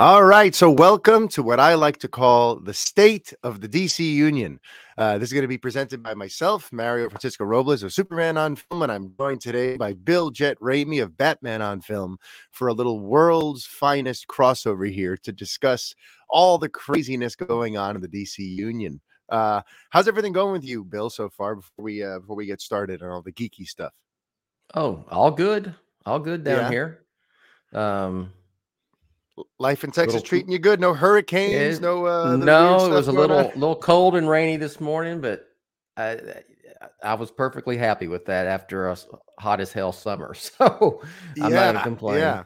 All 0.00 0.22
right. 0.22 0.54
So, 0.54 0.70
welcome 0.70 1.26
to 1.30 1.42
what 1.42 1.58
I 1.58 1.74
like 1.74 1.96
to 1.98 2.08
call 2.08 2.60
the 2.60 2.72
state 2.72 3.34
of 3.42 3.60
the 3.60 3.68
DC 3.68 3.98
Union. 3.98 4.60
Uh, 4.96 5.18
this 5.18 5.30
is 5.30 5.32
going 5.32 5.42
to 5.42 5.48
be 5.48 5.58
presented 5.58 6.04
by 6.04 6.14
myself, 6.14 6.72
Mario 6.72 7.08
Francisco 7.08 7.44
Robles 7.44 7.82
of 7.82 7.92
Superman 7.92 8.36
on 8.36 8.54
Film, 8.54 8.82
and 8.82 8.92
I'm 8.92 9.12
joined 9.18 9.40
today 9.40 9.76
by 9.76 9.94
Bill 9.94 10.30
Jett 10.30 10.56
Ramey 10.60 11.02
of 11.02 11.16
Batman 11.16 11.62
on 11.62 11.80
Film 11.80 12.16
for 12.52 12.68
a 12.68 12.72
little 12.72 13.00
world's 13.00 13.66
finest 13.66 14.28
crossover 14.28 14.88
here 14.88 15.16
to 15.16 15.32
discuss 15.32 15.96
all 16.30 16.58
the 16.58 16.68
craziness 16.68 17.34
going 17.34 17.76
on 17.76 17.96
in 17.96 18.00
the 18.00 18.06
DC 18.06 18.38
Union. 18.38 19.00
Uh, 19.28 19.62
how's 19.90 20.06
everything 20.06 20.32
going 20.32 20.52
with 20.52 20.64
you, 20.64 20.84
Bill, 20.84 21.10
so 21.10 21.28
far 21.28 21.56
before 21.56 21.84
we 21.84 22.04
uh, 22.04 22.20
before 22.20 22.36
we 22.36 22.46
get 22.46 22.60
started 22.60 23.02
on 23.02 23.10
all 23.10 23.22
the 23.22 23.32
geeky 23.32 23.66
stuff? 23.66 23.94
Oh, 24.76 25.04
all 25.10 25.32
good, 25.32 25.74
all 26.06 26.20
good 26.20 26.44
down 26.44 26.56
yeah. 26.60 26.70
here. 26.70 27.04
Um, 27.72 28.32
Life 29.58 29.84
in 29.84 29.90
Texas 29.90 30.14
little, 30.14 30.26
treating 30.26 30.52
you 30.52 30.58
good? 30.58 30.80
No 30.80 30.94
hurricanes? 30.94 31.78
It, 31.78 31.82
no. 31.82 32.06
Uh, 32.06 32.36
no, 32.36 32.86
it 32.86 32.90
was 32.90 33.08
a 33.08 33.12
little 33.12 33.38
on? 33.38 33.46
little 33.54 33.76
cold 33.76 34.16
and 34.16 34.28
rainy 34.28 34.56
this 34.56 34.80
morning, 34.80 35.20
but 35.20 35.46
I 35.96 36.18
I 37.02 37.14
was 37.14 37.30
perfectly 37.30 37.76
happy 37.76 38.08
with 38.08 38.26
that 38.26 38.46
after 38.46 38.88
a 38.88 38.96
hot 39.38 39.60
as 39.60 39.72
hell 39.72 39.92
summer. 39.92 40.34
So 40.58 41.02
I'm 41.40 41.52
yeah, 41.52 41.72
not 41.72 41.84
complaining. 41.84 42.22
Yeah. 42.22 42.44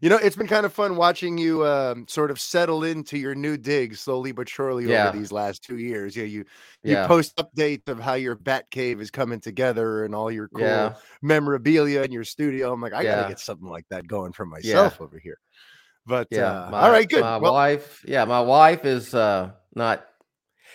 You 0.00 0.10
know, 0.10 0.16
it's 0.16 0.36
been 0.36 0.46
kind 0.46 0.66
of 0.66 0.72
fun 0.72 0.96
watching 0.96 1.38
you 1.38 1.66
um, 1.66 2.06
sort 2.08 2.30
of 2.30 2.38
settle 2.38 2.84
into 2.84 3.16
your 3.16 3.34
new 3.34 3.56
dig 3.56 3.96
slowly 3.96 4.32
but 4.32 4.48
surely 4.48 4.84
yeah. 4.84 5.08
over 5.08 5.16
these 5.16 5.32
last 5.32 5.62
two 5.62 5.78
years. 5.78 6.14
Yeah, 6.14 6.24
you 6.24 6.44
you 6.82 6.92
yeah. 6.92 7.06
post 7.06 7.34
updates 7.36 7.88
of 7.88 8.00
how 8.00 8.14
your 8.14 8.34
bat 8.34 8.70
cave 8.70 9.00
is 9.00 9.10
coming 9.10 9.40
together 9.40 10.04
and 10.04 10.14
all 10.14 10.30
your 10.30 10.48
cool 10.48 10.62
yeah. 10.62 10.94
memorabilia 11.22 12.02
in 12.02 12.12
your 12.12 12.24
studio. 12.24 12.72
I'm 12.72 12.82
like, 12.82 12.92
I 12.92 13.02
gotta 13.04 13.28
get 13.28 13.40
something 13.40 13.68
like 13.68 13.86
that 13.88 14.06
going 14.06 14.32
for 14.32 14.44
myself 14.44 15.00
over 15.00 15.18
here. 15.18 15.38
But 16.06 16.28
yeah, 16.30 16.66
uh, 16.66 16.70
my, 16.70 16.80
all 16.80 16.90
right, 16.90 17.08
good. 17.08 17.22
My 17.22 17.38
well, 17.38 17.54
wife, 17.54 18.04
yeah, 18.06 18.24
my 18.24 18.40
wife 18.40 18.84
is 18.84 19.14
uh 19.14 19.50
not. 19.74 20.06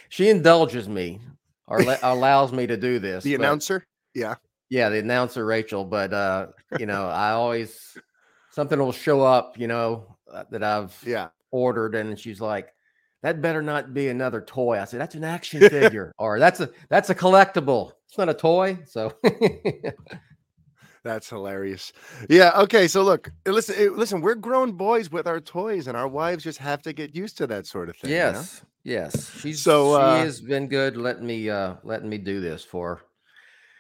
She 0.10 0.30
indulges 0.30 0.90
me 0.90 1.22
or 1.68 1.82
allows 2.04 2.52
me 2.52 2.68
to 2.68 2.78
do 2.78 3.00
this. 3.00 3.24
The 3.24 3.38
but, 3.38 3.46
announcer, 3.46 3.86
yeah, 4.14 4.36
yeah, 4.70 4.90
the 4.90 5.00
announcer 5.00 5.46
Rachel. 5.46 5.86
But 5.86 6.14
uh, 6.14 6.48
you 6.80 6.86
know, 6.86 7.06
I 7.10 7.32
always 7.32 7.98
something 8.52 8.80
will 8.80 8.92
show 8.92 9.22
up, 9.22 9.58
you 9.58 9.68
know, 9.68 10.18
uh, 10.32 10.46
that 10.52 10.64
I've 10.64 10.98
yeah 11.06 11.30
ordered, 11.52 11.94
and 11.96 12.20
she's 12.20 12.42
like, 12.42 12.74
"That 13.22 13.42
better 13.42 13.62
not 13.62 13.94
be 13.94 14.10
another 14.10 14.42
toy." 14.42 14.80
I 14.80 14.86
said, 14.86 15.00
"That's 15.00 15.16
an 15.16 15.24
action 15.24 15.62
figure, 15.70 16.12
or 16.18 16.40
that's 16.40 16.60
a 16.60 16.72
that's 16.90 17.12
a 17.12 17.16
collectible. 17.16 17.92
It's 18.08 18.18
not 18.18 18.30
a 18.30 18.34
toy." 18.34 18.80
So. 18.86 19.14
That's 21.04 21.30
hilarious. 21.30 21.94
Yeah. 22.30 22.52
Okay. 22.56 22.88
So 22.88 23.04
look, 23.04 23.32
eh, 23.46 23.52
listen, 23.52 23.76
eh, 23.78 23.90
listen. 23.92 24.22
We're 24.22 24.36
grown 24.36 24.74
boys 24.74 25.12
with 25.12 25.28
our 25.28 25.40
toys, 25.40 25.88
and 25.88 25.96
our 25.96 26.08
wives 26.08 26.44
just 26.44 26.60
have 26.60 26.82
to 26.84 26.94
get 26.94 27.16
used 27.16 27.38
to 27.38 27.48
that 27.48 27.66
sort 27.66 27.90
of 27.90 27.96
thing. 27.98 28.12
Yes. 28.12 28.36
You 28.36 28.42
know? 28.42 29.02
Yes. 29.02 29.40
She's 29.40 29.62
so 29.62 29.94
uh, 29.94 30.20
she 30.20 30.26
has 30.26 30.42
been 30.42 30.68
good 30.68 30.98
letting 30.98 31.26
me 31.26 31.50
uh 31.50 31.76
letting 31.84 32.10
me 32.10 32.18
do 32.18 32.42
this 32.42 32.64
for. 32.64 33.02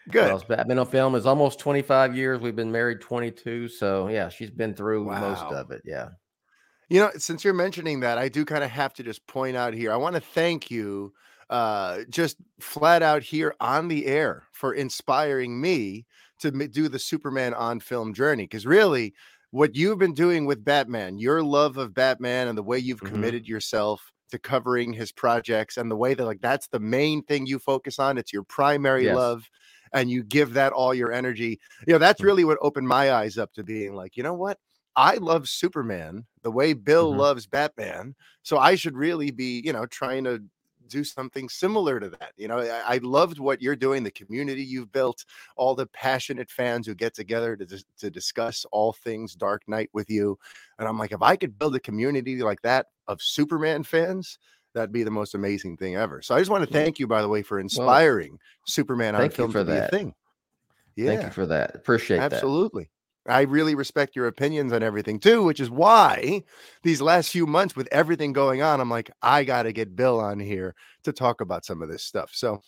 Good. 0.09 0.25
Well, 0.25 0.43
Batman 0.47 0.79
on 0.79 0.87
film 0.87 1.13
is 1.13 1.25
almost 1.25 1.59
25 1.59 2.15
years. 2.15 2.39
We've 2.39 2.55
been 2.55 2.71
married 2.71 2.99
22. 2.99 3.67
So 3.67 4.07
yeah, 4.07 4.29
she's 4.29 4.49
been 4.49 4.73
through 4.73 5.05
wow. 5.05 5.19
most 5.21 5.43
of 5.43 5.71
it. 5.71 5.83
Yeah. 5.85 6.09
You 6.89 7.01
know, 7.01 7.11
since 7.17 7.43
you're 7.43 7.53
mentioning 7.53 7.99
that, 7.99 8.17
I 8.17 8.29
do 8.29 8.43
kind 8.43 8.63
of 8.63 8.71
have 8.71 8.93
to 8.95 9.03
just 9.03 9.25
point 9.27 9.55
out 9.55 9.75
here. 9.75 9.91
I 9.91 9.97
want 9.97 10.15
to 10.15 10.21
thank 10.21 10.71
you 10.71 11.13
uh 11.49 12.01
just 12.09 12.37
flat 12.59 13.01
out 13.01 13.23
here 13.23 13.55
on 13.59 13.87
the 13.87 14.05
air 14.05 14.43
for 14.51 14.73
inspiring 14.73 15.59
me 15.59 16.05
to 16.39 16.51
do 16.51 16.87
the 16.87 16.99
Superman 16.99 17.53
on 17.53 17.79
film 17.79 18.13
journey 18.13 18.43
because 18.43 18.65
really 18.65 19.13
what 19.51 19.75
you've 19.75 19.97
been 19.97 20.13
doing 20.13 20.45
with 20.45 20.63
Batman, 20.63 21.17
your 21.17 21.43
love 21.43 21.77
of 21.77 21.93
Batman 21.93 22.47
and 22.47 22.57
the 22.57 22.63
way 22.63 22.77
you've 22.77 22.99
mm-hmm. 22.99 23.13
committed 23.13 23.47
yourself 23.47 24.11
to 24.31 24.37
covering 24.37 24.93
his 24.93 25.11
projects 25.11 25.77
and 25.77 25.89
the 25.89 25.95
way 25.95 26.13
that 26.13 26.25
like 26.25 26.41
that's 26.41 26.67
the 26.67 26.79
main 26.79 27.23
thing 27.23 27.45
you 27.45 27.57
focus 27.59 27.99
on, 27.99 28.17
it's 28.17 28.33
your 28.33 28.43
primary 28.43 29.05
yes. 29.05 29.15
love 29.15 29.49
and 29.93 30.09
you 30.09 30.23
give 30.23 30.53
that 30.53 30.71
all 30.71 30.93
your 30.93 31.11
energy. 31.11 31.59
You 31.87 31.93
know, 31.93 31.99
that's 31.99 32.21
mm. 32.21 32.25
really 32.25 32.43
what 32.43 32.59
opened 32.61 32.87
my 32.87 33.11
eyes 33.11 33.37
up 33.37 33.53
to 33.53 33.63
being 33.63 33.95
like, 33.95 34.17
you 34.17 34.23
know 34.23 34.35
what? 34.35 34.57
I 34.95 35.15
love 35.15 35.47
Superman 35.47 36.25
the 36.43 36.51
way 36.51 36.73
Bill 36.73 37.09
mm-hmm. 37.09 37.19
loves 37.19 37.47
Batman. 37.47 38.15
So 38.43 38.57
I 38.57 38.75
should 38.75 38.95
really 38.95 39.31
be, 39.31 39.61
you 39.63 39.73
know, 39.73 39.85
trying 39.85 40.25
to 40.25 40.43
do 40.89 41.03
something 41.03 41.47
similar 41.49 41.99
to 41.99 42.09
that. 42.09 42.33
You 42.37 42.47
know, 42.47 42.59
I, 42.59 42.95
I, 42.95 42.97
loved 43.01 43.39
what 43.39 43.61
you're 43.61 43.75
doing, 43.75 44.03
the 44.03 44.11
community 44.11 44.63
you've 44.63 44.91
built, 44.91 45.25
all 45.55 45.75
the 45.75 45.87
passionate 45.87 46.49
fans 46.49 46.87
who 46.87 46.95
get 46.95 47.13
together 47.13 47.55
to, 47.55 47.83
to 47.99 48.09
discuss 48.09 48.65
all 48.71 48.93
things 48.93 49.35
Dark 49.35 49.63
Knight 49.67 49.89
with 49.93 50.09
you. 50.09 50.37
And 50.77 50.87
I'm 50.87 50.97
like, 50.97 51.11
if 51.11 51.21
I 51.21 51.35
could 51.35 51.57
build 51.57 51.75
a 51.75 51.79
community 51.79 52.41
like 52.41 52.61
that 52.63 52.87
of 53.07 53.21
Superman 53.21 53.83
fans, 53.83 54.39
that'd 54.73 54.91
be 54.91 55.03
the 55.03 55.11
most 55.11 55.35
amazing 55.35 55.77
thing 55.77 55.95
ever. 55.95 56.21
So 56.21 56.35
I 56.35 56.39
just 56.39 56.51
want 56.51 56.65
to 56.65 56.71
thank 56.71 56.99
you, 56.99 57.07
by 57.07 57.21
the 57.21 57.29
way, 57.29 57.41
for 57.41 57.59
inspiring 57.59 58.31
well, 58.31 58.39
Superman 58.65 59.15
on 59.15 59.29
film 59.29 59.51
for 59.51 59.63
that 59.63 59.91
thing. 59.91 60.13
Yeah. 60.95 61.07
Thank 61.07 61.23
you 61.23 61.31
for 61.31 61.45
that. 61.45 61.75
Appreciate 61.75 62.19
Absolutely. 62.19 62.29
that. 62.29 62.35
Absolutely. 62.35 62.89
I 63.27 63.41
really 63.41 63.75
respect 63.75 64.15
your 64.15 64.27
opinions 64.27 64.71
on 64.71 64.83
everything 64.83 65.19
too, 65.19 65.43
which 65.43 65.59
is 65.59 65.69
why 65.69 66.43
these 66.83 67.01
last 67.01 67.31
few 67.31 67.45
months 67.45 67.75
with 67.75 67.87
everything 67.91 68.33
going 68.33 68.61
on, 68.61 68.79
I'm 68.79 68.89
like, 68.89 69.11
I 69.21 69.43
got 69.43 69.63
to 69.63 69.73
get 69.73 69.95
Bill 69.95 70.19
on 70.19 70.39
here 70.39 70.75
to 71.03 71.11
talk 71.11 71.41
about 71.41 71.65
some 71.65 71.81
of 71.81 71.89
this 71.89 72.03
stuff. 72.03 72.31
So 72.33 72.61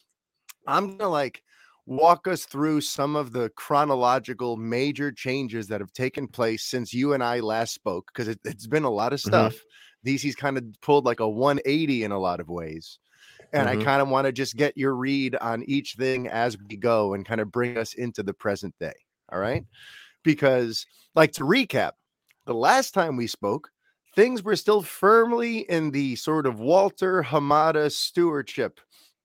I'm 0.67 0.87
going 0.87 0.99
to 0.99 1.07
like 1.07 1.41
walk 1.85 2.27
us 2.27 2.45
through 2.45 2.81
some 2.81 3.15
of 3.15 3.31
the 3.31 3.49
chronological 3.55 4.57
major 4.57 5.11
changes 5.11 5.67
that 5.67 5.81
have 5.81 5.93
taken 5.93 6.27
place 6.27 6.63
since 6.63 6.93
you 6.93 7.13
and 7.13 7.23
I 7.23 7.39
last 7.39 7.73
spoke, 7.73 8.11
because 8.13 8.27
it, 8.27 8.39
has 8.45 8.67
been 8.67 8.83
a 8.83 8.89
lot 8.89 9.13
of 9.13 9.19
mm-hmm. 9.19 9.29
stuff. 9.29 9.53
Mm-hmm. 9.53 10.09
DC's 10.09 10.35
kind 10.35 10.57
of 10.57 10.65
pulled 10.81 11.05
like 11.05 11.19
a 11.19 11.29
180 11.29 12.03
in 12.03 12.11
a 12.11 12.19
lot 12.19 12.39
of 12.39 12.49
ways. 12.49 12.99
And 13.53 13.67
mm-hmm. 13.67 13.81
I 13.81 13.83
kind 13.83 14.01
of 14.01 14.09
want 14.09 14.25
to 14.25 14.31
just 14.31 14.55
get 14.55 14.77
your 14.77 14.95
read 14.95 15.35
on 15.35 15.63
each 15.63 15.95
thing 15.95 16.27
as 16.27 16.57
we 16.57 16.77
go 16.77 17.13
and 17.13 17.25
kind 17.25 17.41
of 17.41 17.51
bring 17.51 17.77
us 17.77 17.93
into 17.93 18.21
the 18.21 18.33
present 18.33 18.75
day. 18.79 18.93
All 19.31 19.39
right 19.39 19.63
because, 20.23 20.85
like, 21.15 21.31
to 21.33 21.43
recap, 21.43 21.91
the 22.45 22.53
last 22.53 22.93
time 22.93 23.17
we 23.17 23.27
spoke, 23.27 23.69
things 24.15 24.43
were 24.43 24.55
still 24.55 24.81
firmly 24.81 25.59
in 25.69 25.91
the 25.91 26.15
sort 26.15 26.45
of 26.45 26.59
Walter 26.59 27.23
Hamada 27.23 27.91
stewardship 27.91 28.79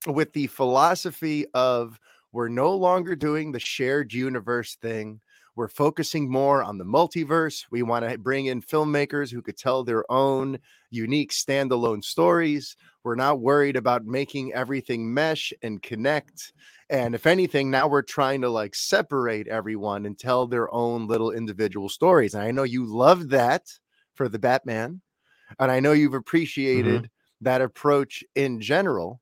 with 0.05 0.31
the 0.33 0.47
philosophy 0.47 1.45
of 1.53 1.99
we're 2.31 2.49
no 2.49 2.73
longer 2.75 3.15
doing 3.15 3.51
the 3.51 3.59
shared 3.59 4.13
universe 4.13 4.75
thing. 4.75 5.19
We're 5.55 5.67
focusing 5.67 6.29
more 6.29 6.61
on 6.61 6.77
the 6.77 6.85
multiverse. 6.85 7.65
We 7.71 7.81
want 7.81 8.07
to 8.07 8.17
bring 8.17 8.45
in 8.45 8.61
filmmakers 8.61 9.31
who 9.31 9.41
could 9.41 9.57
tell 9.57 9.83
their 9.83 10.09
own 10.11 10.59
unique 10.89 11.31
standalone 11.31 12.03
stories. 12.03 12.75
We're 13.03 13.15
not 13.15 13.39
worried 13.39 13.75
about 13.75 14.05
making 14.05 14.53
everything 14.53 15.13
mesh 15.13 15.53
and 15.61 15.81
connect. 15.81 16.53
And 16.89 17.15
if 17.15 17.25
anything, 17.25 17.69
now 17.69 17.87
we're 17.87 18.01
trying 18.01 18.41
to 18.41 18.49
like 18.49 18.75
separate 18.75 19.47
everyone 19.47 20.05
and 20.05 20.17
tell 20.17 20.47
their 20.47 20.73
own 20.73 21.07
little 21.07 21.31
individual 21.31 21.89
stories. 21.89 22.33
And 22.33 22.43
I 22.43 22.51
know 22.51 22.63
you 22.63 22.85
love 22.85 23.29
that 23.29 23.63
for 24.15 24.29
the 24.29 24.39
Batman. 24.39 25.01
And 25.59 25.71
I 25.71 25.79
know 25.79 25.93
you've 25.93 26.13
appreciated 26.13 27.03
mm-hmm. 27.03 27.45
that 27.45 27.61
approach 27.61 28.23
in 28.35 28.59
general. 28.59 29.21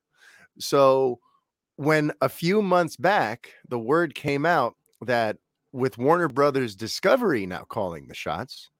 So 0.58 1.20
when 1.76 2.12
a 2.20 2.28
few 2.28 2.62
months 2.62 2.96
back, 2.96 3.50
the 3.68 3.78
word 3.78 4.14
came 4.14 4.46
out 4.46 4.74
that 5.02 5.36
with 5.72 5.98
Warner 5.98 6.28
Brothers 6.28 6.74
Discovery 6.74 7.46
now 7.46 7.64
calling 7.68 8.08
the 8.08 8.14
shots, 8.14 8.70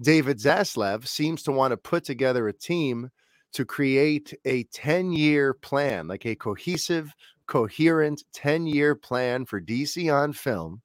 David 0.00 0.38
Zaslav 0.38 1.06
seems 1.06 1.42
to 1.44 1.52
want 1.52 1.72
to 1.72 1.76
put 1.76 2.04
together 2.04 2.48
a 2.48 2.52
team 2.52 3.10
to 3.52 3.64
create 3.64 4.34
a 4.44 4.64
10 4.64 5.12
year 5.12 5.54
plan, 5.54 6.06
like 6.06 6.26
a 6.26 6.34
cohesive 6.34 7.12
coherent 7.46 8.24
10 8.32 8.66
year 8.66 8.94
plan 8.94 9.44
for 9.44 9.60
DC 9.60 10.12
on 10.12 10.32
film 10.32 10.82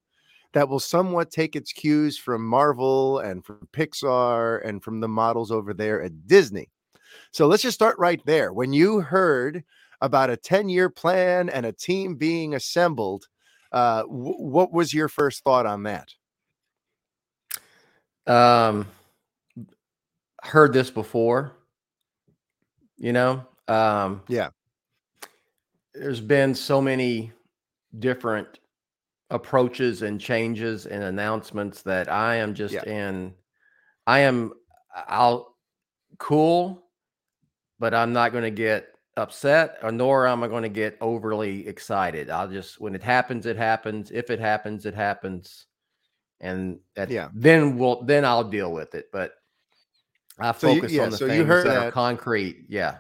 that 0.54 0.68
will 0.68 0.80
somewhat 0.80 1.32
take 1.32 1.56
its 1.56 1.72
cues 1.72 2.18
from 2.18 2.46
Marvel 2.46 3.20
and 3.20 3.46
from 3.46 3.68
Pixar 3.74 4.66
and 4.68 4.84
from 4.84 5.00
the 5.00 5.08
models 5.08 5.52
over 5.52 5.74
there 5.74 6.02
at 6.02 6.28
Disney. 6.28 6.70
So 7.32 7.48
let's 7.48 7.64
just 7.64 7.76
start 7.76 7.98
right 8.00 8.22
there. 8.26 8.54
When 8.54 8.74
you 8.74 9.02
heard 9.02 9.64
about 10.02 10.30
a 10.30 10.38
10 10.38 10.70
year 10.70 10.90
plan 10.90 11.50
and 11.50 11.66
a 11.66 11.72
team 11.72 12.16
being 12.16 12.56
assembled, 12.56 13.28
uh, 13.72 14.02
w- 14.04 14.36
what 14.38 14.74
was 14.74 14.94
your 14.94 15.08
first 15.08 15.44
thought 15.44 15.66
on 15.66 15.84
that? 15.84 16.10
Um, 18.28 18.88
heard 20.42 20.74
this 20.74 20.92
before, 20.92 21.54
you 22.98 23.14
know? 23.14 23.46
Um, 23.68 24.22
yeah 24.28 24.50
there's 25.94 26.22
been 26.22 26.56
so 26.56 26.82
many 26.82 27.32
different 28.00 28.60
approaches 29.30 30.02
and 30.02 30.20
changes 30.20 30.86
and 30.86 31.04
announcements 31.04 31.82
that 31.84 32.12
I 32.12 32.36
am 32.36 32.54
just 32.54 32.74
yeah. 32.74 32.84
in 32.86 33.34
I 34.08 34.20
am 34.20 34.54
I'll 35.08 35.56
cool 36.18 36.84
but 37.80 37.94
I'm 37.94 38.14
not 38.14 38.32
going 38.32 38.44
to 38.44 38.52
get 38.52 38.88
upset 39.18 39.78
or 39.84 39.92
nor 39.92 40.28
am 40.28 40.44
I 40.44 40.48
going 40.48 40.64
to 40.64 40.70
get 40.70 40.98
overly 41.02 41.68
excited. 41.68 42.30
I'll 42.30 42.48
just 42.48 42.80
when 42.80 42.96
it 42.96 43.04
happens 43.04 43.46
it 43.46 43.58
happens. 43.58 44.12
If 44.12 44.30
it 44.30 44.40
happens 44.40 44.86
it 44.86 44.94
happens. 44.94 45.66
And 46.44 46.80
at, 46.96 47.12
yeah. 47.12 47.30
then 47.34 47.78
we'll 47.78 48.04
then 48.04 48.26
I'll 48.26 48.44
deal 48.44 48.74
with 48.74 48.96
it. 48.96 49.10
But 49.12 49.34
I 50.40 50.52
focus 50.52 50.82
so 50.82 50.88
you, 50.88 50.98
yeah, 50.98 51.04
on 51.04 51.12
the 51.12 51.18
so 51.18 51.28
things 51.28 51.38
you 51.38 51.46
heard 51.46 51.68
that, 51.68 51.74
that 51.74 51.88
are 51.88 51.92
concrete. 51.92 52.66
Yeah. 52.68 52.98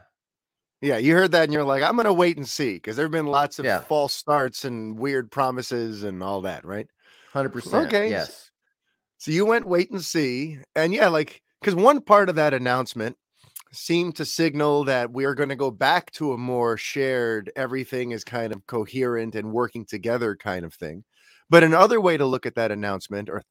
Yeah, 0.82 0.98
you 0.98 1.14
heard 1.14 1.32
that 1.34 1.44
and 1.44 1.54
you're 1.54 1.64
like, 1.64 1.84
I'm 1.84 1.96
gonna 1.96 2.14
wait 2.14 2.38
and 2.38 2.48
see 2.48 2.74
because 2.74 2.96
there 2.96 3.06
have 3.06 3.12
been 3.12 3.28
lots 3.28 3.60
of 3.60 3.66
yeah. 3.66 3.82
false 3.82 4.14
starts 4.14 4.66
and 4.66 4.98
weird 4.98 5.32
promises 5.32 6.04
and 6.04 6.24
all 6.24 6.42
that, 6.42 6.66
right? 6.66 6.88
Hundred 7.32 7.50
percent. 7.50 7.88
Okay. 7.88 8.10
Yes. 8.10 8.50
So 9.18 9.32
you 9.32 9.46
went 9.46 9.68
wait 9.68 9.92
and 9.92 10.04
see, 10.04 10.58
and 10.76 10.94
yeah, 10.94 11.08
like 11.08 11.42
because 11.62 11.76
one 11.76 12.02
part 12.02 12.30
of 12.30 12.36
that 12.36 12.56
announcement 12.56 13.16
seemed 13.72 14.16
to 14.16 14.26
signal 14.26 14.84
that 14.86 15.12
we 15.12 15.26
are 15.26 15.36
going 15.36 15.50
to 15.50 15.56
go 15.56 15.72
back 15.72 16.12
to 16.12 16.34
a 16.34 16.38
more 16.38 16.76
shared, 16.76 17.52
everything 17.56 18.12
is 18.12 18.24
kind 18.24 18.52
of 18.52 18.66
coherent 18.68 19.36
and 19.36 19.52
working 19.52 19.86
together 19.86 20.36
kind 20.36 20.66
of 20.66 20.74
thing. 20.74 21.04
But 21.50 21.64
another 21.64 22.02
way 22.02 22.18
to 22.18 22.26
look 22.26 22.46
at 22.46 22.56
that 22.56 22.72
announcement, 22.72 23.30
or 23.30 23.44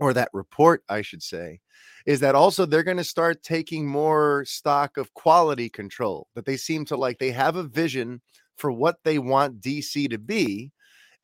or 0.00 0.12
that 0.14 0.30
report, 0.32 0.82
I 0.88 1.02
should 1.02 1.22
say, 1.22 1.60
is 2.06 2.20
that 2.20 2.34
also 2.34 2.66
they're 2.66 2.82
going 2.82 2.96
to 2.96 3.04
start 3.04 3.42
taking 3.42 3.86
more 3.86 4.44
stock 4.46 4.96
of 4.96 5.12
quality 5.14 5.68
control. 5.68 6.28
That 6.34 6.46
they 6.46 6.56
seem 6.56 6.84
to 6.86 6.96
like 6.96 7.18
they 7.18 7.30
have 7.32 7.56
a 7.56 7.62
vision 7.62 8.20
for 8.56 8.72
what 8.72 8.96
they 9.04 9.18
want 9.18 9.60
DC 9.60 10.10
to 10.10 10.18
be, 10.18 10.72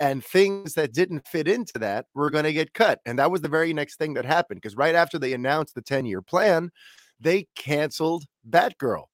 and 0.01 0.25
things 0.25 0.75
that 0.75 0.93
didn't 0.93 1.27
fit 1.27 1.49
into 1.49 1.79
that 1.79 2.07
were 2.15 2.31
going 2.31 2.45
to 2.45 2.53
get 2.53 2.75
cut. 2.75 3.01
And 3.07 3.19
that 3.19 3.31
was 3.31 3.41
the 3.41 3.49
very 3.49 3.73
next 3.73 3.97
thing 3.97 4.15
that 4.15 4.25
happened 4.25 4.61
because 4.61 4.77
right 4.77 4.95
after 4.95 5.19
they 5.19 5.33
announced 5.33 5.75
the 5.75 5.83
10 5.83 6.07
year 6.07 6.23
plan, 6.23 6.71
they 7.21 7.49
canceled 7.57 8.25
Batgirl. 8.49 9.05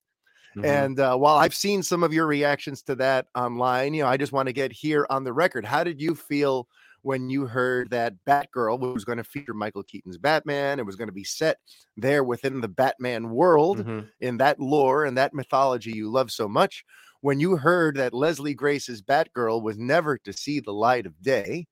Mm-hmm. 0.56 0.64
And 0.64 1.00
uh, 1.00 1.16
while 1.16 1.36
I've 1.36 1.54
seen 1.54 1.82
some 1.82 2.02
of 2.02 2.12
your 2.12 2.26
reactions 2.26 2.82
to 2.82 2.94
that 2.96 3.26
online, 3.34 3.94
you 3.94 4.02
know, 4.02 4.08
I 4.08 4.16
just 4.16 4.32
want 4.32 4.46
to 4.46 4.52
get 4.52 4.72
here 4.72 5.06
on 5.10 5.24
the 5.24 5.32
record. 5.32 5.64
How 5.64 5.82
did 5.82 6.00
you 6.00 6.14
feel 6.14 6.68
when 7.04 7.28
you 7.28 7.46
heard 7.46 7.90
that 7.90 8.14
Batgirl 8.26 8.80
was 8.94 9.04
going 9.04 9.18
to 9.18 9.24
feature 9.24 9.52
Michael 9.52 9.82
Keaton's 9.82 10.16
Batman? 10.16 10.78
It 10.78 10.86
was 10.86 10.96
going 10.96 11.08
to 11.08 11.14
be 11.14 11.22
set 11.22 11.58
there 11.98 12.24
within 12.24 12.62
the 12.62 12.68
Batman 12.68 13.30
world 13.30 13.78
mm-hmm. 13.78 14.06
in 14.20 14.38
that 14.38 14.58
lore 14.58 15.04
and 15.04 15.18
that 15.18 15.34
mythology 15.34 15.92
you 15.92 16.10
love 16.10 16.30
so 16.30 16.48
much 16.48 16.82
when 17.20 17.40
you 17.40 17.56
heard 17.56 17.96
that 17.96 18.14
Leslie 18.14 18.54
Grace's 18.54 19.02
Batgirl 19.02 19.62
was 19.62 19.76
never 19.76 20.16
to 20.18 20.32
see 20.32 20.60
the 20.60 20.72
light 20.72 21.04
of 21.04 21.20
day. 21.22 21.66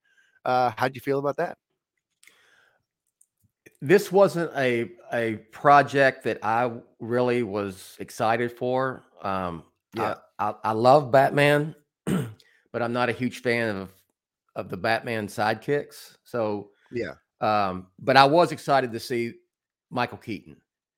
Uh, 0.45 0.71
how'd 0.77 0.93
you 0.93 1.01
feel 1.01 1.17
about 1.17 1.37
that? 1.37 1.57
This 3.81 4.11
wasn't 4.11 4.51
a 4.55 4.91
a 5.11 5.37
project 5.51 6.25
that 6.25 6.39
I 6.43 6.71
really 6.99 7.43
was 7.43 7.97
excited 7.99 8.51
for. 8.51 9.03
Um, 9.21 9.63
yeah, 9.95 10.15
I, 10.37 10.49
I, 10.49 10.55
I 10.63 10.71
love 10.71 11.11
Batman, 11.11 11.75
but 12.05 12.81
I'm 12.81 12.93
not 12.93 13.09
a 13.09 13.13
huge 13.13 13.41
fan 13.41 13.75
of 13.75 13.89
of 14.55 14.69
the 14.69 14.77
Batman 14.77 15.27
sidekicks. 15.27 16.17
So 16.23 16.69
yeah, 16.91 17.13
um, 17.41 17.87
but 17.99 18.17
I 18.17 18.25
was 18.25 18.51
excited 18.51 18.91
to 18.91 18.99
see 18.99 19.33
Michael 19.89 20.17
Keaton, 20.17 20.57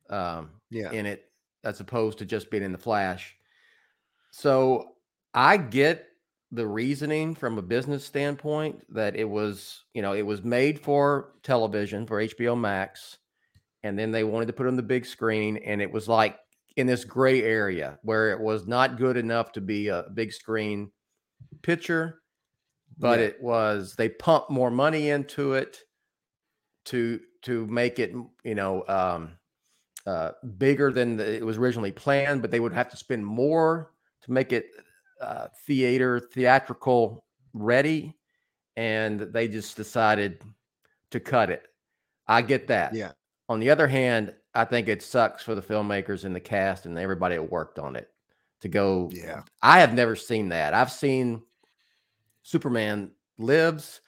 um, 0.09 0.51
yeah, 0.69 0.91
in 0.91 1.05
it 1.05 1.25
as 1.63 1.79
opposed 1.79 2.19
to 2.19 2.25
just 2.25 2.51
being 2.51 2.63
in 2.63 2.71
the 2.71 2.77
Flash. 2.77 3.35
So 4.31 4.95
I 5.33 5.57
get 5.57 6.07
the 6.51 6.65
reasoning 6.65 7.35
from 7.35 7.57
a 7.57 7.61
business 7.61 8.05
standpoint 8.05 8.81
that 8.93 9.15
it 9.15 9.27
was, 9.27 9.83
you 9.93 10.01
know, 10.01 10.13
it 10.13 10.25
was 10.25 10.43
made 10.43 10.79
for 10.79 11.33
television 11.43 12.05
for 12.05 12.21
HBO 12.21 12.57
Max, 12.57 13.17
and 13.83 13.97
then 13.97 14.11
they 14.11 14.23
wanted 14.23 14.47
to 14.47 14.53
put 14.53 14.65
it 14.65 14.69
on 14.69 14.75
the 14.75 14.83
big 14.83 15.05
screen, 15.05 15.57
and 15.57 15.81
it 15.81 15.91
was 15.91 16.07
like 16.07 16.37
in 16.75 16.87
this 16.87 17.03
gray 17.03 17.41
area 17.43 17.97
where 18.03 18.31
it 18.31 18.39
was 18.39 18.67
not 18.67 18.97
good 18.97 19.17
enough 19.17 19.51
to 19.53 19.61
be 19.61 19.87
a 19.87 20.05
big 20.13 20.31
screen 20.31 20.91
picture, 21.61 22.21
but 22.97 23.19
yeah. 23.19 23.25
it 23.25 23.41
was 23.41 23.95
they 23.95 24.09
pumped 24.09 24.49
more 24.49 24.71
money 24.71 25.09
into 25.09 25.53
it 25.53 25.79
to 26.85 27.19
to 27.43 27.67
make 27.67 27.99
it, 27.99 28.13
you 28.43 28.55
know, 28.55 28.83
um, 28.87 29.31
uh, 30.05 30.31
bigger 30.57 30.91
than 30.91 31.17
the, 31.17 31.35
it 31.35 31.45
was 31.45 31.57
originally 31.57 31.91
planned, 31.91 32.41
but 32.41 32.51
they 32.51 32.59
would 32.59 32.73
have 32.73 32.89
to 32.89 32.97
spend 32.97 33.25
more 33.25 33.91
to 34.23 34.31
make 34.31 34.51
it 34.51 34.67
uh, 35.21 35.47
theater 35.65 36.19
theatrical 36.19 37.25
ready, 37.53 38.15
and 38.75 39.19
they 39.19 39.47
just 39.47 39.75
decided 39.75 40.41
to 41.11 41.19
cut 41.19 41.49
it. 41.49 41.63
I 42.27 42.41
get 42.41 42.67
that. 42.67 42.93
Yeah. 42.93 43.11
On 43.47 43.59
the 43.59 43.69
other 43.69 43.87
hand, 43.87 44.33
I 44.53 44.65
think 44.65 44.87
it 44.87 45.03
sucks 45.03 45.43
for 45.43 45.53
the 45.53 45.61
filmmakers 45.61 46.25
and 46.25 46.35
the 46.35 46.39
cast 46.39 46.85
and 46.85 46.97
everybody 46.97 47.35
that 47.35 47.51
worked 47.51 47.77
on 47.77 47.95
it 47.95 48.09
to 48.61 48.67
go. 48.67 49.09
Yeah. 49.13 49.43
I 49.61 49.79
have 49.79 49.93
never 49.93 50.15
seen 50.15 50.49
that. 50.49 50.73
I've 50.73 50.91
seen 50.91 51.43
Superman 52.45 53.11
Lives 53.37 54.01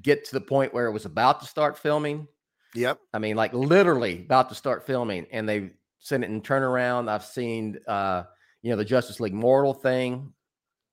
get 0.00 0.24
to 0.26 0.32
the 0.32 0.40
point 0.40 0.72
where 0.72 0.86
it 0.86 0.92
was 0.92 1.04
about 1.04 1.40
to 1.40 1.46
start 1.46 1.76
filming. 1.76 2.28
Yep. 2.74 2.98
I 3.12 3.18
mean, 3.18 3.36
like 3.36 3.52
literally 3.52 4.22
about 4.22 4.48
to 4.50 4.54
start 4.54 4.86
filming, 4.86 5.26
and 5.32 5.48
they 5.48 5.72
sent 5.98 6.24
it 6.24 6.30
in 6.30 6.40
turnaround. 6.40 7.08
I've 7.08 7.24
seen 7.24 7.78
uh 7.86 8.22
you 8.62 8.70
know, 8.70 8.76
the 8.76 8.84
Justice 8.84 9.20
League 9.20 9.34
Mortal 9.34 9.74
thing, 9.74 10.32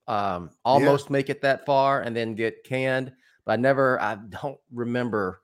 um, 0.08 0.52
almost 0.64 1.08
yeah. 1.08 1.14
make 1.14 1.30
it 1.30 1.42
that 1.42 1.66
far 1.66 2.02
and 2.02 2.16
then 2.16 2.36
get 2.36 2.64
canned. 2.64 3.12
But 3.46 3.54
I 3.54 3.56
never, 3.58 4.02
I 4.02 4.16
don't 4.16 4.60
remember, 4.72 5.42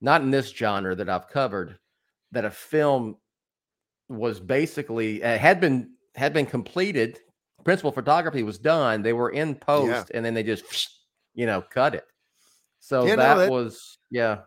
not 0.00 0.22
in 0.22 0.30
this 0.30 0.50
genre 0.50 0.94
that 0.94 1.08
I've 1.08 1.28
covered, 1.28 1.78
that 2.32 2.44
a 2.44 2.50
film 2.50 3.16
was 4.08 4.40
basically 4.40 5.22
uh, 5.22 5.36
had 5.36 5.60
been 5.60 5.90
had 6.14 6.32
been 6.32 6.46
completed. 6.46 7.20
Principal 7.66 7.90
photography 7.90 8.44
was 8.44 8.60
done. 8.60 9.02
They 9.02 9.12
were 9.12 9.30
in 9.30 9.56
post, 9.56 9.88
yeah. 9.88 10.04
and 10.16 10.24
then 10.24 10.34
they 10.34 10.44
just, 10.44 10.64
you 11.34 11.46
know, 11.46 11.62
cut 11.62 11.96
it. 11.96 12.04
So 12.78 13.04
that, 13.04 13.16
no, 13.16 13.38
that 13.38 13.50
was 13.50 13.98
yeah. 14.08 14.38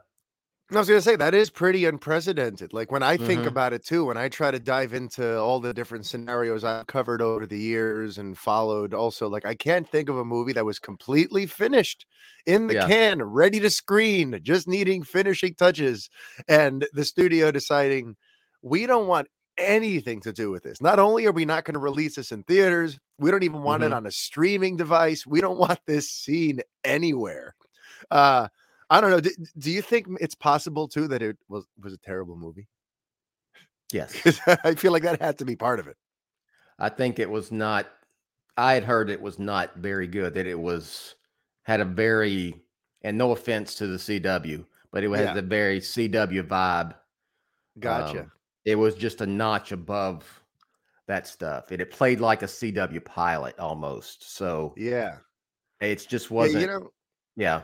I 0.72 0.78
was 0.78 0.88
going 0.88 1.00
to 1.00 1.02
say 1.02 1.18
that 1.18 1.34
is 1.34 1.50
pretty 1.50 1.84
unprecedented. 1.84 2.72
Like 2.72 2.94
when 2.94 3.04
I 3.04 3.18
think 3.18 3.42
mm-hmm. 3.42 3.50
about 3.50 3.74
it 3.74 3.86
too, 3.86 4.06
when 4.06 4.16
I 4.16 4.30
try 4.30 4.52
to 4.52 4.60
dive 4.60 4.94
into 4.94 5.38
all 5.38 5.60
the 5.60 5.74
different 5.74 6.06
scenarios 6.06 6.64
I've 6.64 6.88
covered 6.88 7.22
over 7.22 7.46
the 7.46 7.60
years 7.60 8.20
and 8.20 8.38
followed, 8.38 8.94
also, 8.94 9.28
like 9.28 9.46
I 9.46 9.54
can't 9.54 9.90
think 9.90 10.08
of 10.08 10.18
a 10.18 10.24
movie 10.24 10.54
that 10.54 10.64
was 10.64 10.80
completely 10.80 11.46
finished 11.46 12.06
in 12.46 12.68
the 12.68 12.76
yeah. 12.76 12.88
can, 12.88 13.22
ready 13.22 13.60
to 13.60 13.70
screen, 13.70 14.40
just 14.44 14.66
needing 14.66 15.04
finishing 15.04 15.56
touches, 15.56 16.10
and 16.48 16.88
the 16.94 17.04
studio 17.04 17.52
deciding 17.52 18.16
we 18.62 18.86
don't 18.86 19.08
want 19.08 19.28
anything 19.60 20.22
to 20.22 20.34
do 20.34 20.50
with 20.50 20.64
this. 20.64 20.82
Not 20.82 21.00
only 21.00 21.26
are 21.26 21.32
we 21.32 21.46
not 21.46 21.66
going 21.66 21.74
to 21.74 21.80
release 21.80 22.16
this 22.16 22.32
in 22.32 22.44
theaters, 22.44 22.98
we 23.18 23.30
don't 23.30 23.44
even 23.44 23.62
want 23.62 23.84
mm-hmm. 23.84 23.94
it 23.94 23.96
on 23.96 24.06
a 24.06 24.12
streaming 24.12 24.78
device. 24.78 25.28
We 25.28 25.42
don't 25.42 25.60
want 25.60 25.80
this 25.86 26.10
scene 26.10 26.62
anywhere. 26.84 27.56
Uh, 28.10 28.48
I 28.90 29.02
don't 29.02 29.12
know. 29.12 29.20
Do, 29.20 29.30
do 29.58 29.72
you 29.72 29.82
think 29.82 30.08
it's 30.20 30.36
possible 30.36 30.88
too 30.88 31.08
that 31.10 31.22
it 31.22 31.38
was 31.48 31.66
was 31.82 31.94
a 31.94 31.98
terrible 31.98 32.36
movie? 32.36 32.68
Yes, 33.92 34.40
I 34.64 34.76
feel 34.76 34.92
like 34.92 35.04
that 35.04 35.22
had 35.22 35.38
to 35.40 35.46
be 35.46 35.56
part 35.56 35.80
of 35.80 35.88
it. 35.88 35.98
I 36.80 36.90
think 36.90 37.20
it 37.20 37.30
was 37.30 37.52
not. 37.52 37.88
I 38.58 38.74
had 38.74 38.84
heard 38.84 39.10
it 39.10 39.22
was 39.22 39.38
not 39.40 39.76
very 39.78 40.08
good. 40.08 40.34
That 40.34 40.48
it 40.48 40.60
was 40.60 41.16
had 41.64 41.82
a 41.82 41.86
very 41.86 42.56
and 43.04 43.18
no 43.18 43.32
offense 43.32 43.76
to 43.76 43.88
the 43.88 43.98
CW, 43.98 44.66
but 44.92 45.04
it 45.04 45.12
had 45.12 45.20
yeah. 45.20 45.34
the 45.34 45.42
very 45.42 45.80
CW 45.80 46.44
vibe. 46.44 46.96
Gotcha. 47.80 48.22
Um, 48.22 48.32
it 48.66 48.76
was 48.76 48.96
just 48.96 49.22
a 49.22 49.26
notch 49.26 49.72
above 49.72 50.24
that 51.08 51.28
stuff. 51.28 51.72
And 51.72 51.82
it 51.82 51.92
played 51.92 52.20
like 52.20 52.44
a 52.44 52.48
CW 52.48 53.04
pilot 53.04 53.58
almost. 53.60 54.36
So 54.36 54.74
yeah, 54.78 55.18
it's 55.82 56.06
just 56.06 56.32
wasn't. 56.32 56.62
Yeah, 56.62 56.62
you 56.62 56.80
know, 56.80 56.90
yeah 57.36 57.62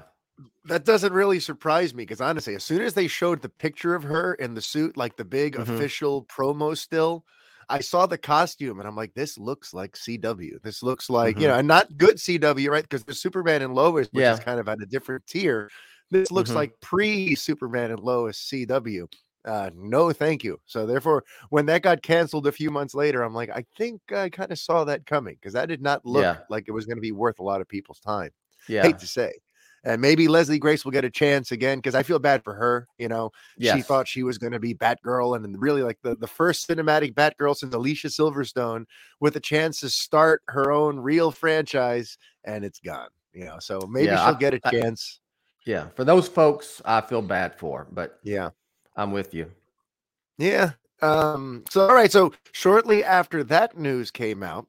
that 0.65 0.85
doesn't 0.85 1.13
really 1.13 1.39
surprise 1.39 1.93
me 1.93 2.03
because 2.03 2.21
honestly, 2.21 2.55
as 2.55 2.63
soon 2.63 2.81
as 2.81 2.93
they 2.93 3.07
showed 3.07 3.41
the 3.41 3.49
picture 3.49 3.95
of 3.95 4.03
her 4.03 4.33
in 4.35 4.53
the 4.53 4.61
suit, 4.61 4.97
like 4.97 5.15
the 5.15 5.25
big 5.25 5.55
mm-hmm. 5.55 5.73
official 5.73 6.25
promo 6.25 6.77
still, 6.77 7.23
I 7.69 7.79
saw 7.79 8.05
the 8.05 8.17
costume 8.17 8.79
and 8.79 8.87
I'm 8.87 8.95
like, 8.95 9.13
this 9.13 9.37
looks 9.37 9.73
like 9.73 9.93
CW. 9.93 10.61
This 10.61 10.83
looks 10.83 11.09
like, 11.09 11.35
mm-hmm. 11.35 11.41
you 11.41 11.47
know, 11.47 11.55
and 11.55 11.67
not 11.67 11.97
good 11.97 12.17
CW, 12.17 12.69
right? 12.69 12.83
Because 12.83 13.03
the 13.03 13.13
Superman 13.13 13.61
and 13.61 13.73
Lois, 13.73 14.07
which 14.11 14.21
yeah. 14.21 14.33
is 14.33 14.39
kind 14.39 14.59
of 14.59 14.67
at 14.67 14.81
a 14.81 14.85
different 14.85 15.25
tier. 15.27 15.69
This 16.11 16.31
looks 16.31 16.49
mm-hmm. 16.49 16.57
like 16.57 16.79
pre 16.81 17.35
Superman 17.35 17.91
and 17.91 17.99
Lois 17.99 18.39
CW. 18.51 19.07
Uh, 19.45 19.69
no, 19.75 20.11
thank 20.11 20.43
you. 20.43 20.59
So 20.65 20.85
therefore, 20.85 21.23
when 21.49 21.67
that 21.67 21.83
got 21.83 22.01
canceled 22.01 22.47
a 22.47 22.51
few 22.51 22.71
months 22.71 22.95
later, 22.95 23.21
I'm 23.21 23.33
like, 23.33 23.49
I 23.49 23.63
think 23.77 24.01
I 24.11 24.29
kind 24.29 24.51
of 24.51 24.57
saw 24.57 24.83
that 24.85 25.05
coming 25.05 25.35
because 25.35 25.53
that 25.53 25.67
did 25.67 25.81
not 25.81 26.05
look 26.05 26.23
yeah. 26.23 26.37
like 26.49 26.65
it 26.67 26.71
was 26.71 26.85
going 26.85 26.97
to 26.97 27.01
be 27.01 27.11
worth 27.11 27.39
a 27.39 27.43
lot 27.43 27.61
of 27.61 27.67
people's 27.67 27.99
time. 27.99 28.31
Yeah. 28.67 28.81
Hate 28.81 28.97
to 28.99 29.07
say 29.07 29.33
and 29.85 30.01
maybe 30.01 30.27
Leslie 30.27 30.57
Grace 30.57 30.83
will 30.83 30.91
get 30.91 31.05
a 31.05 31.09
chance 31.09 31.51
again 31.51 31.77
because 31.77 31.93
I 31.93 32.01
feel 32.01 32.17
bad 32.17 32.43
for 32.43 32.55
her. 32.55 32.87
You 32.97 33.07
know, 33.07 33.31
yes. 33.55 33.75
she 33.75 33.81
thought 33.83 34.07
she 34.07 34.23
was 34.23 34.37
going 34.37 34.53
to 34.53 34.59
be 34.59 34.73
Batgirl, 34.73 35.35
and 35.35 35.61
really 35.61 35.83
like 35.83 35.99
the, 36.01 36.15
the 36.15 36.27
first 36.27 36.67
cinematic 36.67 37.13
Batgirl 37.13 37.55
since 37.55 37.73
Alicia 37.73 38.07
Silverstone 38.07 38.85
with 39.19 39.35
a 39.35 39.39
chance 39.39 39.79
to 39.81 39.89
start 39.89 40.41
her 40.47 40.71
own 40.71 40.99
real 40.99 41.31
franchise, 41.31 42.17
and 42.43 42.65
it's 42.65 42.79
gone. 42.79 43.09
You 43.31 43.45
know, 43.45 43.59
so 43.59 43.79
maybe 43.87 44.07
yeah, 44.07 44.25
she'll 44.25 44.35
I, 44.35 44.39
get 44.39 44.53
a 44.55 44.59
chance. 44.71 45.19
I, 45.21 45.69
yeah, 45.69 45.87
for 45.95 46.03
those 46.03 46.27
folks, 46.27 46.81
I 46.83 47.01
feel 47.01 47.21
bad 47.21 47.57
for, 47.57 47.87
but 47.91 48.19
yeah, 48.23 48.49
I'm 48.95 49.11
with 49.11 49.33
you. 49.33 49.51
Yeah. 50.37 50.71
Um. 51.01 51.63
So 51.69 51.87
all 51.87 51.95
right. 51.95 52.11
So 52.11 52.33
shortly 52.51 53.03
after 53.03 53.43
that 53.45 53.77
news 53.77 54.11
came 54.11 54.43
out, 54.43 54.67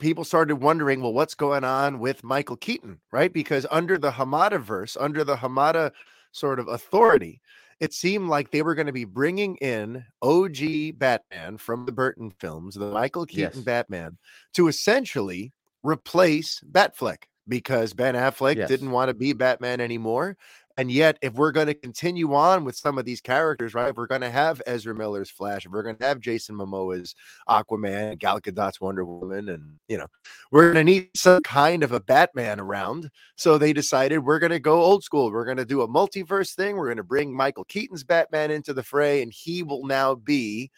people 0.00 0.24
started 0.24 0.56
wondering, 0.56 1.00
well, 1.00 1.12
what's 1.12 1.34
going 1.34 1.64
on 1.64 1.98
with 1.98 2.24
Michael 2.24 2.56
Keaton, 2.56 3.00
right? 3.12 3.32
Because 3.32 3.66
under 3.70 3.98
the 3.98 4.10
Hamada 4.10 4.60
verse, 4.60 4.96
under 4.98 5.24
the 5.24 5.36
Hamada 5.36 5.92
sort 6.32 6.58
of 6.58 6.68
authority, 6.68 7.40
it 7.80 7.92
seemed 7.92 8.28
like 8.28 8.50
they 8.50 8.62
were 8.62 8.74
going 8.74 8.86
to 8.86 8.92
be 8.92 9.04
bringing 9.04 9.56
in 9.56 10.04
OG 10.22 10.98
Batman 10.98 11.58
from 11.58 11.86
the 11.86 11.92
Burton 11.92 12.30
films, 12.30 12.74
the 12.74 12.90
Michael 12.90 13.26
Keaton 13.26 13.52
yes. 13.54 13.64
Batman, 13.64 14.18
to 14.54 14.68
essentially 14.68 15.52
replace 15.82 16.60
Batfleck 16.70 17.24
because 17.46 17.94
Ben 17.94 18.14
Affleck 18.14 18.56
yes. 18.56 18.68
didn't 18.68 18.90
want 18.90 19.08
to 19.08 19.14
be 19.14 19.32
Batman 19.32 19.80
anymore. 19.80 20.36
And 20.78 20.92
yet, 20.92 21.18
if 21.22 21.34
we're 21.34 21.50
going 21.50 21.66
to 21.66 21.74
continue 21.74 22.32
on 22.34 22.64
with 22.64 22.76
some 22.76 22.98
of 22.98 23.04
these 23.04 23.20
characters, 23.20 23.74
right? 23.74 23.88
If 23.88 23.96
we're 23.96 24.06
going 24.06 24.20
to 24.20 24.30
have 24.30 24.62
Ezra 24.64 24.94
Miller's 24.94 25.28
Flash, 25.28 25.66
if 25.66 25.72
we're 25.72 25.82
going 25.82 25.96
to 25.96 26.06
have 26.06 26.20
Jason 26.20 26.54
Momoa's 26.54 27.16
Aquaman, 27.48 28.16
Gal 28.16 28.40
Gadot's 28.40 28.80
Wonder 28.80 29.04
Woman, 29.04 29.48
and 29.48 29.80
you 29.88 29.98
know, 29.98 30.06
we're 30.52 30.72
going 30.72 30.86
to 30.86 30.92
need 30.92 31.10
some 31.16 31.42
kind 31.42 31.82
of 31.82 31.90
a 31.90 31.98
Batman 31.98 32.60
around. 32.60 33.10
So 33.34 33.58
they 33.58 33.72
decided 33.72 34.18
we're 34.18 34.38
going 34.38 34.52
to 34.52 34.60
go 34.60 34.80
old 34.80 35.02
school. 35.02 35.32
We're 35.32 35.44
going 35.44 35.56
to 35.56 35.64
do 35.64 35.82
a 35.82 35.88
multiverse 35.88 36.54
thing. 36.54 36.76
We're 36.76 36.86
going 36.86 36.98
to 36.98 37.02
bring 37.02 37.34
Michael 37.34 37.64
Keaton's 37.64 38.04
Batman 38.04 38.52
into 38.52 38.72
the 38.72 38.84
fray, 38.84 39.20
and 39.20 39.32
he 39.32 39.64
will 39.64 39.84
now 39.84 40.14
be 40.14 40.70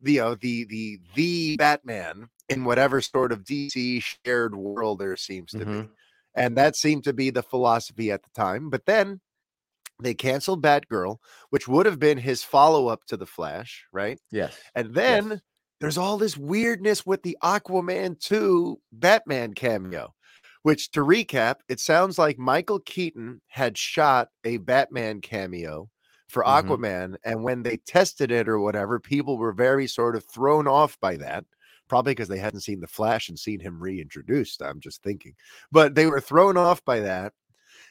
the 0.00 0.20
uh, 0.20 0.36
the 0.40 0.66
the 0.66 1.00
the 1.16 1.56
Batman 1.56 2.28
in 2.48 2.64
whatever 2.64 3.00
sort 3.00 3.32
of 3.32 3.42
DC 3.42 4.04
shared 4.24 4.54
world 4.54 5.00
there 5.00 5.16
seems 5.16 5.50
to 5.50 5.58
mm-hmm. 5.58 5.80
be. 5.80 5.88
And 6.36 6.56
that 6.56 6.76
seemed 6.76 7.02
to 7.04 7.12
be 7.12 7.30
the 7.30 7.42
philosophy 7.42 8.12
at 8.12 8.22
the 8.22 8.30
time. 8.30 8.70
But 8.70 8.86
then 8.86 9.20
they 10.00 10.14
canceled 10.14 10.62
Batgirl, 10.62 11.16
which 11.50 11.66
would 11.66 11.86
have 11.86 11.98
been 11.98 12.18
his 12.18 12.42
follow 12.42 12.88
up 12.88 13.04
to 13.06 13.16
The 13.16 13.26
Flash, 13.26 13.84
right? 13.92 14.18
Yes. 14.30 14.56
And 14.74 14.94
then 14.94 15.30
yes. 15.30 15.40
there's 15.80 15.98
all 15.98 16.18
this 16.18 16.36
weirdness 16.36 17.04
with 17.04 17.22
the 17.22 17.36
Aquaman 17.42 18.18
2 18.20 18.80
Batman 18.92 19.54
cameo, 19.54 20.14
which 20.62 20.90
to 20.92 21.00
recap, 21.00 21.56
it 21.68 21.80
sounds 21.80 22.18
like 22.18 22.38
Michael 22.38 22.80
Keaton 22.80 23.40
had 23.48 23.76
shot 23.76 24.28
a 24.44 24.58
Batman 24.58 25.20
cameo 25.20 25.88
for 26.28 26.44
mm-hmm. 26.44 26.70
Aquaman. 26.70 27.16
And 27.24 27.42
when 27.42 27.62
they 27.62 27.78
tested 27.78 28.30
it 28.30 28.48
or 28.48 28.60
whatever, 28.60 29.00
people 29.00 29.36
were 29.36 29.52
very 29.52 29.88
sort 29.88 30.14
of 30.14 30.24
thrown 30.24 30.68
off 30.68 30.98
by 31.00 31.16
that. 31.16 31.44
Probably 31.88 32.12
because 32.12 32.28
they 32.28 32.38
hadn't 32.38 32.60
seen 32.60 32.80
the 32.80 32.86
Flash 32.86 33.30
and 33.30 33.38
seen 33.38 33.60
him 33.60 33.82
reintroduced. 33.82 34.62
I'm 34.62 34.78
just 34.78 35.02
thinking, 35.02 35.32
but 35.72 35.94
they 35.94 36.04
were 36.04 36.20
thrown 36.20 36.58
off 36.58 36.84
by 36.84 37.00
that 37.00 37.32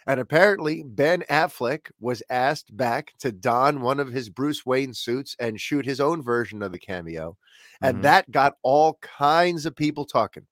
and 0.07 0.19
apparently, 0.21 0.83
Ben 0.83 1.23
Affleck 1.29 1.91
was 1.99 2.23
asked 2.29 2.75
back 2.75 3.13
to 3.19 3.31
don 3.31 3.81
one 3.81 3.99
of 3.99 4.07
his 4.07 4.29
Bruce 4.29 4.65
Wayne 4.65 4.93
suits 4.93 5.35
and 5.39 5.59
shoot 5.59 5.85
his 5.85 5.99
own 5.99 6.23
version 6.23 6.63
of 6.63 6.71
the 6.71 6.79
cameo. 6.79 7.35
And 7.81 7.95
mm-hmm. 7.95 8.03
that 8.03 8.31
got 8.31 8.53
all 8.63 8.99
kinds 9.01 9.65
of 9.65 9.75
people 9.75 10.05
talking 10.05 10.47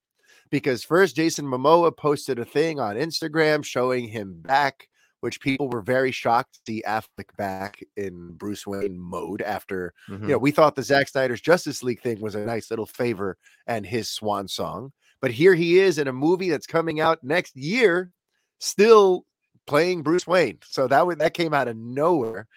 because 0.51 0.83
first, 0.83 1.15
Jason 1.15 1.45
Momoa 1.45 1.95
posted 1.95 2.37
a 2.37 2.45
thing 2.45 2.79
on 2.79 2.97
Instagram 2.97 3.63
showing 3.63 4.07
him 4.09 4.41
back, 4.41 4.89
which 5.21 5.39
people 5.39 5.69
were 5.69 5.81
very 5.81 6.11
shocked 6.11 6.55
to 6.55 6.59
see 6.67 6.83
Affleck 6.85 7.35
back 7.37 7.79
in 7.95 8.33
Bruce 8.33 8.67
Wayne 8.67 8.99
mode 8.99 9.41
after, 9.41 9.93
mm-hmm. 10.09 10.23
you 10.23 10.29
know, 10.29 10.35
mm-hmm. 10.35 10.43
we 10.43 10.51
thought 10.51 10.75
the 10.75 10.83
Zack 10.83 11.07
Snyder's 11.07 11.41
Justice 11.41 11.81
League 11.81 12.01
thing 12.01 12.19
was 12.19 12.35
a 12.35 12.45
nice 12.45 12.69
little 12.69 12.85
favor 12.85 13.37
and 13.67 13.85
his 13.85 14.09
swan 14.09 14.47
song. 14.47 14.91
But 15.21 15.31
here 15.31 15.55
he 15.55 15.79
is 15.79 15.97
in 15.97 16.07
a 16.07 16.13
movie 16.13 16.49
that's 16.49 16.67
coming 16.67 16.99
out 16.99 17.23
next 17.23 17.55
year, 17.55 18.11
still 18.59 19.25
playing 19.67 20.03
Bruce 20.03 20.27
Wayne. 20.27 20.59
So 20.63 20.87
that 20.87 21.17
that 21.19 21.33
came 21.33 21.53
out 21.53 21.67
of 21.67 21.77
nowhere. 21.77 22.47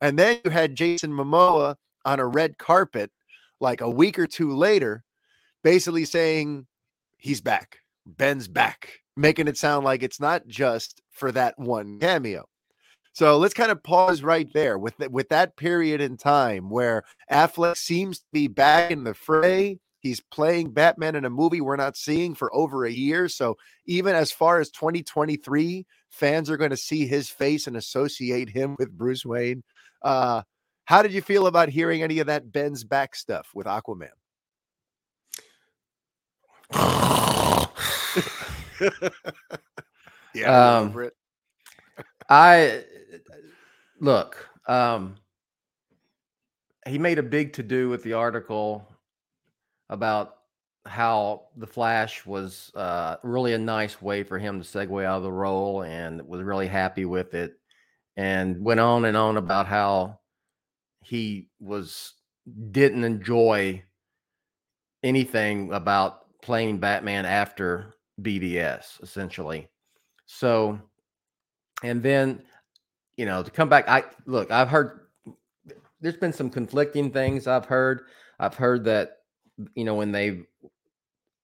And 0.00 0.18
then 0.18 0.40
you 0.44 0.50
had 0.50 0.74
Jason 0.74 1.12
Momoa 1.12 1.76
on 2.04 2.20
a 2.20 2.26
red 2.26 2.58
carpet 2.58 3.10
like 3.60 3.80
a 3.80 3.90
week 3.90 4.18
or 4.18 4.26
two 4.26 4.54
later, 4.54 5.04
basically 5.62 6.04
saying 6.04 6.66
he's 7.16 7.40
back. 7.40 7.78
Ben's 8.06 8.48
back, 8.48 9.00
making 9.16 9.48
it 9.48 9.58
sound 9.58 9.84
like 9.84 10.02
it's 10.02 10.20
not 10.20 10.46
just 10.46 11.02
for 11.10 11.32
that 11.32 11.58
one 11.58 11.98
cameo. 11.98 12.46
So 13.12 13.36
let's 13.36 13.54
kind 13.54 13.72
of 13.72 13.82
pause 13.82 14.22
right 14.22 14.50
there 14.52 14.78
with 14.78 14.96
the, 14.96 15.10
with 15.10 15.28
that 15.30 15.56
period 15.56 16.00
in 16.00 16.16
time 16.16 16.70
where 16.70 17.02
Affleck 17.30 17.76
seems 17.76 18.20
to 18.20 18.24
be 18.32 18.46
back 18.46 18.92
in 18.92 19.02
the 19.02 19.14
fray. 19.14 19.80
He's 19.98 20.20
playing 20.20 20.70
Batman 20.70 21.16
in 21.16 21.24
a 21.24 21.30
movie 21.30 21.60
we're 21.60 21.74
not 21.74 21.96
seeing 21.96 22.36
for 22.36 22.54
over 22.54 22.84
a 22.84 22.92
year. 22.92 23.28
So 23.28 23.56
even 23.86 24.14
as 24.14 24.30
far 24.30 24.60
as 24.60 24.70
2023, 24.70 25.84
fans 26.18 26.50
are 26.50 26.56
going 26.56 26.70
to 26.70 26.76
see 26.76 27.06
his 27.06 27.30
face 27.30 27.66
and 27.66 27.76
associate 27.76 28.50
him 28.50 28.76
with 28.78 28.90
Bruce 28.90 29.24
Wayne. 29.24 29.62
Uh, 30.02 30.42
how 30.84 31.02
did 31.02 31.12
you 31.12 31.22
feel 31.22 31.46
about 31.46 31.68
hearing 31.68 32.02
any 32.02 32.18
of 32.18 32.26
that 32.26 32.50
Ben's 32.50 32.82
back 32.82 33.14
stuff 33.14 33.48
with 33.54 33.66
Aquaman? 33.66 34.08
yeah, 40.34 40.78
um, 40.78 41.10
I 42.28 42.84
look. 44.00 44.48
Um, 44.66 45.16
he 46.86 46.98
made 46.98 47.18
a 47.18 47.22
big 47.22 47.54
to 47.54 47.62
do 47.62 47.88
with 47.88 48.02
the 48.02 48.14
article 48.14 48.86
about 49.88 50.37
how 50.88 51.46
the 51.56 51.66
Flash 51.66 52.24
was 52.26 52.72
uh, 52.74 53.16
really 53.22 53.52
a 53.52 53.58
nice 53.58 54.00
way 54.00 54.22
for 54.22 54.38
him 54.38 54.60
to 54.60 54.66
segue 54.66 55.04
out 55.04 55.18
of 55.18 55.22
the 55.22 55.32
role 55.32 55.82
and 55.82 56.26
was 56.26 56.42
really 56.42 56.66
happy 56.66 57.04
with 57.04 57.34
it. 57.34 57.54
And 58.16 58.64
went 58.64 58.80
on 58.80 59.04
and 59.04 59.16
on 59.16 59.36
about 59.36 59.66
how 59.66 60.18
he 61.02 61.48
was 61.60 62.14
didn't 62.70 63.04
enjoy 63.04 63.82
anything 65.02 65.72
about 65.72 66.26
playing 66.42 66.78
Batman 66.78 67.24
after 67.26 67.94
BVS, 68.20 69.02
essentially. 69.02 69.68
So, 70.26 70.78
and 71.82 72.02
then, 72.02 72.42
you 73.16 73.26
know, 73.26 73.42
to 73.42 73.50
come 73.50 73.68
back, 73.68 73.88
I 73.88 74.04
look, 74.26 74.50
I've 74.50 74.68
heard 74.68 75.00
there's 76.00 76.16
been 76.16 76.32
some 76.32 76.50
conflicting 76.50 77.10
things 77.10 77.46
I've 77.46 77.66
heard. 77.66 78.02
I've 78.38 78.54
heard 78.54 78.84
that, 78.84 79.18
you 79.74 79.84
know, 79.84 79.94
when 79.94 80.12
they 80.12 80.42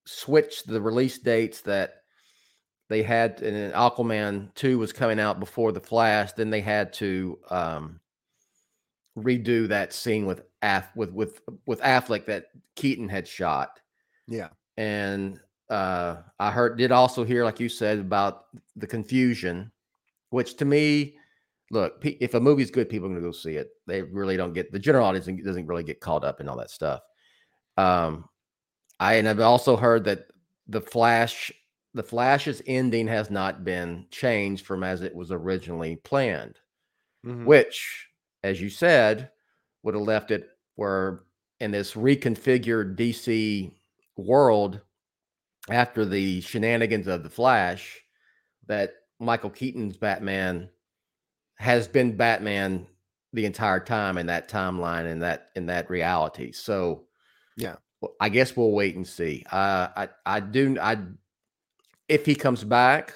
switched 0.07 0.67
the 0.67 0.81
release 0.81 1.19
dates 1.19 1.61
that 1.63 2.03
they 2.89 3.03
had 3.03 3.41
and 3.43 3.73
Aquaman 3.73 4.55
2 4.55 4.79
was 4.79 4.93
coming 4.93 5.19
out 5.19 5.41
before 5.41 5.73
the 5.73 5.81
Flash, 5.81 6.33
then 6.33 6.51
they 6.51 6.61
had 6.61 6.93
to 6.95 7.39
um, 7.51 8.01
redo 9.19 9.69
that 9.69 9.93
scene 9.93 10.27
with 10.27 10.43
Aff 10.63 10.95
with 10.97 11.13
with 11.13 11.41
with 11.67 11.81
Affleck 11.81 12.27
that 12.27 12.47
Keaton 12.75 13.09
had 13.09 13.29
shot. 13.29 13.81
Yeah. 14.27 14.49
And 14.77 15.41
uh 15.71 16.17
I 16.39 16.51
heard 16.51 16.77
did 16.77 16.93
also 16.93 17.25
hear 17.25 17.45
like 17.45 17.61
you 17.61 17.69
said 17.69 17.99
about 17.99 18.47
the 18.77 18.87
confusion, 18.87 19.71
which 20.31 20.57
to 20.57 20.65
me 20.65 21.17
look, 21.71 21.99
if 22.03 22.35
a 22.35 22.41
movie's 22.41 22.71
good, 22.71 22.89
people 22.89 23.07
are 23.07 23.11
going 23.11 23.21
to 23.21 23.29
go 23.29 23.33
see 23.33 23.57
it. 23.57 23.71
They 23.87 24.03
really 24.03 24.37
don't 24.37 24.53
get 24.53 24.73
the 24.73 24.79
general 24.79 25.07
audience 25.07 25.27
doesn't 25.27 25.67
really 25.67 25.83
get 25.83 26.01
caught 26.01 26.25
up 26.25 26.41
in 26.41 26.49
all 26.49 26.57
that 26.57 26.71
stuff. 26.71 27.01
Um, 27.77 28.29
I 29.01 29.15
and 29.15 29.29
I've 29.29 29.41
also 29.41 29.77
heard 29.77 30.05
that 30.05 30.29
the 30.67 30.81
Flash, 30.81 31.53
the 31.95 32.03
Flash's 32.03 32.63
ending 32.67 33.07
has 33.09 33.31
not 33.31 33.65
been 33.65 34.07
changed 34.11 34.67
from 34.67 34.83
as 34.83 35.03
it 35.03 35.15
was 35.15 35.31
originally 35.31 35.97
planned, 35.97 36.59
mm-hmm. 37.25 37.45
which, 37.45 38.09
as 38.43 38.61
you 38.61 38.71
said, 38.71 39.31
would 39.83 39.95
have 39.95 40.05
left 40.05 40.31
it 40.31 40.49
where 40.77 41.23
in 41.61 41.71
this 41.71 41.95
reconfigured 41.95 42.97
DC 42.97 43.73
world 44.17 44.81
after 45.71 46.05
the 46.05 46.41
shenanigans 46.41 47.07
of 47.07 47.23
the 47.23 47.31
Flash, 47.31 48.01
that 48.67 48.95
Michael 49.21 49.51
Keaton's 49.51 49.97
Batman 49.97 50.69
has 51.57 51.89
been 51.89 52.17
Batman 52.17 52.87
the 53.33 53.47
entire 53.47 53.81
time 53.81 54.19
in 54.19 54.27
that 54.27 54.49
timeline 54.49 55.11
and 55.11 55.23
that 55.23 55.49
in 55.57 55.67
that 55.67 55.91
reality. 55.91 56.53
So 56.53 57.05
yeah, 57.57 57.77
I 58.21 58.29
guess 58.29 58.57
we'll 58.57 58.73
wait 58.73 58.97
and 58.97 59.07
see. 59.07 59.45
Uh, 59.51 59.89
I 59.97 60.09
I 60.27 60.41
do 60.41 60.77
I 60.81 60.99
if 62.09 62.27
he 62.27 62.35
comes 62.35 62.65
back, 62.65 63.15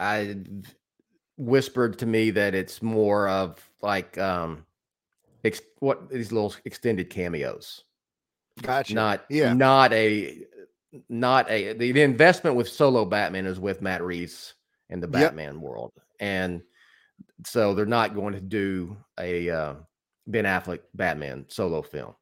I 0.00 0.36
whispered 1.36 1.98
to 1.98 2.06
me 2.06 2.30
that 2.30 2.54
it's 2.54 2.82
more 2.82 3.28
of 3.28 3.58
like 3.82 4.16
um 4.18 4.66
ex, 5.44 5.60
what 5.80 6.08
these 6.10 6.32
little 6.32 6.54
extended 6.64 7.10
cameos. 7.10 7.84
Gotcha. 8.62 8.94
Not 8.94 9.24
yeah. 9.28 9.52
Not 9.52 9.92
a 9.92 10.46
not 11.08 11.50
a 11.50 11.72
the, 11.72 11.92
the 11.92 12.02
investment 12.02 12.56
with 12.56 12.68
solo 12.68 13.04
Batman 13.04 13.46
is 13.46 13.58
with 13.58 13.82
Matt 13.82 14.02
Reeves 14.02 14.54
in 14.90 15.00
the 15.00 15.08
Batman 15.08 15.54
yep. 15.54 15.62
world, 15.62 15.92
and 16.20 16.62
so 17.44 17.74
they're 17.74 17.86
not 17.86 18.14
going 18.14 18.34
to 18.34 18.40
do 18.40 18.96
a 19.18 19.50
uh, 19.50 19.74
Ben 20.26 20.44
Affleck 20.44 20.80
Batman 20.94 21.46
solo 21.48 21.82
film 21.82 22.14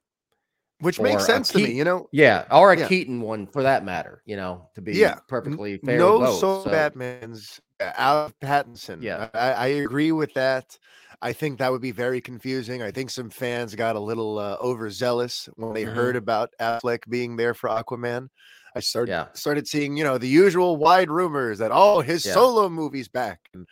which 0.83 0.99
makes 0.99 1.25
sense 1.25 1.49
to 1.51 1.59
me, 1.59 1.73
you 1.73 1.85
know. 1.85 2.09
Yeah, 2.13 2.45
or 2.51 2.73
a 2.73 2.79
yeah. 2.79 2.89
Keaton 2.89 3.21
one 3.21 3.47
for 3.47 3.63
that 3.63 3.85
matter, 3.85 4.21
you 4.27 4.37
know, 4.37 4.69
to 4.75 4.83
be 4.83 4.95
yeah. 4.95 5.21
perfectly 5.29 5.79
fair. 5.79 5.97
No 5.97 6.19
both, 6.19 6.41
so 6.41 6.65
Batman's 6.65 7.61
uh, 7.81 7.93
out 7.97 8.27
of 8.27 8.41
Pattinson. 8.41 9.01
Yeah, 9.01 9.29
I, 9.33 9.53
I, 9.53 9.67
agree 9.67 10.11
with 10.11 10.35
that. 10.35 10.77
I 11.23 11.33
think 11.33 11.61
that 11.61 11.71
would 11.71 11.81
be 11.81 11.93
very 11.93 12.21
confusing. 12.21 12.83
I 12.83 12.91
think 12.91 13.11
some 13.11 13.31
fans 13.31 13.77
got 13.77 13.95
a 13.95 14.01
little 14.01 14.39
uh, 14.39 14.57
overzealous 14.61 15.49
when 15.55 15.73
they 15.73 15.85
mm-hmm. 15.85 15.95
heard 15.95 16.17
about 16.17 16.51
Affleck 16.61 17.09
being 17.09 17.37
there 17.37 17.55
for 17.55 17.71
Aquaman. 17.71 18.29
I 18.75 18.81
started 18.81 19.13
yeah. 19.13 19.27
started 19.35 19.69
seeing, 19.69 19.97
you 19.97 20.03
know, 20.03 20.19
the 20.19 20.29
usual 20.29 20.77
wide 20.77 21.11
rumors 21.11 21.59
that 21.59 21.71
oh, 21.73 22.01
his 22.01 22.27
yeah. 22.27 22.33
solo 22.33 22.69
movie's 22.69 23.09
back, 23.09 23.39
and 23.55 23.69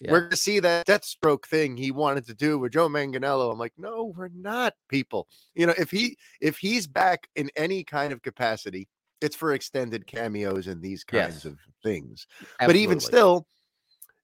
Yeah. 0.00 0.12
We're 0.12 0.22
gonna 0.22 0.36
see 0.36 0.60
that 0.60 0.86
Deathstroke 0.86 1.46
thing 1.46 1.76
he 1.76 1.90
wanted 1.90 2.26
to 2.26 2.34
do 2.34 2.58
with 2.58 2.72
Joe 2.72 2.88
Manganiello. 2.88 3.52
I'm 3.52 3.58
like, 3.58 3.72
no, 3.78 4.12
we're 4.16 4.30
not, 4.34 4.74
people. 4.88 5.28
You 5.54 5.66
know, 5.66 5.74
if 5.78 5.90
he 5.90 6.16
if 6.40 6.58
he's 6.58 6.86
back 6.86 7.28
in 7.36 7.50
any 7.56 7.84
kind 7.84 8.12
of 8.12 8.22
capacity, 8.22 8.88
it's 9.20 9.36
for 9.36 9.52
extended 9.52 10.06
cameos 10.06 10.66
and 10.66 10.82
these 10.82 11.04
kinds 11.04 11.36
yes. 11.36 11.44
of 11.44 11.58
things. 11.82 12.26
Absolutely. 12.60 12.66
But 12.66 12.76
even 12.76 13.00
still, 13.00 13.46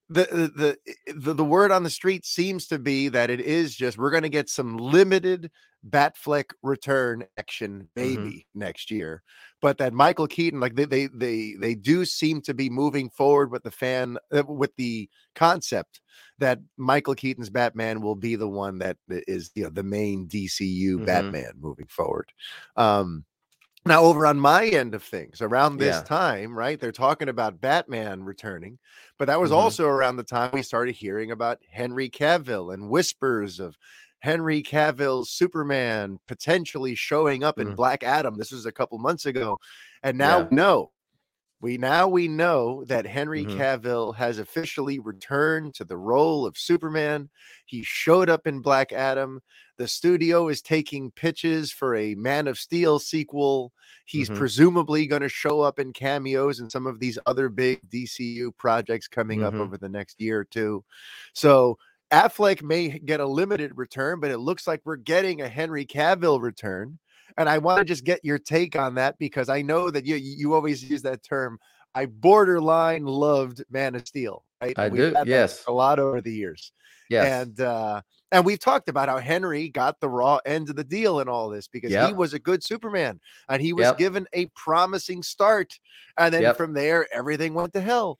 the, 0.08 0.52
the 0.54 0.76
eh, 0.86 1.12
the 1.16 1.34
the 1.34 1.44
word 1.44 1.72
on 1.72 1.82
the 1.82 1.90
street 1.90 2.24
seems 2.26 2.66
to 2.68 2.78
be 2.78 3.08
that 3.08 3.30
it 3.30 3.40
is 3.40 3.74
just 3.74 3.98
we're 3.98 4.10
going 4.10 4.22
to 4.22 4.28
get 4.28 4.48
some 4.48 4.76
limited 4.76 5.50
Batfleck 5.88 6.52
return 6.62 7.24
action 7.38 7.88
mm-hmm. 7.96 8.00
maybe 8.00 8.30
mm-hmm. 8.30 8.58
next 8.58 8.90
year, 8.90 9.22
but 9.60 9.78
that 9.78 9.92
Michael 9.92 10.26
Keaton 10.26 10.60
like 10.60 10.74
they 10.74 10.84
they 10.84 11.06
they 11.08 11.54
they 11.58 11.74
do 11.74 12.04
seem 12.04 12.40
to 12.42 12.54
be 12.54 12.70
moving 12.70 13.10
forward 13.10 13.50
with 13.50 13.62
the 13.62 13.70
fan 13.70 14.18
uh, 14.32 14.44
with 14.46 14.74
the 14.76 15.08
concept 15.34 16.00
that 16.38 16.60
Michael 16.76 17.14
Keaton's 17.14 17.50
Batman 17.50 18.00
will 18.00 18.16
be 18.16 18.36
the 18.36 18.48
one 18.48 18.78
that 18.78 18.96
is 19.08 19.50
you 19.54 19.64
know 19.64 19.70
the 19.70 19.82
main 19.82 20.28
DCU 20.28 20.94
mm-hmm. 20.94 21.04
Batman 21.04 21.52
moving 21.60 21.86
forward. 21.88 22.32
Um, 22.76 23.24
now, 23.84 24.02
over 24.02 24.26
on 24.26 24.38
my 24.38 24.66
end 24.66 24.94
of 24.94 25.02
things, 25.02 25.42
around 25.42 25.78
this 25.78 25.96
yeah. 25.96 26.02
time, 26.02 26.56
right, 26.56 26.78
they're 26.78 26.92
talking 26.92 27.28
about 27.28 27.60
Batman 27.60 28.22
returning, 28.22 28.78
but 29.18 29.24
that 29.24 29.40
was 29.40 29.50
mm-hmm. 29.50 29.58
also 29.58 29.86
around 29.86 30.16
the 30.16 30.22
time 30.22 30.50
we 30.52 30.62
started 30.62 30.94
hearing 30.94 31.32
about 31.32 31.58
Henry 31.68 32.08
Cavill 32.08 32.72
and 32.72 32.88
whispers 32.88 33.58
of 33.58 33.76
Henry 34.22 34.62
Cavill's 34.62 35.30
Superman 35.30 36.20
potentially 36.28 36.94
showing 36.94 37.42
up 37.42 37.58
in 37.58 37.66
mm-hmm. 37.66 37.76
Black 37.76 38.04
Adam. 38.04 38.36
This 38.38 38.52
was 38.52 38.66
a 38.66 38.72
couple 38.72 38.96
months 38.98 39.26
ago. 39.26 39.58
And 40.04 40.16
now, 40.16 40.38
yeah. 40.38 40.48
no, 40.52 40.92
we 41.60 41.76
now 41.76 42.06
we 42.06 42.28
know 42.28 42.84
that 42.84 43.04
Henry 43.04 43.44
mm-hmm. 43.44 43.60
Cavill 43.60 44.14
has 44.14 44.38
officially 44.38 45.00
returned 45.00 45.74
to 45.74 45.84
the 45.84 45.96
role 45.96 46.46
of 46.46 46.56
Superman. 46.56 47.30
He 47.66 47.82
showed 47.82 48.30
up 48.30 48.46
in 48.46 48.60
Black 48.60 48.92
Adam. 48.92 49.40
The 49.76 49.88
studio 49.88 50.48
is 50.48 50.62
taking 50.62 51.10
pitches 51.10 51.72
for 51.72 51.96
a 51.96 52.14
Man 52.14 52.46
of 52.46 52.58
Steel 52.58 53.00
sequel. 53.00 53.72
He's 54.04 54.28
mm-hmm. 54.28 54.38
presumably 54.38 55.06
going 55.08 55.22
to 55.22 55.28
show 55.28 55.62
up 55.62 55.80
in 55.80 55.92
cameos 55.92 56.60
in 56.60 56.70
some 56.70 56.86
of 56.86 57.00
these 57.00 57.18
other 57.26 57.48
big 57.48 57.80
DCU 57.90 58.56
projects 58.56 59.08
coming 59.08 59.40
mm-hmm. 59.40 59.60
up 59.60 59.66
over 59.66 59.76
the 59.76 59.88
next 59.88 60.20
year 60.20 60.40
or 60.40 60.44
two. 60.44 60.84
So 61.32 61.78
Affleck 62.12 62.62
may 62.62 62.98
get 62.98 63.20
a 63.20 63.26
limited 63.26 63.72
return, 63.76 64.20
but 64.20 64.30
it 64.30 64.38
looks 64.38 64.66
like 64.66 64.82
we're 64.84 64.96
getting 64.96 65.40
a 65.40 65.48
Henry 65.48 65.86
Cavill 65.86 66.40
return. 66.40 66.98
And 67.38 67.48
I 67.48 67.58
want 67.58 67.78
to 67.78 67.84
just 67.84 68.04
get 68.04 68.20
your 68.22 68.38
take 68.38 68.76
on 68.76 68.94
that 68.96 69.18
because 69.18 69.48
I 69.48 69.62
know 69.62 69.90
that 69.90 70.04
you 70.04 70.16
you 70.16 70.52
always 70.52 70.84
use 70.84 71.00
that 71.02 71.22
term. 71.22 71.58
I 71.94 72.06
borderline 72.06 73.04
loved 73.06 73.64
Man 73.70 73.94
of 73.94 74.06
Steel. 74.06 74.44
Right? 74.60 74.78
I 74.78 74.90
do. 74.90 75.14
Yes, 75.24 75.64
a 75.66 75.72
lot 75.72 75.98
over 75.98 76.20
the 76.20 76.32
years. 76.32 76.72
Yes, 77.08 77.26
and 77.26 77.60
uh, 77.60 78.02
and 78.30 78.44
we've 78.44 78.58
talked 78.58 78.90
about 78.90 79.08
how 79.08 79.18
Henry 79.18 79.70
got 79.70 79.98
the 80.00 80.08
raw 80.10 80.40
end 80.44 80.68
of 80.68 80.76
the 80.76 80.84
deal 80.84 81.20
in 81.20 81.28
all 81.28 81.48
this 81.48 81.68
because 81.68 81.90
yep. 81.90 82.08
he 82.08 82.14
was 82.14 82.34
a 82.34 82.38
good 82.38 82.62
Superman 82.62 83.18
and 83.48 83.62
he 83.62 83.72
was 83.72 83.84
yep. 83.84 83.98
given 83.98 84.26
a 84.34 84.46
promising 84.54 85.22
start, 85.22 85.72
and 86.18 86.34
then 86.34 86.42
yep. 86.42 86.58
from 86.58 86.74
there 86.74 87.06
everything 87.14 87.54
went 87.54 87.72
to 87.72 87.80
hell. 87.80 88.18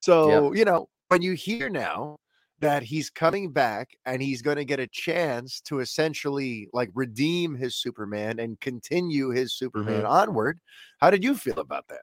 So 0.00 0.52
you 0.54 0.64
know 0.64 0.88
when 1.08 1.22
you 1.22 1.32
hear 1.32 1.68
now 1.68 2.18
that 2.62 2.84
he's 2.84 3.10
coming 3.10 3.50
back 3.50 3.90
and 4.06 4.22
he's 4.22 4.40
going 4.40 4.56
to 4.56 4.64
get 4.64 4.78
a 4.78 4.86
chance 4.86 5.60
to 5.60 5.80
essentially 5.80 6.68
like 6.72 6.90
redeem 6.94 7.56
his 7.56 7.74
Superman 7.74 8.38
and 8.38 8.58
continue 8.60 9.30
his 9.30 9.52
Superman 9.52 10.02
mm-hmm. 10.02 10.06
onward. 10.06 10.60
How 10.98 11.10
did 11.10 11.24
you 11.24 11.34
feel 11.34 11.58
about 11.58 11.88
that? 11.88 12.02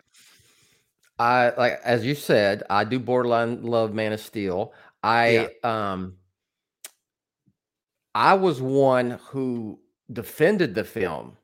I 1.18 1.54
like 1.58 1.80
as 1.84 2.06
you 2.06 2.14
said, 2.14 2.64
I 2.70 2.84
do 2.84 3.00
borderline 3.00 3.64
love 3.64 3.94
Man 3.94 4.12
of 4.12 4.20
Steel. 4.20 4.74
I 5.02 5.50
yeah. 5.64 5.92
um 5.92 6.16
I 8.14 8.34
was 8.34 8.62
one 8.62 9.12
who 9.28 9.80
defended 10.12 10.76
the 10.76 10.84
film 10.84 11.38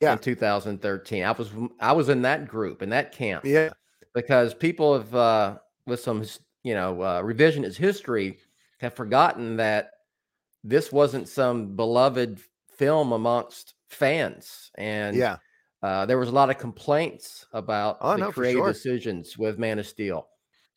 yeah. 0.00 0.12
in 0.12 0.18
2013. 0.20 1.24
I 1.24 1.32
was 1.32 1.50
I 1.80 1.92
was 1.92 2.08
in 2.08 2.22
that 2.22 2.46
group 2.46 2.82
in 2.82 2.90
that 2.90 3.10
camp. 3.10 3.44
Yeah. 3.44 3.70
Because 4.14 4.54
people 4.54 4.94
have 4.94 5.14
uh 5.14 5.58
with 5.86 6.00
some 6.00 6.24
you 6.64 6.74
know 6.74 7.00
uh, 7.02 7.22
revisionist 7.22 7.76
history 7.76 8.38
have 8.80 8.94
forgotten 8.94 9.56
that 9.56 9.90
this 10.62 10.90
wasn't 10.92 11.28
some 11.28 11.76
beloved 11.76 12.40
film 12.78 13.12
amongst 13.12 13.74
fans 13.88 14.70
and 14.76 15.16
yeah 15.16 15.36
uh, 15.82 16.06
there 16.06 16.18
was 16.18 16.30
a 16.30 16.32
lot 16.32 16.48
of 16.48 16.56
complaints 16.56 17.44
about 17.52 17.98
oh, 18.00 18.12
the 18.12 18.18
no, 18.18 18.32
creative 18.32 18.60
sure. 18.60 18.72
decisions 18.72 19.36
with 19.36 19.58
man 19.58 19.78
of 19.78 19.86
steel 19.86 20.26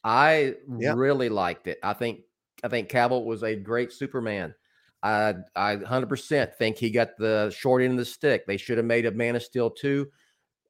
i 0.04 0.54
yeah. 0.78 0.94
really 0.96 1.30
liked 1.30 1.68
it 1.68 1.80
i 1.82 1.94
think 1.94 2.20
i 2.64 2.68
think 2.68 2.90
Cavill 2.90 3.26
was 3.26 3.44
a 3.44 3.56
great 3.56 3.92
superman 3.92 4.54
i 5.02 5.34
i 5.56 5.76
100% 5.76 6.54
think 6.56 6.78
he 6.78 6.90
got 6.90 7.18
the 7.18 7.54
short 7.58 7.82
end 7.82 7.94
of 7.94 7.98
the 8.00 8.06
stick 8.06 8.46
they 8.46 8.58
should 8.58 8.78
have 8.78 8.86
made 8.86 9.06
a 9.06 9.12
man 9.12 9.36
of 9.36 9.42
steel 9.42 9.72
2 9.72 10.08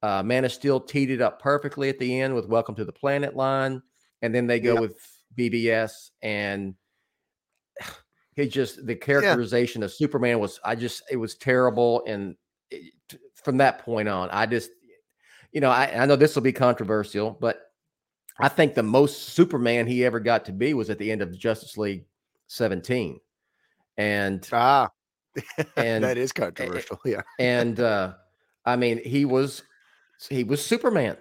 uh, 0.00 0.22
man 0.22 0.44
of 0.44 0.52
steel 0.52 0.80
teed 0.80 1.10
it 1.10 1.20
up 1.20 1.42
perfectly 1.42 1.88
at 1.88 1.98
the 1.98 2.20
end 2.20 2.34
with 2.34 2.46
welcome 2.46 2.74
to 2.74 2.84
the 2.84 2.92
planet 2.92 3.34
line 3.36 3.82
and 4.22 4.34
then 4.34 4.46
they 4.46 4.60
go 4.60 4.74
yeah. 4.74 4.80
with 4.80 4.96
BVS 5.36 6.10
and 6.22 6.74
he 8.38 8.48
just 8.48 8.86
the 8.86 8.94
characterization 8.94 9.82
yeah. 9.82 9.86
of 9.86 9.92
Superman 9.92 10.38
was 10.38 10.60
I 10.64 10.76
just 10.76 11.02
it 11.10 11.16
was 11.16 11.34
terrible 11.34 12.04
and 12.06 12.36
it, 12.70 12.92
from 13.34 13.56
that 13.58 13.84
point 13.84 14.08
on 14.08 14.28
I 14.30 14.46
just 14.46 14.70
you 15.52 15.60
know 15.60 15.70
I, 15.70 16.02
I 16.02 16.06
know 16.06 16.16
this 16.16 16.34
will 16.34 16.42
be 16.42 16.52
controversial 16.52 17.36
but 17.40 17.72
I 18.38 18.48
think 18.48 18.74
the 18.74 18.82
most 18.84 19.30
Superman 19.30 19.88
he 19.88 20.04
ever 20.04 20.20
got 20.20 20.44
to 20.44 20.52
be 20.52 20.72
was 20.72 20.88
at 20.88 20.98
the 20.98 21.10
end 21.10 21.20
of 21.20 21.36
Justice 21.36 21.76
League 21.76 22.04
17 22.46 23.18
and 23.96 24.48
ah 24.52 24.88
and 25.76 26.04
that 26.04 26.16
is 26.16 26.30
controversial 26.30 27.00
yeah 27.04 27.22
and 27.40 27.80
uh 27.80 28.12
I 28.64 28.76
mean 28.76 29.02
he 29.04 29.24
was 29.24 29.64
he 30.30 30.44
was 30.44 30.64
Superman 30.64 31.16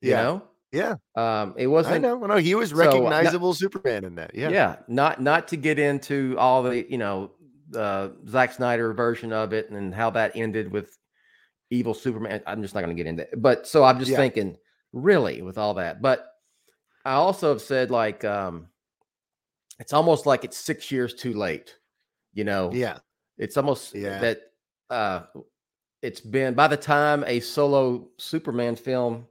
you 0.00 0.10
yeah. 0.12 0.22
know 0.22 0.42
yeah. 0.72 0.96
Um, 1.14 1.54
it 1.56 1.66
wasn't. 1.66 1.96
I 1.96 1.98
know. 1.98 2.18
No, 2.18 2.36
he 2.36 2.54
was 2.54 2.74
recognizable 2.74 3.54
so, 3.54 3.66
not, 3.66 3.72
Superman 3.72 4.04
in 4.04 4.14
that. 4.16 4.34
Yeah. 4.34 4.50
Yeah. 4.50 4.76
Not 4.88 5.20
not 5.20 5.48
to 5.48 5.56
get 5.56 5.78
into 5.78 6.36
all 6.38 6.62
the 6.62 6.90
you 6.90 6.98
know 6.98 7.32
the 7.70 8.12
Zack 8.28 8.52
Snyder 8.52 8.92
version 8.92 9.32
of 9.32 9.52
it 9.52 9.70
and 9.70 9.94
how 9.94 10.10
that 10.10 10.32
ended 10.34 10.70
with 10.70 10.96
evil 11.70 11.94
Superman. 11.94 12.42
I'm 12.46 12.62
just 12.62 12.74
not 12.74 12.82
going 12.82 12.96
to 12.96 13.02
get 13.02 13.08
into 13.08 13.22
it. 13.24 13.40
But 13.40 13.66
so 13.66 13.84
I'm 13.84 13.98
just 13.98 14.10
yeah. 14.10 14.18
thinking, 14.18 14.56
really, 14.92 15.42
with 15.42 15.58
all 15.58 15.74
that. 15.74 16.02
But 16.02 16.26
I 17.04 17.12
also 17.12 17.50
have 17.50 17.62
said 17.62 17.90
like, 17.90 18.24
um, 18.24 18.68
it's 19.78 19.92
almost 19.92 20.26
like 20.26 20.44
it's 20.44 20.56
six 20.56 20.90
years 20.90 21.14
too 21.14 21.34
late. 21.34 21.76
You 22.32 22.44
know. 22.44 22.70
Yeah. 22.72 22.98
It's 23.38 23.56
almost 23.56 23.94
yeah. 23.94 24.18
that. 24.18 24.40
Uh, 24.88 25.22
it's 26.02 26.20
been 26.20 26.54
by 26.54 26.68
the 26.68 26.76
time 26.76 27.24
a 27.26 27.40
solo 27.40 28.08
Superman 28.18 28.76
film 28.76 29.26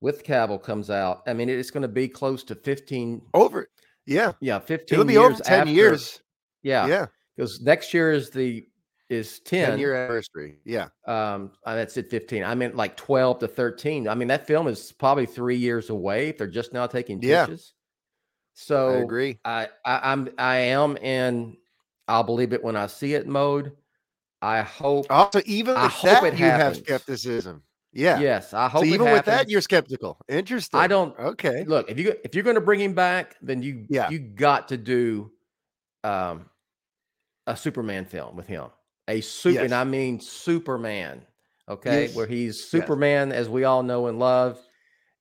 with 0.00 0.24
Cavill 0.24 0.62
comes 0.62 0.90
out, 0.90 1.22
I 1.26 1.32
mean, 1.32 1.48
it's 1.48 1.70
going 1.70 1.82
to 1.82 1.88
be 1.88 2.08
close 2.08 2.44
to 2.44 2.54
15 2.54 3.22
over. 3.34 3.68
Yeah. 4.06 4.32
Yeah. 4.40 4.58
15 4.58 4.94
It'll 4.94 5.06
be 5.06 5.16
over 5.16 5.34
10 5.34 5.60
after, 5.60 5.72
years. 5.72 6.20
Yeah. 6.62 6.86
Yeah. 6.86 7.06
Because 7.36 7.60
next 7.60 7.92
year 7.92 8.12
is 8.12 8.30
the, 8.30 8.66
is 9.08 9.40
10, 9.40 9.70
10 9.70 9.78
year 9.78 9.94
anniversary. 9.94 10.58
Yeah. 10.64 10.88
Um, 11.06 11.52
uh, 11.64 11.74
that's 11.74 11.96
at 11.96 12.10
15. 12.10 12.44
I 12.44 12.54
meant 12.54 12.76
like 12.76 12.96
12 12.96 13.40
to 13.40 13.48
13. 13.48 14.08
I 14.08 14.14
mean, 14.14 14.28
that 14.28 14.46
film 14.46 14.66
is 14.68 14.92
probably 14.92 15.26
three 15.26 15.56
years 15.56 15.90
away 15.90 16.28
if 16.28 16.38
they're 16.38 16.46
just 16.46 16.72
now 16.72 16.86
taking 16.86 17.20
pitches. 17.20 17.72
Yeah. 17.74 17.76
So 18.58 18.88
I 18.88 18.94
agree. 18.94 19.38
I, 19.44 19.68
I 19.84 20.12
I'm 20.12 20.30
I 20.38 20.56
am 20.56 20.96
in 20.96 21.58
I'll 22.08 22.22
believe 22.22 22.54
it 22.54 22.64
when 22.64 22.74
I 22.74 22.86
see 22.86 23.12
it 23.12 23.26
mode. 23.26 23.72
I 24.40 24.62
hope 24.62 25.06
also 25.10 25.42
even 25.44 25.76
I 25.76 25.88
hope 25.88 26.22
that, 26.22 26.24
it 26.24 26.38
you 26.38 26.44
happens. 26.46 26.78
have 26.78 26.84
skepticism. 26.86 27.62
Yeah. 27.96 28.20
Yes, 28.20 28.52
I 28.52 28.68
hope. 28.68 28.84
So 28.84 28.86
even 28.86 29.10
with 29.10 29.24
that, 29.24 29.48
you're 29.48 29.60
skeptical. 29.60 30.18
Interesting. 30.28 30.78
I 30.78 30.86
don't. 30.86 31.18
Okay. 31.18 31.64
Look, 31.64 31.90
if 31.90 31.98
you 31.98 32.14
if 32.24 32.34
you're 32.34 32.44
going 32.44 32.56
to 32.56 32.60
bring 32.60 32.80
him 32.80 32.94
back, 32.94 33.36
then 33.40 33.62
you 33.62 33.86
yeah. 33.88 34.10
you 34.10 34.18
got 34.18 34.68
to 34.68 34.76
do 34.76 35.30
um 36.04 36.46
a 37.46 37.56
Superman 37.56 38.04
film 38.04 38.36
with 38.36 38.46
him. 38.46 38.66
A 39.08 39.20
super, 39.20 39.54
yes. 39.54 39.64
and 39.64 39.74
I 39.74 39.84
mean 39.84 40.20
Superman. 40.20 41.22
Okay, 41.68 42.02
yes. 42.02 42.14
where 42.14 42.26
he's 42.26 42.62
Superman 42.62 43.30
yes. 43.30 43.38
as 43.38 43.48
we 43.48 43.64
all 43.64 43.82
know 43.82 44.06
and 44.06 44.18
love, 44.18 44.58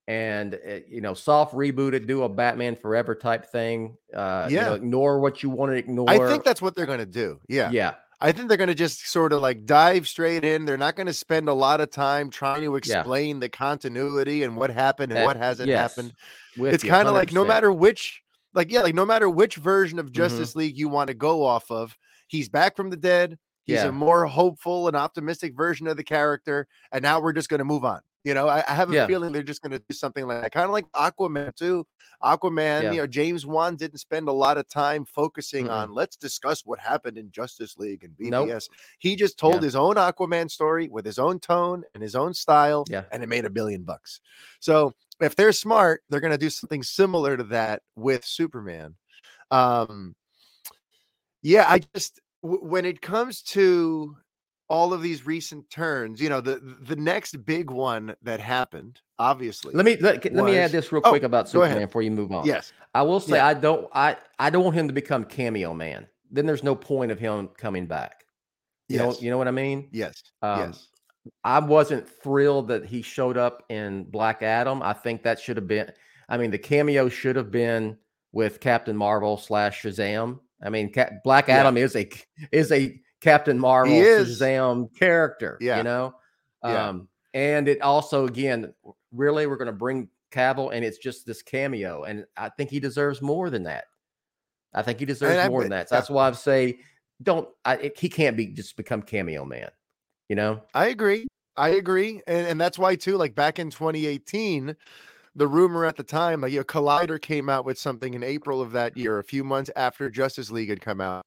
and 0.07 0.53
uh, 0.53 0.79
you 0.87 1.01
know, 1.01 1.13
soft 1.13 1.55
rebooted, 1.55 2.07
do 2.07 2.23
a 2.23 2.29
Batman 2.29 2.75
Forever 2.75 3.15
type 3.15 3.51
thing. 3.51 3.97
Uh, 4.13 4.47
yeah. 4.49 4.59
You 4.59 4.65
know, 4.69 4.73
ignore 4.75 5.19
what 5.19 5.41
you 5.41 5.49
want 5.49 5.71
to 5.71 5.77
ignore. 5.77 6.09
I 6.09 6.17
think 6.17 6.43
that's 6.43 6.61
what 6.61 6.75
they're 6.75 6.85
going 6.85 6.99
to 6.99 7.05
do. 7.05 7.39
Yeah. 7.47 7.71
Yeah. 7.71 7.95
I 8.21 8.31
think 8.31 8.47
they're 8.47 8.57
going 8.57 8.69
to 8.69 8.75
just 8.75 9.07
sort 9.07 9.33
of 9.33 9.41
like 9.41 9.65
dive 9.65 10.07
straight 10.07 10.43
in. 10.43 10.65
They're 10.65 10.77
not 10.77 10.95
going 10.95 11.07
to 11.07 11.13
spend 11.13 11.49
a 11.49 11.53
lot 11.53 11.81
of 11.81 11.91
time 11.91 12.29
trying 12.29 12.61
to 12.61 12.75
explain 12.75 13.35
yeah. 13.35 13.39
the 13.41 13.49
continuity 13.49 14.43
and 14.43 14.55
what 14.55 14.69
happened 14.69 15.11
and 15.11 15.21
that, 15.21 15.25
what 15.25 15.37
hasn't 15.37 15.67
yes. 15.67 15.79
happened. 15.79 16.13
With 16.57 16.73
it's 16.73 16.83
kind 16.83 17.07
of 17.07 17.13
like 17.13 17.33
no 17.33 17.43
matter 17.43 17.71
which, 17.71 18.21
like, 18.53 18.71
yeah, 18.71 18.81
like 18.81 18.95
no 18.95 19.05
matter 19.05 19.29
which 19.29 19.55
version 19.57 19.99
of 19.99 20.07
mm-hmm. 20.07 20.13
Justice 20.13 20.51
mm-hmm. 20.51 20.59
League 20.59 20.77
you 20.77 20.87
want 20.87 21.09
to 21.09 21.13
go 21.13 21.43
off 21.43 21.69
of, 21.69 21.97
he's 22.27 22.49
back 22.49 22.75
from 22.75 22.89
the 22.89 22.97
dead. 22.97 23.37
He's 23.65 23.75
yeah. 23.75 23.87
a 23.87 23.91
more 23.91 24.25
hopeful 24.27 24.87
and 24.87 24.95
optimistic 24.95 25.55
version 25.55 25.87
of 25.87 25.97
the 25.97 26.03
character. 26.03 26.67
And 26.91 27.01
now 27.01 27.19
we're 27.19 27.33
just 27.33 27.49
going 27.49 27.59
to 27.59 27.65
move 27.65 27.83
on. 27.83 28.01
You 28.25 28.33
know, 28.33 28.49
I, 28.49 28.63
I 28.67 28.73
have 28.73 28.89
a 28.89 28.93
yeah. 28.93 29.05
feeling 29.05 29.31
they're 29.31 29.43
just 29.43 29.61
going 29.61 29.71
to 29.71 29.77
do 29.77 29.93
something 29.93 30.25
like 30.25 30.41
that, 30.41 30.51
kind 30.51 30.65
of 30.65 30.71
like 30.71 30.91
Aquaman 30.93 31.55
too. 31.55 31.85
Aquaman, 32.23 32.81
yeah. 32.81 32.91
you 32.91 32.97
know, 32.97 33.05
James 33.05 33.45
Wan 33.45 33.75
didn't 33.75 33.99
spend 33.99 34.27
a 34.27 34.31
lot 34.31 34.57
of 34.57 34.67
time 34.67 35.05
focusing 35.05 35.65
mm-hmm. 35.65 35.73
on 35.73 35.93
let's 35.93 36.15
discuss 36.15 36.63
what 36.65 36.79
happened 36.79 37.19
in 37.19 37.29
Justice 37.29 37.77
League 37.77 38.03
and 38.03 38.13
BVS. 38.13 38.47
Nope. 38.47 38.61
He 38.97 39.15
just 39.15 39.37
told 39.37 39.55
yeah. 39.55 39.61
his 39.61 39.75
own 39.75 39.95
Aquaman 39.95 40.49
story 40.49 40.87
with 40.89 41.05
his 41.05 41.19
own 41.19 41.39
tone 41.39 41.83
and 41.93 42.01
his 42.01 42.15
own 42.15 42.33
style, 42.33 42.83
yeah. 42.89 43.03
and 43.11 43.21
it 43.21 43.29
made 43.29 43.45
a 43.45 43.49
billion 43.49 43.83
bucks. 43.83 44.21
So 44.59 44.93
if 45.21 45.35
they're 45.35 45.51
smart, 45.51 46.01
they're 46.09 46.19
going 46.19 46.31
to 46.31 46.37
do 46.37 46.49
something 46.49 46.81
similar 46.81 47.37
to 47.37 47.43
that 47.43 47.83
with 47.95 48.25
Superman. 48.25 48.95
Um, 49.51 50.15
yeah, 51.43 51.65
I 51.69 51.81
just 51.93 52.19
w- 52.41 52.63
when 52.65 52.85
it 52.85 53.01
comes 53.01 53.43
to 53.43 54.17
all 54.67 54.93
of 54.93 55.01
these 55.01 55.25
recent 55.25 55.69
turns, 55.69 56.19
you 56.19 56.29
know, 56.29 56.41
the 56.41 56.59
the 56.81 56.95
next 56.95 57.45
big 57.45 57.69
one 57.69 58.15
that 58.23 58.39
happened, 58.39 59.01
obviously. 59.19 59.73
Let 59.73 59.85
me 59.85 59.97
let, 59.97 60.23
was, 60.23 60.33
let 60.33 60.45
me 60.45 60.57
add 60.57 60.71
this 60.71 60.91
real 60.91 61.01
quick 61.01 61.23
oh, 61.23 61.27
about 61.27 61.47
Superman 61.49 61.79
before 61.79 62.01
you 62.01 62.11
move 62.11 62.31
on. 62.31 62.45
Yes. 62.45 62.73
I 62.93 63.03
will 63.03 63.19
say 63.19 63.37
yeah. 63.37 63.47
I 63.47 63.53
don't 63.53 63.87
I 63.93 64.17
I 64.39 64.49
don't 64.49 64.63
want 64.63 64.75
him 64.75 64.87
to 64.87 64.93
become 64.93 65.25
cameo 65.25 65.73
man. 65.73 66.07
Then 66.31 66.45
there's 66.45 66.63
no 66.63 66.75
point 66.75 67.11
of 67.11 67.19
him 67.19 67.49
coming 67.57 67.85
back. 67.85 68.25
You 68.89 68.97
yes. 68.97 69.15
know 69.15 69.21
you 69.21 69.29
know 69.29 69.37
what 69.37 69.47
I 69.47 69.51
mean? 69.51 69.89
Yes. 69.91 70.23
Um, 70.41 70.59
yes. 70.59 70.87
I 71.43 71.59
wasn't 71.59 72.07
thrilled 72.07 72.67
that 72.67 72.85
he 72.85 73.01
showed 73.01 73.37
up 73.37 73.63
in 73.69 74.03
Black 74.05 74.43
Adam. 74.43 74.81
I 74.81 74.93
think 74.93 75.23
that 75.23 75.39
should 75.39 75.57
have 75.57 75.67
been 75.67 75.91
I 76.27 76.37
mean 76.37 76.51
the 76.51 76.57
cameo 76.57 77.09
should 77.09 77.35
have 77.35 77.51
been 77.51 77.97
with 78.31 78.59
Captain 78.59 78.97
Marvel 78.97 79.37
slash 79.37 79.81
Shazam. 79.83 80.39
I 80.63 80.69
mean, 80.69 80.93
Black 81.23 81.49
Adam 81.49 81.77
yeah. 81.77 81.83
is 81.83 81.95
a 81.95 82.09
is 82.51 82.71
a 82.71 82.99
Captain 83.21 83.57
Marvel, 83.57 83.93
Shazam 83.93 84.93
character. 84.95 85.57
Yeah. 85.61 85.77
You 85.77 85.83
know? 85.83 86.15
Yeah. 86.63 86.89
Um, 86.89 87.07
and 87.33 87.67
it 87.67 87.81
also, 87.81 88.27
again, 88.27 88.73
really, 89.11 89.47
we're 89.47 89.57
going 89.57 89.67
to 89.67 89.73
bring 89.73 90.09
Cavill, 90.31 90.73
and 90.73 90.85
it's 90.85 90.97
just 90.97 91.25
this 91.25 91.41
cameo. 91.41 92.03
And 92.03 92.25
I 92.37 92.49
think 92.49 92.69
he 92.69 92.79
deserves 92.79 93.21
more 93.21 93.49
than 93.49 93.63
that. 93.63 93.85
I 94.73 94.81
think 94.81 94.99
he 94.99 95.05
deserves 95.05 95.49
more 95.49 95.61
than 95.61 95.71
that. 95.71 95.89
So 95.89 95.95
that's 95.95 96.09
why 96.09 96.27
I 96.27 96.31
say, 96.33 96.79
don't, 97.23 97.47
I, 97.63 97.75
it, 97.77 97.99
he 97.99 98.09
can't 98.09 98.35
be 98.35 98.47
just 98.47 98.75
become 98.75 99.01
cameo 99.01 99.45
man. 99.45 99.69
You 100.29 100.35
know? 100.35 100.61
I 100.73 100.87
agree. 100.87 101.27
I 101.55 101.69
agree. 101.69 102.21
And, 102.27 102.47
and 102.47 102.61
that's 102.61 102.77
why, 102.77 102.95
too, 102.95 103.15
like 103.15 103.35
back 103.35 103.59
in 103.59 103.69
2018, 103.69 104.75
the 105.35 105.47
rumor 105.47 105.85
at 105.85 105.95
the 105.95 106.03
time, 106.03 106.41
like, 106.41 106.51
you 106.51 106.59
know, 106.59 106.63
Collider 106.63 107.21
came 107.21 107.49
out 107.49 107.65
with 107.65 107.77
something 107.77 108.13
in 108.13 108.23
April 108.23 108.61
of 108.61 108.71
that 108.73 108.97
year, 108.97 109.19
a 109.19 109.23
few 109.23 109.43
months 109.43 109.69
after 109.75 110.09
Justice 110.09 110.51
League 110.51 110.69
had 110.69 110.81
come 110.81 111.01
out 111.01 111.25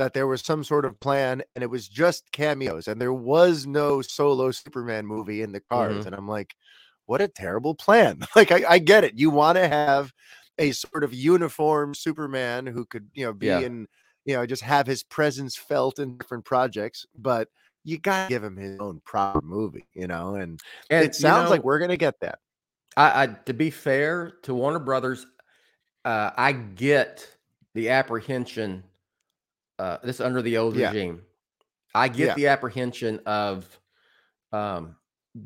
that 0.00 0.14
there 0.14 0.26
was 0.26 0.40
some 0.40 0.64
sort 0.64 0.86
of 0.86 0.98
plan 0.98 1.42
and 1.54 1.62
it 1.62 1.68
was 1.68 1.86
just 1.86 2.32
cameos 2.32 2.88
and 2.88 2.98
there 2.98 3.12
was 3.12 3.66
no 3.66 4.00
solo 4.00 4.50
Superman 4.50 5.04
movie 5.04 5.42
in 5.42 5.52
the 5.52 5.60
cards. 5.60 5.98
Mm-hmm. 5.98 6.06
And 6.06 6.16
I'm 6.16 6.26
like, 6.26 6.54
what 7.04 7.20
a 7.20 7.28
terrible 7.28 7.74
plan. 7.74 8.20
like, 8.34 8.50
I, 8.50 8.62
I 8.66 8.78
get 8.78 9.04
it. 9.04 9.18
You 9.18 9.28
want 9.28 9.58
to 9.58 9.68
have 9.68 10.10
a 10.56 10.72
sort 10.72 11.04
of 11.04 11.12
uniform 11.12 11.94
Superman 11.94 12.66
who 12.66 12.86
could, 12.86 13.10
you 13.12 13.26
know, 13.26 13.34
be 13.34 13.48
yeah. 13.48 13.60
in, 13.60 13.86
you 14.24 14.36
know, 14.36 14.46
just 14.46 14.62
have 14.62 14.86
his 14.86 15.02
presence 15.02 15.54
felt 15.54 15.98
in 15.98 16.16
different 16.16 16.46
projects, 16.46 17.04
but 17.14 17.48
you 17.84 17.98
got 17.98 18.24
to 18.24 18.28
give 18.30 18.42
him 18.42 18.56
his 18.56 18.80
own 18.80 19.02
proper 19.04 19.42
movie, 19.42 19.86
you 19.92 20.06
know, 20.06 20.36
and, 20.36 20.62
and 20.88 21.04
it 21.04 21.14
sounds 21.14 21.44
know, 21.44 21.50
like 21.50 21.62
we're 21.62 21.78
going 21.78 21.90
to 21.90 21.98
get 21.98 22.18
that. 22.20 22.38
I, 22.96 23.24
I, 23.24 23.26
to 23.44 23.52
be 23.52 23.68
fair 23.68 24.32
to 24.44 24.54
Warner 24.54 24.78
Brothers, 24.78 25.26
uh, 26.06 26.30
I 26.38 26.52
get 26.52 27.28
the 27.74 27.90
apprehension 27.90 28.84
uh, 29.80 29.98
this 30.02 30.20
under 30.20 30.42
the 30.42 30.58
old 30.58 30.76
yeah. 30.76 30.88
regime. 30.88 31.22
I 31.94 32.08
get 32.08 32.28
yeah. 32.28 32.34
the 32.34 32.46
apprehension 32.48 33.20
of 33.24 33.66
um, 34.52 34.96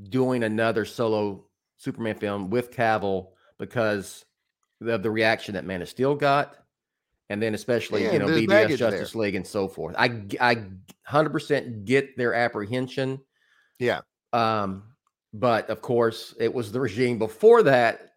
doing 0.08 0.42
another 0.42 0.84
solo 0.84 1.46
Superman 1.76 2.16
film 2.16 2.50
with 2.50 2.72
Cavill 2.72 3.28
because 3.58 4.24
of 4.80 5.02
the 5.02 5.10
reaction 5.10 5.54
that 5.54 5.64
Man 5.64 5.82
of 5.82 5.88
Steel 5.88 6.16
got, 6.16 6.56
and 7.30 7.40
then 7.40 7.54
especially 7.54 8.04
yeah, 8.04 8.12
you 8.12 8.18
know 8.18 8.26
BVS 8.26 8.76
Justice 8.76 9.12
there. 9.12 9.22
League 9.22 9.36
and 9.36 9.46
so 9.46 9.68
forth. 9.68 9.94
I 9.96 10.24
I 10.40 10.64
hundred 11.04 11.30
percent 11.30 11.84
get 11.84 12.16
their 12.16 12.34
apprehension. 12.34 13.20
Yeah. 13.78 14.00
Um, 14.32 14.82
but 15.32 15.70
of 15.70 15.80
course, 15.80 16.34
it 16.40 16.52
was 16.52 16.72
the 16.72 16.80
regime 16.80 17.18
before 17.18 17.62
that 17.62 18.14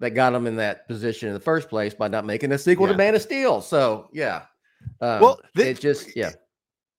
that 0.00 0.10
got 0.10 0.30
them 0.30 0.46
in 0.46 0.56
that 0.56 0.88
position 0.88 1.28
in 1.28 1.34
the 1.34 1.40
first 1.40 1.68
place 1.68 1.94
by 1.94 2.08
not 2.08 2.24
making 2.24 2.50
a 2.52 2.58
sequel 2.58 2.86
yeah. 2.86 2.92
to 2.92 2.98
Man 2.98 3.14
of 3.14 3.22
Steel. 3.22 3.60
So 3.60 4.08
yeah, 4.12 4.42
um, 5.00 5.20
well, 5.20 5.40
the, 5.54 5.70
it 5.70 5.80
just 5.80 6.16
yeah. 6.16 6.32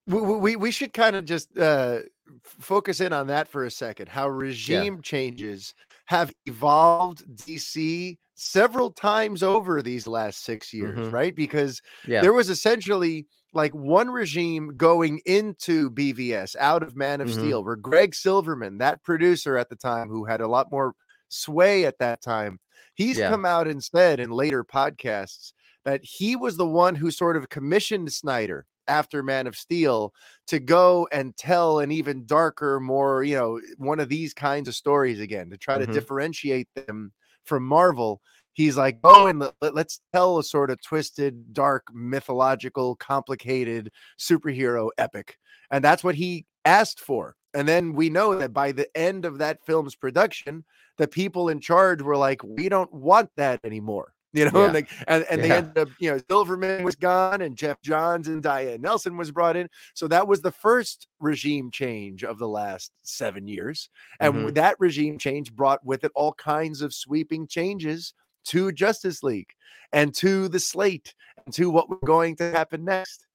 We, 0.08 0.22
we 0.22 0.56
we 0.56 0.72
should 0.72 0.94
kind 0.94 1.16
of 1.16 1.26
just 1.26 1.58
uh, 1.58 2.00
focus 2.44 3.02
in 3.02 3.14
on 3.14 3.28
that 3.28 3.48
for 3.48 3.66
a 3.66 3.72
second. 3.72 4.10
How 4.10 4.28
regime 4.28 4.96
yeah. 4.96 5.02
changes 5.02 5.74
have 6.06 6.34
evolved 6.46 7.24
DC 7.38 8.18
several 8.36 8.92
times 8.92 9.44
over 9.44 9.82
these 9.82 10.08
last 10.08 10.44
six 10.44 10.74
years, 10.74 10.98
mm-hmm. 10.98 11.12
right? 11.12 11.36
Because 11.36 11.82
yeah. 12.08 12.22
there 12.22 12.34
was 12.34 12.50
essentially 12.50 13.28
like 13.54 13.74
one 13.74 14.10
regime 14.10 14.76
going 14.78 15.22
into 15.26 15.92
BVS 15.92 16.56
out 16.60 16.84
of 16.84 16.96
Man 16.96 17.22
of 17.22 17.30
mm-hmm. 17.30 17.40
Steel, 17.40 17.64
where 17.64 17.76
Greg 17.76 18.16
Silverman, 18.16 18.78
that 18.80 19.04
producer 19.04 19.58
at 19.58 19.70
the 19.70 19.76
time, 19.76 20.10
who 20.10 20.26
had 20.26 20.42
a 20.42 20.48
lot 20.48 20.72
more 20.72 20.94
sway 21.30 21.86
at 21.86 22.00
that 22.00 22.22
time, 22.22 22.60
he's 22.96 23.18
yeah. 23.18 23.30
come 23.30 23.46
out 23.46 23.68
and 23.68 23.84
said 23.84 24.20
in 24.20 24.32
later 24.32 24.64
podcasts 24.64 25.54
that 25.86 26.02
he 26.04 26.36
was 26.36 26.58
the 26.58 26.68
one 26.68 26.96
who 26.96 27.12
sort 27.12 27.38
of 27.38 27.50
commissioned 27.50 28.12
Snyder 28.12 28.66
after 28.88 29.24
Man 29.24 29.48
of 29.48 29.56
Steel 29.56 30.14
to 30.48 30.60
go 30.60 31.08
and 31.12 31.36
tell 31.38 31.80
an 31.80 31.92
even 31.92 32.26
darker, 32.26 32.80
more, 32.80 33.24
you 33.24 33.36
know, 33.36 33.60
one 33.78 34.00
of 34.00 34.10
these 34.10 34.34
kinds 34.34 34.68
of 34.68 34.76
stories 34.76 35.20
again 35.20 35.50
to 35.50 35.58
try 35.58 35.78
mm-hmm. 35.78 35.92
to 35.92 36.00
differentiate 36.00 36.68
them 36.76 37.12
from 37.46 37.66
Marvel. 37.66 38.22
He's 38.54 38.78
like, 38.78 39.00
oh, 39.04 39.28
and 39.28 39.40
let, 39.40 39.74
let's 39.74 40.02
tell 40.14 40.40
a 40.40 40.44
sort 40.44 40.72
of 40.72 40.82
twisted, 40.82 41.54
dark, 41.54 41.84
mythological, 41.94 42.96
complicated 42.98 43.92
superhero 44.20 44.90
epic. 44.98 45.38
And 45.72 45.84
that's 45.84 46.04
what 46.04 46.16
he 46.16 46.46
asked 46.66 47.00
for. 47.00 47.36
And 47.54 47.68
then 47.68 47.94
we 47.94 48.10
know 48.10 48.36
that 48.36 48.54
by 48.54 48.72
the 48.72 48.88
end 48.96 49.26
of 49.26 49.38
that 49.38 49.66
film's 49.66 49.96
production, 49.96 50.64
the 50.98 51.08
people 51.08 51.50
in 51.50 51.60
charge 51.60 52.02
were 52.02 52.18
like, 52.18 52.44
we 52.44 52.70
don't 52.70 52.94
want 52.94 53.30
that 53.38 53.60
anymore. 53.64 54.14
You 54.34 54.50
know, 54.50 54.66
yeah. 54.68 54.82
and, 55.08 55.26
and, 55.30 55.42
yeah. 55.42 55.48
they 55.48 55.52
ended 55.52 55.78
up, 55.78 55.90
you 56.00 56.10
know, 56.10 56.20
Silverman 56.30 56.84
was 56.84 56.96
gone 56.96 57.42
and 57.42 57.58
Geoff 57.58 57.82
Johns 57.82 58.30
and 58.30 58.42
Diane 58.42 58.82
Nelson 58.82 59.18
was 59.18 59.30
brought 59.30 59.58
in. 59.58 59.68
So 59.94 60.08
that 60.08 60.28
was 60.28 60.42
the 60.42 60.54
first 60.54 61.08
regime 61.20 61.70
change 61.70 62.24
of 62.24 62.40
the 62.40 62.48
last 62.48 62.94
seven 63.04 63.48
years. 63.48 63.90
And 64.22 64.34
mm-hmm. 64.34 64.54
that 64.54 64.78
regime 64.80 65.18
change 65.18 65.54
brought 65.54 65.86
with 65.86 66.06
it 66.06 66.14
all 66.16 66.34
kinds 66.34 66.82
of 66.82 66.94
sweeping 66.94 67.46
changes 67.46 68.14
to 68.46 68.72
Justice 68.72 69.22
League 69.22 69.52
and 69.92 70.14
to 70.16 70.48
the 70.48 70.60
slate 70.60 71.14
and 71.46 71.54
to 71.56 71.70
what 71.70 71.90
was 71.90 72.00
going 72.06 72.38
to 72.38 72.52
happen 72.52 72.86
next. 72.86 73.28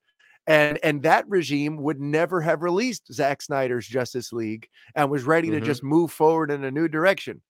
And 0.46 0.78
and 0.84 1.02
that 1.02 1.28
regime 1.28 1.76
would 1.82 2.00
never 2.00 2.40
have 2.40 2.62
released 2.62 3.12
Zack 3.12 3.42
Snyder's 3.42 3.86
Justice 3.86 4.32
League 4.32 4.68
and 4.94 5.10
was 5.10 5.24
ready 5.24 5.48
mm-hmm. 5.48 5.60
to 5.60 5.66
just 5.66 5.82
move 5.82 6.12
forward 6.12 6.50
in 6.50 6.64
a 6.64 6.70
new 6.70 6.88
direction. 6.88 7.42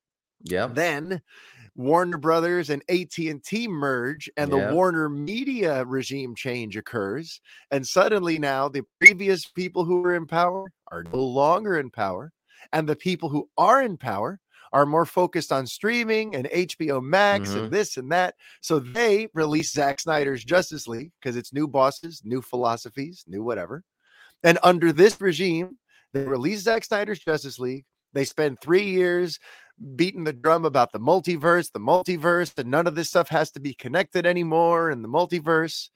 Yeah. 0.43 0.67
Then 0.67 1.21
Warner 1.77 2.19
Brothers 2.19 2.71
and 2.71 2.83
AT&T 2.89 3.69
merge 3.69 4.31
and 4.37 4.51
the 4.51 4.73
Warner 4.73 5.09
Media 5.09 5.85
regime 5.85 6.35
change 6.35 6.77
occurs 6.77 7.41
and 7.71 7.87
suddenly 7.87 8.39
now 8.39 8.69
the 8.69 8.83
previous 8.99 9.47
people 9.47 9.85
who 9.85 10.01
were 10.01 10.15
in 10.15 10.27
power 10.27 10.65
are 10.91 11.05
no 11.13 11.23
longer 11.23 11.79
in 11.79 11.91
power 11.91 12.33
and 12.73 12.89
the 12.89 12.97
people 12.97 13.29
who 13.29 13.49
are 13.59 13.83
in 13.83 13.97
power 13.97 14.41
are 14.73 14.87
more 14.87 15.07
focused 15.07 15.53
on 15.53 15.67
streaming 15.67 16.35
and 16.35 16.49
HBO 16.49 17.03
Max 17.03 17.51
mm-hmm. 17.51 17.59
and 17.59 17.73
this 17.73 17.97
and 17.97 18.11
that. 18.13 18.35
So 18.61 18.79
they 18.79 19.29
release 19.35 19.73
Zack 19.73 20.01
Snyder's 20.01 20.45
Justice 20.45 20.87
League 20.87 21.13
because 21.21 21.37
it's 21.37 21.53
new 21.53 21.69
bosses, 21.69 22.23
new 22.25 22.43
philosophies, 22.43 23.25
new 23.27 23.43
whatever. 23.43 23.83
And 24.43 24.59
under 24.63 24.93
this 24.93 25.21
regime, 25.21 25.79
they 26.13 26.25
release 26.25 26.63
Zack 26.63 26.85
Snyder's 26.85 27.21
Justice 27.21 27.59
League. 27.59 27.85
They 28.13 28.25
spend 28.25 28.61
three 28.61 28.85
years 28.85 29.39
beating 29.95 30.25
the 30.25 30.33
drum 30.33 30.65
about 30.65 30.93
the 30.93 31.01
multiverse, 31.01 31.71
the 31.73 31.81
multiverse, 31.81 32.57
and 32.59 32.71
none 32.71 32.87
of 32.87 32.95
this 32.95 33.09
stuff 33.09 33.29
has 33.29 33.51
to 33.53 33.61
be 33.61 33.75
connected 33.75 34.27
anymore 34.27 34.91
in 34.91 35.03
the 35.03 35.09
multiverse. 35.09 35.91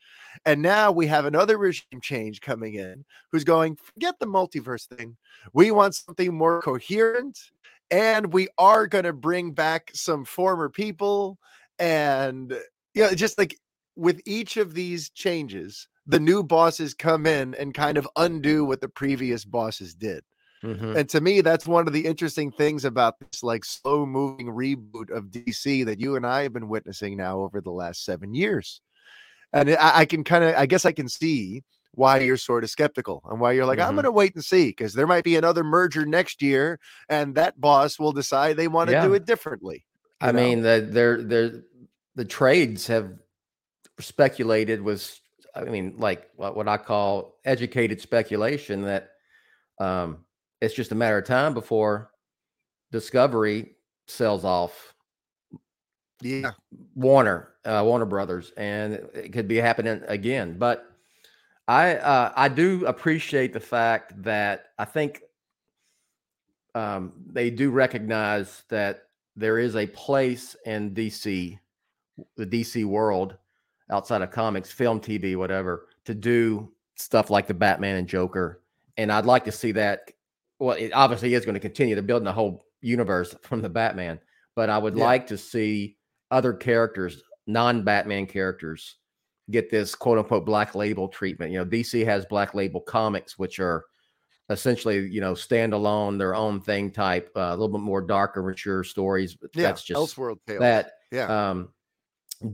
And 0.44 0.62
now 0.62 0.92
we 0.92 1.06
have 1.06 1.24
another 1.24 1.58
regime 1.58 2.00
change 2.02 2.40
coming 2.40 2.74
in 2.74 3.04
who's 3.32 3.44
going, 3.44 3.76
forget 3.76 4.16
the 4.20 4.26
multiverse 4.26 4.86
thing. 4.86 5.16
We 5.52 5.70
want 5.70 5.94
something 5.94 6.34
more 6.34 6.62
coherent. 6.62 7.38
And 7.90 8.32
we 8.32 8.46
are 8.56 8.86
going 8.86 9.04
to 9.04 9.12
bring 9.12 9.50
back 9.50 9.90
some 9.94 10.24
former 10.24 10.68
people. 10.68 11.38
And, 11.78 12.54
you 12.94 13.02
know, 13.02 13.14
just 13.14 13.36
like 13.36 13.58
with 13.96 14.20
each 14.24 14.56
of 14.56 14.74
these 14.74 15.10
changes, 15.10 15.88
the 16.06 16.20
new 16.20 16.42
bosses 16.44 16.94
come 16.94 17.26
in 17.26 17.54
and 17.54 17.74
kind 17.74 17.98
of 17.98 18.08
undo 18.16 18.64
what 18.64 18.80
the 18.80 18.88
previous 18.88 19.44
bosses 19.44 19.94
did. 19.94 20.22
Mm-hmm. 20.64 20.96
And 20.96 21.08
to 21.10 21.20
me, 21.20 21.40
that's 21.40 21.66
one 21.66 21.86
of 21.86 21.92
the 21.92 22.06
interesting 22.06 22.50
things 22.50 22.84
about 22.84 23.18
this 23.18 23.42
like 23.42 23.64
slow 23.64 24.04
moving 24.04 24.46
reboot 24.46 25.10
of 25.10 25.26
DC 25.26 25.86
that 25.86 26.00
you 26.00 26.16
and 26.16 26.26
I 26.26 26.42
have 26.42 26.52
been 26.52 26.68
witnessing 26.68 27.16
now 27.16 27.40
over 27.40 27.60
the 27.60 27.70
last 27.70 28.04
seven 28.04 28.34
years. 28.34 28.80
And 29.52 29.70
I, 29.70 30.00
I 30.00 30.04
can 30.04 30.22
kind 30.22 30.44
of, 30.44 30.54
I 30.54 30.66
guess 30.66 30.84
I 30.84 30.92
can 30.92 31.08
see 31.08 31.62
why 31.92 32.18
you're 32.20 32.36
sort 32.36 32.62
of 32.62 32.70
skeptical 32.70 33.22
and 33.30 33.40
why 33.40 33.52
you're 33.52 33.66
like, 33.66 33.78
mm-hmm. 33.78 33.88
I'm 33.88 33.94
going 33.94 34.04
to 34.04 34.12
wait 34.12 34.34
and 34.34 34.44
see 34.44 34.66
because 34.66 34.94
there 34.94 35.06
might 35.06 35.24
be 35.24 35.36
another 35.36 35.64
merger 35.64 36.06
next 36.06 36.42
year, 36.42 36.78
and 37.08 37.34
that 37.34 37.60
boss 37.60 37.98
will 37.98 38.12
decide 38.12 38.56
they 38.56 38.68
want 38.68 38.88
to 38.88 38.94
yeah. 38.94 39.04
do 39.04 39.14
it 39.14 39.24
differently. 39.24 39.84
I 40.20 40.32
know? 40.32 40.40
mean, 40.40 40.62
the 40.62 40.86
they're, 40.88 41.22
they're, 41.22 41.62
the 42.14 42.24
trades 42.24 42.86
have 42.88 43.12
speculated 43.98 44.82
was, 44.82 45.20
I 45.54 45.64
mean, 45.64 45.94
like 45.96 46.28
what, 46.36 46.54
what 46.54 46.68
I 46.68 46.76
call 46.76 47.36
educated 47.44 48.00
speculation 48.00 48.82
that 48.82 49.10
um, 49.80 50.24
it's 50.60 50.74
just 50.74 50.92
a 50.92 50.94
matter 50.94 51.18
of 51.18 51.26
time 51.26 51.54
before 51.54 52.10
Discovery 52.92 53.76
sells 54.06 54.44
off. 54.44 54.94
Yeah, 56.22 56.50
Warner, 56.94 57.50
uh, 57.64 57.82
Warner 57.84 58.04
Brothers, 58.04 58.52
and 58.56 58.94
it 59.14 59.32
could 59.32 59.48
be 59.48 59.56
happening 59.56 60.02
again. 60.06 60.58
But 60.58 60.86
I 61.66 61.96
uh, 61.96 62.32
I 62.36 62.48
do 62.48 62.84
appreciate 62.86 63.52
the 63.52 63.60
fact 63.60 64.22
that 64.22 64.66
I 64.78 64.84
think 64.84 65.22
um, 66.74 67.12
they 67.26 67.50
do 67.50 67.70
recognize 67.70 68.64
that 68.68 69.04
there 69.36 69.58
is 69.58 69.76
a 69.76 69.86
place 69.86 70.56
in 70.66 70.90
DC, 70.90 71.58
the 72.36 72.46
DC 72.46 72.84
world, 72.84 73.36
outside 73.90 74.22
of 74.22 74.30
comics, 74.30 74.70
film, 74.70 75.00
TV, 75.00 75.36
whatever, 75.36 75.86
to 76.04 76.14
do 76.14 76.70
stuff 76.96 77.30
like 77.30 77.46
the 77.46 77.54
Batman 77.54 77.96
and 77.96 78.08
Joker. 78.08 78.60
And 78.96 79.10
I'd 79.10 79.26
like 79.26 79.44
to 79.44 79.52
see 79.52 79.72
that. 79.72 80.10
Well, 80.60 80.76
it 80.76 80.92
obviously 80.92 81.34
is 81.34 81.44
going 81.44 81.54
to 81.54 81.60
continue 81.60 81.96
to 81.96 82.02
build 82.02 82.24
the 82.24 82.32
whole 82.32 82.66
universe 82.82 83.34
from 83.42 83.62
the 83.62 83.68
Batman, 83.68 84.20
but 84.54 84.70
I 84.70 84.78
would 84.78 84.96
yeah. 84.96 85.04
like 85.04 85.26
to 85.28 85.38
see 85.38 85.96
other 86.30 86.52
characters, 86.52 87.22
non-Batman 87.46 88.26
characters, 88.26 88.98
get 89.50 89.70
this 89.70 89.94
quote 89.94 90.18
unquote 90.18 90.44
black 90.44 90.74
label 90.74 91.08
treatment. 91.08 91.50
You 91.50 91.58
know, 91.58 91.64
DC 91.64 92.04
has 92.04 92.26
black 92.26 92.54
label 92.54 92.80
comics, 92.80 93.38
which 93.38 93.58
are 93.58 93.86
essentially, 94.50 95.08
you 95.08 95.22
know, 95.22 95.32
standalone, 95.32 96.18
their 96.18 96.34
own 96.34 96.60
thing 96.60 96.90
type, 96.90 97.30
uh, 97.36 97.40
a 97.40 97.56
little 97.56 97.68
bit 97.68 97.80
more 97.80 98.02
darker, 98.02 98.42
mature 98.42 98.84
stories. 98.84 99.34
But 99.34 99.50
yeah, 99.54 99.62
that's 99.62 99.82
just 99.82 99.98
Elseworld 99.98 100.38
tales. 100.46 100.60
that. 100.60 100.92
Yeah. 101.10 101.50
Um, 101.50 101.70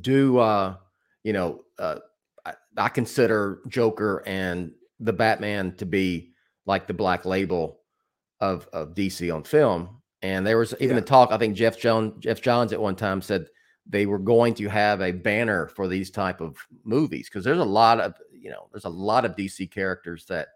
do 0.01 0.39
uh, 0.39 0.77
you 1.25 1.33
know? 1.33 1.65
Uh, 1.79 1.97
I, 2.45 2.55
I 2.77 2.89
consider 2.89 3.61
Joker 3.69 4.23
and 4.27 4.73
the 5.01 5.13
Batman 5.13 5.75
to 5.77 5.87
be 5.87 6.33
like 6.65 6.87
the 6.87 6.95
black 6.95 7.25
label 7.25 7.81
of 8.41 8.69
of 8.73 8.95
DC 8.95 9.35
on 9.35 9.45
film. 9.45 10.01
And 10.23 10.47
there 10.47 10.59
was 10.59 10.75
even 10.81 10.97
yeah. 10.97 11.01
the 11.01 11.07
talk. 11.07 11.31
I 11.31 11.39
think 11.39 11.57
Geoff 11.57 11.79
Johns 11.79 12.15
Geoff 12.21 12.41
Johns 12.41 12.73
at 12.73 12.81
one 12.81 12.97
time 12.97 13.21
said 13.23 13.47
they 13.89 14.07
were 14.07 14.19
going 14.19 14.55
to 14.55 14.69
have 14.69 15.01
a 15.01 15.13
banner 15.13 15.69
for 15.69 15.87
these 15.87 16.11
type 16.11 16.41
of 16.41 16.57
movies 16.85 17.29
because 17.29 17.45
there's 17.45 17.59
a 17.59 17.65
lot 17.65 18.01
of 18.01 18.15
you 18.33 18.51
know 18.51 18.69
there's 18.73 18.85
a 18.85 18.91
lot 18.91 19.25
of 19.25 19.37
DC 19.37 19.71
characters 19.71 20.25
that 20.27 20.49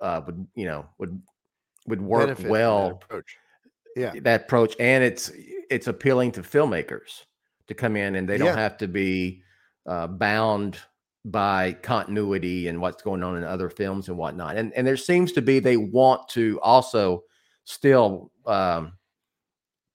uh, 0.00 0.20
would 0.26 0.46
you 0.54 0.66
know 0.66 0.86
would 0.98 1.20
would 1.86 2.00
work 2.00 2.26
Benefit 2.26 2.50
well. 2.50 2.88
That 2.88 2.94
approach. 3.04 3.36
Yeah, 3.96 4.12
that 4.20 4.42
approach, 4.42 4.76
and 4.78 5.02
it's 5.02 5.32
it's 5.70 5.88
appealing 5.88 6.32
to 6.32 6.42
filmmakers 6.42 7.24
to 7.66 7.74
come 7.74 7.96
in, 7.96 8.14
and 8.14 8.28
they 8.28 8.38
don't 8.38 8.48
yeah. 8.48 8.56
have 8.56 8.76
to 8.78 8.86
be 8.86 9.42
uh, 9.86 10.06
bound 10.06 10.78
by 11.24 11.72
continuity 11.82 12.68
and 12.68 12.80
what's 12.80 13.02
going 13.02 13.22
on 13.22 13.36
in 13.36 13.44
other 13.44 13.68
films 13.68 14.08
and 14.08 14.16
whatnot. 14.16 14.56
And 14.56 14.72
and 14.74 14.86
there 14.86 14.96
seems 14.96 15.32
to 15.32 15.42
be 15.42 15.58
they 15.58 15.76
want 15.76 16.28
to 16.30 16.58
also 16.62 17.24
still 17.64 18.30
um, 18.46 18.92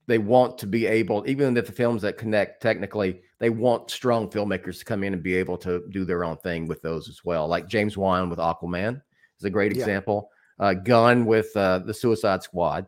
they 0.08 0.18
want 0.18 0.58
to 0.60 0.68
be 0.68 0.86
able, 0.86 1.24
even 1.28 1.56
if 1.56 1.66
the 1.66 1.72
films 1.72 2.02
that 2.02 2.18
connect 2.18 2.62
technically, 2.62 3.22
they 3.40 3.50
want 3.50 3.90
strong 3.90 4.30
filmmakers 4.30 4.80
to 4.80 4.86
come 4.86 5.04
in 5.04 5.14
and 5.14 5.24
be 5.24 5.36
able 5.36 5.58
to 5.60 5.84
do 5.92 6.06
their 6.06 6.24
own 6.24 6.38
thing 6.38 6.68
with 6.68 6.82
those 6.82 7.08
as 7.08 7.24
well. 7.24 7.48
Like 7.48 7.68
James 7.68 7.98
Wan 7.98 8.30
with 8.30 8.40
Aquaman 8.40 9.02
is 9.40 9.46
a 9.46 9.50
great 9.50 9.74
yeah. 9.74 9.82
example. 9.82 10.30
Uh, 10.60 10.74
Gunn 10.74 11.26
with 11.26 11.56
uh, 11.56 11.80
the 11.80 11.94
Suicide 11.94 12.44
Squad. 12.44 12.86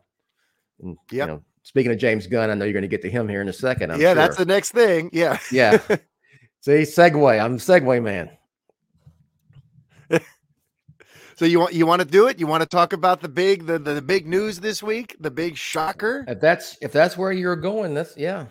And, 0.82 0.98
yep. 1.12 1.28
You 1.28 1.34
know, 1.36 1.43
speaking 1.63 1.91
of 1.91 1.98
James 1.98 2.28
Gunn, 2.28 2.50
I 2.50 2.54
know 2.54 2.65
you're 2.65 2.74
going 2.74 2.84
to 2.84 2.88
get 2.88 3.02
to 3.04 3.10
him 3.10 3.30
here 3.30 3.41
in 3.41 3.50
a 3.50 3.54
second. 3.54 3.91
I'm 3.91 4.02
yeah, 4.02 4.10
sure. 4.10 4.15
that's 4.15 4.38
the 4.38 4.45
next 4.45 4.71
thing. 4.71 5.10
Yeah. 5.13 5.39
Yeah. 5.52 5.80
See, 6.65 6.82
segue. 6.82 7.39
I'm 7.39 7.60
segue 7.60 8.01
man. 8.01 8.32
So 11.38 11.43
you 11.43 11.60
want 11.60 11.73
you 11.73 11.86
want 11.86 11.99
to 11.99 12.08
do 12.08 12.28
it? 12.28 12.39
You 12.39 12.47
want 12.47 12.62
to 12.62 12.65
talk 12.65 12.93
about 12.93 13.19
the 13.19 13.28
big 13.28 13.65
the, 13.65 13.78
the, 13.78 13.95
the 13.95 14.01
big 14.01 14.25
news 14.25 14.62
this 14.62 14.82
week, 14.82 15.17
the 15.19 15.30
big 15.30 15.58
shocker? 15.58 16.23
If 16.30 16.39
that's 16.39 16.78
if 16.82 16.93
that's 16.93 17.17
where 17.17 17.34
you're 17.34 17.58
going, 17.58 17.93
that's 17.93 18.15
yeah. 18.15 18.45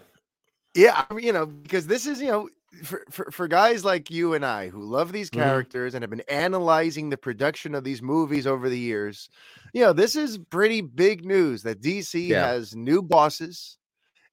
Yeah, 0.75 1.03
you 1.19 1.33
know, 1.33 1.47
because 1.47 1.87
this 1.87 2.07
is, 2.07 2.21
you 2.21 2.29
know, 2.29 2.51
for, 2.83 3.07
for, 3.11 3.31
for 3.31 3.49
guys 3.49 3.87
like 3.87 4.11
you 4.11 4.35
and 4.35 4.45
I 4.45 4.69
who 4.69 4.83
love 4.83 5.13
these 5.13 5.31
mm-hmm. 5.31 5.41
characters 5.41 5.95
mm-hmm. 5.95 5.97
and 5.97 6.03
have 6.03 6.11
been 6.11 6.29
analyzing 6.29 7.09
the 7.09 7.17
production 7.17 7.75
of 7.75 7.85
these 7.85 8.03
movies 8.03 8.47
over 8.47 8.69
the 8.69 8.79
years, 8.79 9.31
you 9.73 9.81
know, 9.81 9.95
this 9.95 10.15
is 10.15 10.37
pretty 10.51 10.83
big 10.83 11.25
news 11.25 11.63
that 11.63 11.81
DC 11.81 12.29
yeah. 12.29 12.49
has 12.49 12.77
new 12.77 13.01
bosses 13.01 13.79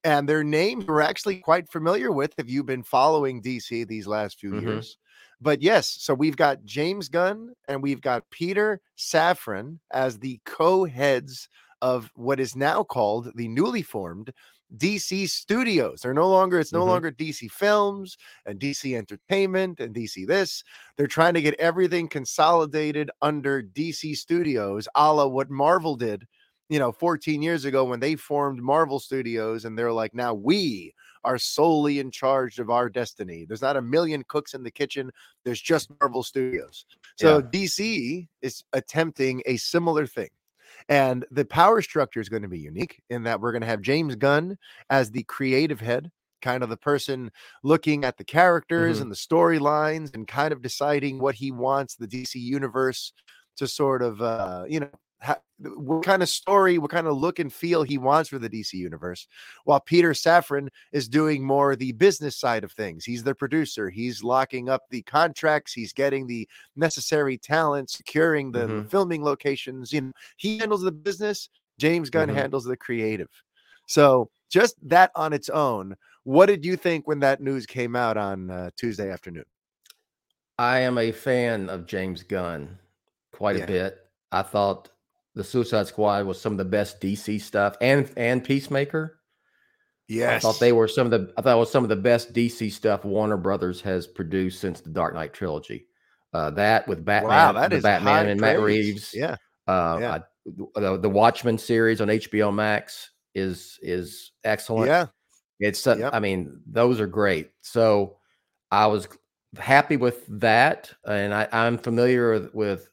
and 0.04 0.28
their 0.28 0.44
names 0.44 0.86
we're 0.88 1.02
actually 1.02 1.38
quite 1.38 1.70
familiar 1.70 2.12
with 2.12 2.34
if 2.38 2.50
you've 2.50 2.66
been 2.66 2.84
following 2.84 3.42
DC 3.42 3.88
these 3.88 4.08
last 4.08 4.40
few 4.40 4.52
mm-hmm. 4.52 4.68
years. 4.68 4.98
But 5.40 5.62
yes, 5.62 5.98
so 6.00 6.14
we've 6.14 6.38
got 6.38 6.64
James 6.66 7.10
Gunn 7.10 7.54
and 7.68 7.82
we've 7.82 8.02
got 8.02 8.30
Peter 8.30 8.80
Safran 8.98 9.80
as 9.92 10.20
the 10.20 10.40
co-heads 10.46 11.50
of 11.82 12.12
what 12.16 12.40
is 12.40 12.56
now 12.56 12.84
called 12.84 13.32
the 13.36 13.48
newly 13.48 13.82
formed 13.82 14.32
DC 14.78 15.28
Studios. 15.28 16.02
They're 16.02 16.14
no 16.14 16.30
longer, 16.30 16.60
it's 16.60 16.72
no 16.72 16.82
mm-hmm. 16.82 16.90
longer 16.90 17.12
DC 17.12 17.50
Films 17.52 18.18
and 18.46 18.60
DC 18.60 18.96
Entertainment 18.96 19.80
and 19.80 19.94
DC 19.94 20.28
this. 20.28 20.64
They're 20.96 21.08
trying 21.08 21.34
to 21.34 21.42
get 21.42 21.60
everything 21.60 22.08
consolidated 22.08 23.10
under 23.22 23.64
DC 23.64 24.16
Studios, 24.16 24.88
a 24.96 25.14
la 25.14 25.26
what 25.26 25.50
Marvel 25.50 25.96
did, 25.96 26.26
you 26.72 26.80
know, 26.80 26.94
14 26.94 27.42
years 27.42 27.66
ago 27.66 27.84
when 27.84 28.00
they 28.00 28.16
formed 28.16 28.64
Marvel 28.64 28.98
Studios. 28.98 29.66
And 29.66 29.78
they're 29.78 29.92
like, 29.92 30.16
now 30.16 30.34
we 30.34 30.94
are 31.26 31.38
solely 31.38 32.00
in 32.00 32.12
charge 32.12 32.60
of 32.60 32.70
our 32.70 32.88
destiny. 32.88 33.44
There's 33.46 33.62
not 33.62 33.76
a 33.76 33.82
million 33.82 34.24
cooks 34.30 34.54
in 34.54 34.64
the 34.64 34.72
kitchen. 34.72 35.12
There's 35.44 35.62
just 35.62 35.92
Marvel 36.00 36.24
Studios. 36.24 36.86
So 37.18 37.40
yeah. 37.40 37.44
DC 37.44 38.28
is 38.42 38.64
attempting 38.72 39.44
a 39.46 39.58
similar 39.58 40.08
thing. 40.08 40.30
And 40.88 41.26
the 41.30 41.44
power 41.44 41.82
structure 41.82 42.22
is 42.22 42.30
going 42.30 42.44
to 42.44 42.48
be 42.48 42.60
unique 42.60 43.02
in 43.10 43.24
that 43.24 43.42
we're 43.42 43.52
going 43.52 43.64
to 43.64 43.68
have 43.68 43.82
James 43.82 44.16
Gunn 44.16 44.58
as 44.90 45.12
the 45.12 45.24
creative 45.24 45.82
head, 45.82 46.10
kind 46.42 46.64
of 46.64 46.70
the 46.70 46.78
person 46.78 47.32
looking 47.66 48.06
at 48.06 48.16
the 48.16 48.24
characters 48.24 48.96
mm-hmm. 48.96 49.02
and 49.04 49.12
the 49.12 49.16
storylines 49.16 50.16
and 50.16 50.26
kind 50.26 50.54
of 50.54 50.62
deciding 50.62 51.20
what 51.20 51.36
he 51.36 51.52
wants 51.52 51.96
the 51.96 52.08
DC 52.08 52.36
universe 52.36 53.12
to 53.58 53.68
sort 53.68 54.02
of, 54.02 54.22
uh, 54.22 54.64
you 54.70 54.80
know, 54.80 54.90
what 55.60 56.04
kind 56.04 56.24
of 56.24 56.30
story, 56.30 56.78
what 56.78 56.92
kind 56.92 57.08
of 57.08 57.18
look 57.18 57.40
and 57.40 57.54
feel 57.54 57.84
he 57.84 57.98
wants 57.98 58.30
for 58.30 58.40
the 58.40 58.50
DC 58.50 58.74
universe, 58.74 59.28
while 59.66 59.80
Peter 59.80 60.12
Safran 60.12 60.70
is 60.92 61.08
doing 61.08 61.44
more 61.44 61.76
the 61.76 61.92
business 61.94 62.36
side 62.36 62.64
of 62.64 62.72
things. 62.72 63.06
He's 63.06 63.24
the 63.24 63.36
producer. 63.36 63.90
He's 63.90 64.24
locking 64.24 64.70
up 64.70 64.84
the 64.90 65.04
contracts. 65.04 65.74
He's 65.74 65.94
getting 65.94 66.28
the 66.28 66.48
necessary 66.76 67.38
talent, 67.38 67.90
securing 67.90 68.52
the 68.52 68.68
mm-hmm. 68.68 68.88
filming 68.88 69.24
locations. 69.24 69.94
You 69.94 70.02
know, 70.02 70.12
he 70.38 70.58
handles 70.58 70.82
the 70.82 70.92
business. 70.92 71.50
James 71.78 72.10
Gunn 72.10 72.28
mm-hmm. 72.28 72.38
handles 72.38 72.66
the 72.66 72.78
creative. 72.78 73.30
So 73.88 74.30
just 74.50 74.76
that 74.88 75.12
on 75.16 75.34
its 75.34 75.50
own, 75.50 75.96
what 76.24 76.48
did 76.48 76.66
you 76.66 76.76
think 76.76 77.08
when 77.08 77.20
that 77.20 77.42
news 77.42 77.66
came 77.66 77.96
out 77.96 78.18
on 78.18 78.50
uh, 78.50 78.70
Tuesday 78.78 79.12
afternoon? 79.12 79.46
I 80.60 80.80
am 80.80 80.98
a 80.98 81.12
fan 81.12 81.70
of 81.70 81.88
James 81.88 82.22
Gunn 82.22 82.78
quite 83.32 83.58
yeah. 83.58 83.64
a 83.64 83.68
bit. 83.68 83.98
I 84.32 84.44
thought 84.44 84.90
the 85.36 85.44
Suicide 85.44 85.88
Squad 85.88 86.26
was 86.26 86.40
some 86.40 86.52
of 86.52 86.58
the 86.58 86.66
best 86.66 87.00
DC 87.00 87.42
stuff, 87.42 87.76
and 87.82 88.12
and 88.18 88.44
Peacemaker. 88.44 89.20
Yes, 90.08 90.38
I 90.38 90.40
thought 90.40 90.60
they 90.60 90.74
were 90.74 90.88
some 90.88 91.06
of 91.06 91.12
the. 91.12 91.34
I 91.38 91.42
thought 91.42 91.56
it 91.56 91.60
was 91.60 91.72
some 91.72 91.84
of 91.84 91.90
the 91.90 91.96
best 91.96 92.34
DC 92.34 92.72
stuff 92.72 93.06
Warner 93.06 93.38
Brothers 93.38 93.82
has 93.82 94.08
produced 94.08 94.60
since 94.60 94.82
the 94.82 94.90
Dark 94.90 95.14
Knight 95.14 95.34
trilogy. 95.34 95.88
Uh, 96.34 96.50
that 96.52 96.88
with 96.88 97.04
Batman, 97.06 97.30
wow, 97.30 97.52
that 97.54 97.74
is 97.74 97.84
Batman 97.84 98.28
and 98.28 98.40
praise. 98.40 98.54
Matt 98.54 98.64
Reeves. 98.64 99.12
Yeah, 99.14 99.36
uh, 99.68 99.98
yeah. 100.02 100.14
I, 100.16 100.22
the, 100.76 101.00
the 101.02 101.10
Watchmen 101.10 101.58
series 101.58 102.02
on 102.02 102.08
HBO 102.08 102.54
Max 102.54 103.12
is 103.36 103.80
is 103.82 104.32
excellent. 104.44 104.88
Yeah, 104.88 105.08
it's. 105.60 105.86
Uh, 105.88 105.98
yep. 105.98 106.14
I 106.14 106.20
mean, 106.20 106.60
those 106.66 107.00
are 107.00 107.08
great. 107.08 107.52
So 107.62 108.18
I 108.70 108.88
was 108.88 109.08
happy 109.58 109.98
with 109.98 110.26
that, 110.40 110.92
and 111.06 111.34
I, 111.34 111.48
I'm 111.52 111.78
familiar 111.78 112.50
with, 112.54 112.90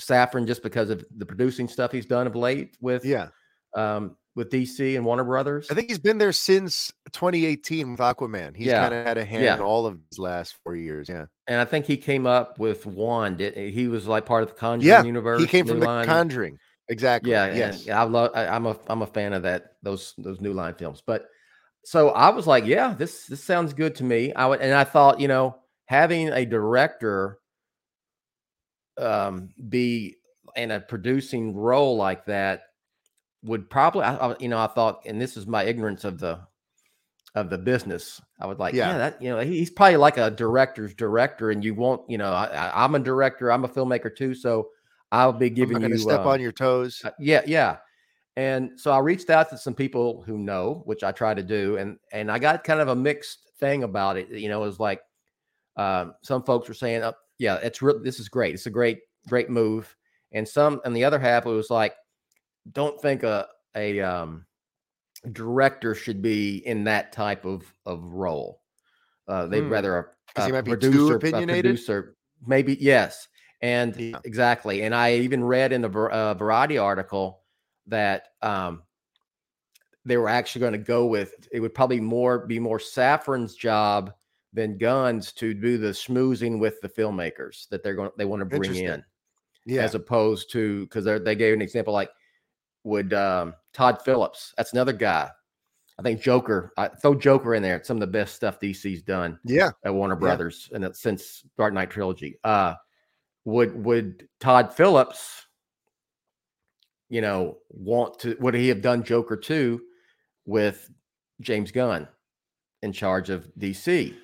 Safran 0.00 0.46
just 0.46 0.62
because 0.62 0.90
of 0.90 1.04
the 1.16 1.26
producing 1.26 1.68
stuff 1.68 1.92
he's 1.92 2.06
done 2.06 2.26
of 2.26 2.34
late 2.34 2.76
with 2.80 3.04
yeah 3.04 3.28
um, 3.74 4.16
with 4.36 4.50
DC 4.50 4.96
and 4.96 5.04
Warner 5.04 5.24
Brothers. 5.24 5.70
I 5.70 5.74
think 5.74 5.88
he's 5.88 5.98
been 5.98 6.18
there 6.18 6.32
since 6.32 6.92
2018 7.12 7.92
with 7.92 8.00
Aquaman. 8.00 8.56
He's 8.56 8.66
yeah. 8.66 8.82
kind 8.82 8.94
of 8.94 9.06
had 9.06 9.18
a 9.18 9.24
hand 9.24 9.44
yeah. 9.44 9.54
in 9.54 9.60
all 9.60 9.86
of 9.86 9.98
his 10.10 10.18
last 10.18 10.56
four 10.64 10.74
years. 10.74 11.08
Yeah, 11.08 11.26
and 11.46 11.60
I 11.60 11.64
think 11.64 11.86
he 11.86 11.96
came 11.96 12.26
up 12.26 12.58
with 12.58 12.86
one. 12.86 13.38
He 13.38 13.88
was 13.88 14.06
like 14.06 14.26
part 14.26 14.42
of 14.42 14.48
the 14.48 14.54
Conjuring 14.54 14.88
yeah, 14.88 15.02
universe. 15.02 15.40
He 15.40 15.46
came 15.46 15.66
from 15.66 15.80
the 15.80 15.86
line. 15.86 16.06
Conjuring. 16.06 16.58
Exactly. 16.88 17.30
Yeah. 17.30 17.54
Yes. 17.54 17.88
I 17.88 18.02
love. 18.02 18.32
I, 18.34 18.46
I'm 18.46 18.66
a. 18.66 18.76
I'm 18.88 19.02
a 19.02 19.06
fan 19.06 19.32
of 19.32 19.42
that. 19.42 19.76
Those 19.82 20.14
those 20.18 20.40
new 20.40 20.52
line 20.52 20.74
films. 20.74 21.02
But 21.06 21.26
so 21.84 22.10
I 22.10 22.30
was 22.30 22.46
like, 22.46 22.66
yeah, 22.66 22.94
this 22.94 23.26
this 23.26 23.42
sounds 23.42 23.72
good 23.72 23.94
to 23.96 24.04
me. 24.04 24.32
I 24.32 24.46
would, 24.46 24.60
and 24.60 24.74
I 24.74 24.84
thought, 24.84 25.20
you 25.20 25.28
know, 25.28 25.56
having 25.86 26.28
a 26.28 26.44
director 26.44 27.38
um, 28.98 29.50
be 29.68 30.16
in 30.56 30.70
a 30.70 30.80
producing 30.80 31.54
role 31.54 31.96
like 31.96 32.24
that 32.26 32.62
would 33.42 33.68
probably, 33.68 34.02
I, 34.04 34.34
you 34.40 34.48
know, 34.48 34.58
I 34.58 34.66
thought, 34.66 35.02
and 35.06 35.20
this 35.20 35.36
is 35.36 35.46
my 35.46 35.64
ignorance 35.64 36.04
of 36.04 36.18
the 36.18 36.40
of 37.34 37.50
the 37.50 37.58
business. 37.58 38.20
I 38.40 38.46
would 38.46 38.58
like, 38.58 38.74
yeah, 38.74 38.92
yeah 38.92 38.98
that 38.98 39.22
you 39.22 39.28
know, 39.30 39.40
he's 39.40 39.70
probably 39.70 39.96
like 39.96 40.18
a 40.18 40.30
director's 40.30 40.94
director, 40.94 41.50
and 41.50 41.64
you 41.64 41.74
won't, 41.74 42.08
you 42.08 42.18
know, 42.18 42.32
I, 42.32 42.84
am 42.84 42.94
a 42.94 43.00
director, 43.00 43.50
I'm 43.50 43.64
a 43.64 43.68
filmmaker 43.68 44.14
too, 44.14 44.34
so 44.34 44.68
I'll 45.12 45.32
be 45.32 45.50
giving 45.50 45.80
you 45.82 45.98
step 45.98 46.20
uh, 46.20 46.30
on 46.30 46.40
your 46.40 46.52
toes. 46.52 47.02
Uh, 47.04 47.10
yeah, 47.18 47.42
yeah. 47.46 47.78
And 48.36 48.72
so 48.80 48.90
I 48.90 48.98
reached 48.98 49.30
out 49.30 49.48
to 49.50 49.58
some 49.58 49.74
people 49.74 50.22
who 50.22 50.38
know, 50.38 50.82
which 50.86 51.04
I 51.04 51.12
try 51.12 51.34
to 51.34 51.42
do, 51.42 51.76
and 51.76 51.98
and 52.12 52.30
I 52.30 52.38
got 52.38 52.64
kind 52.64 52.80
of 52.80 52.88
a 52.88 52.96
mixed 52.96 53.50
thing 53.60 53.82
about 53.82 54.16
it. 54.16 54.28
You 54.30 54.48
know, 54.48 54.62
it 54.62 54.66
was 54.66 54.80
like 54.80 55.02
uh, 55.76 56.06
some 56.22 56.42
folks 56.42 56.68
were 56.68 56.74
saying, 56.74 57.02
oh, 57.02 57.14
"Yeah, 57.44 57.56
it's 57.62 57.82
real. 57.82 58.02
This 58.02 58.18
is 58.18 58.28
great. 58.28 58.54
It's 58.54 58.66
a 58.66 58.70
great, 58.70 59.00
great 59.28 59.50
move." 59.50 59.94
And 60.32 60.48
some, 60.48 60.80
and 60.84 60.96
the 60.96 61.04
other 61.04 61.18
half, 61.18 61.46
it 61.46 61.50
was 61.50 61.70
like, 61.70 61.94
"Don't 62.72 63.00
think 63.00 63.22
a 63.22 63.46
a 63.74 64.00
um, 64.00 64.46
director 65.32 65.94
should 65.94 66.22
be 66.22 66.58
in 66.66 66.84
that 66.84 67.12
type 67.12 67.44
of 67.44 67.62
of 67.86 68.02
role. 68.04 68.60
Uh, 69.26 69.46
they'd 69.46 69.62
hmm. 69.62 69.72
rather 69.72 70.14
a, 70.36 70.52
a 70.52 70.62
producer, 70.62 71.16
a 71.16 71.46
producer, 71.46 72.16
maybe 72.46 72.76
yes, 72.80 73.28
and 73.62 73.96
yeah. 73.96 74.18
exactly. 74.24 74.82
And 74.82 74.94
I 74.94 75.14
even 75.14 75.42
read 75.44 75.72
in 75.72 75.82
the 75.82 75.90
uh, 75.90 76.34
Variety 76.34 76.78
article 76.78 77.40
that 77.86 78.28
um, 78.42 78.82
they 80.04 80.16
were 80.16 80.28
actually 80.28 80.60
going 80.60 80.72
to 80.72 80.78
go 80.78 81.06
with 81.06 81.34
it 81.52 81.60
would 81.60 81.74
probably 81.74 82.00
more 82.00 82.46
be 82.46 82.58
more 82.58 82.78
Safran's 82.78 83.54
job 83.54 84.12
than 84.54 84.78
Gunn's 84.78 85.32
to 85.32 85.52
do 85.52 85.76
the 85.76 85.88
smoozing 85.88 86.58
with 86.60 86.80
the 86.80 86.88
filmmakers 86.88 87.68
that 87.68 87.82
they're 87.82 87.94
going 87.94 88.10
they 88.16 88.24
want 88.24 88.40
to 88.40 88.46
bring 88.46 88.74
in, 88.76 89.04
yeah, 89.66 89.82
as 89.82 89.94
opposed 89.94 90.50
to 90.52 90.86
because 90.86 91.04
they 91.04 91.34
gave 91.34 91.52
an 91.52 91.60
example 91.60 91.92
like 91.92 92.10
would 92.84 93.12
um, 93.12 93.54
Todd 93.72 94.00
Phillips. 94.02 94.54
That's 94.56 94.72
another 94.72 94.92
guy. 94.92 95.30
I 95.98 96.02
think 96.02 96.20
Joker. 96.20 96.72
I 96.76 96.88
throw 96.88 97.14
Joker 97.14 97.54
in 97.54 97.62
there. 97.62 97.76
It's 97.76 97.88
some 97.88 97.96
of 97.96 98.00
the 98.00 98.06
best 98.06 98.34
stuff 98.34 98.60
DC's 98.60 99.02
done. 99.02 99.38
Yeah, 99.44 99.70
at 99.84 99.92
Warner 99.92 100.16
Brothers, 100.16 100.68
yeah. 100.70 100.76
and 100.84 100.96
since 100.96 101.44
Dark 101.58 101.74
Knight 101.74 101.90
trilogy. 101.90 102.38
Uh, 102.44 102.74
would 103.44 103.84
would 103.84 104.28
Todd 104.40 104.72
Phillips, 104.72 105.46
you 107.08 107.20
know, 107.20 107.58
want 107.70 108.20
to? 108.20 108.36
Would 108.40 108.54
he 108.54 108.68
have 108.68 108.80
done 108.80 109.02
Joker 109.02 109.36
two 109.36 109.82
with 110.46 110.90
James 111.40 111.72
Gunn 111.72 112.08
in 112.82 112.92
charge 112.92 113.30
of 113.30 113.48
DC? 113.58 114.14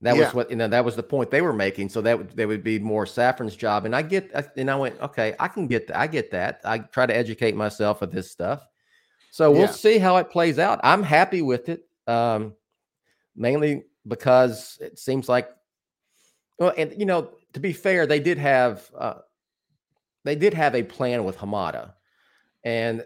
That 0.00 0.16
yeah. 0.16 0.26
was 0.26 0.34
what 0.34 0.50
you 0.50 0.56
know. 0.56 0.68
That 0.68 0.84
was 0.84 0.94
the 0.94 1.02
point 1.02 1.30
they 1.30 1.42
were 1.42 1.52
making. 1.52 1.88
So 1.88 2.00
that 2.02 2.16
would 2.16 2.30
they 2.30 2.46
would 2.46 2.62
be 2.62 2.78
more 2.78 3.04
Safran's 3.04 3.56
job. 3.56 3.84
And 3.84 3.96
I 3.96 4.02
get, 4.02 4.30
and 4.56 4.70
I 4.70 4.76
went, 4.76 5.00
okay, 5.00 5.34
I 5.40 5.48
can 5.48 5.66
get 5.66 5.88
that. 5.88 5.98
I 5.98 6.06
get 6.06 6.30
that. 6.30 6.60
I 6.64 6.78
try 6.78 7.06
to 7.06 7.16
educate 7.16 7.56
myself 7.56 8.00
with 8.00 8.12
this 8.12 8.30
stuff. 8.30 8.66
So 9.32 9.50
we'll 9.50 9.62
yeah. 9.62 9.70
see 9.72 9.98
how 9.98 10.16
it 10.18 10.30
plays 10.30 10.58
out. 10.58 10.80
I'm 10.84 11.02
happy 11.02 11.42
with 11.42 11.68
it, 11.68 11.86
um, 12.06 12.54
mainly 13.34 13.84
because 14.06 14.78
it 14.80 14.98
seems 14.98 15.28
like, 15.28 15.50
well, 16.58 16.72
and 16.76 16.94
you 16.96 17.04
know, 17.04 17.30
to 17.54 17.60
be 17.60 17.72
fair, 17.72 18.06
they 18.06 18.20
did 18.20 18.38
have 18.38 18.88
uh, 18.96 19.14
they 20.24 20.36
did 20.36 20.54
have 20.54 20.76
a 20.76 20.84
plan 20.84 21.24
with 21.24 21.38
Hamada, 21.38 21.94
and 22.62 23.04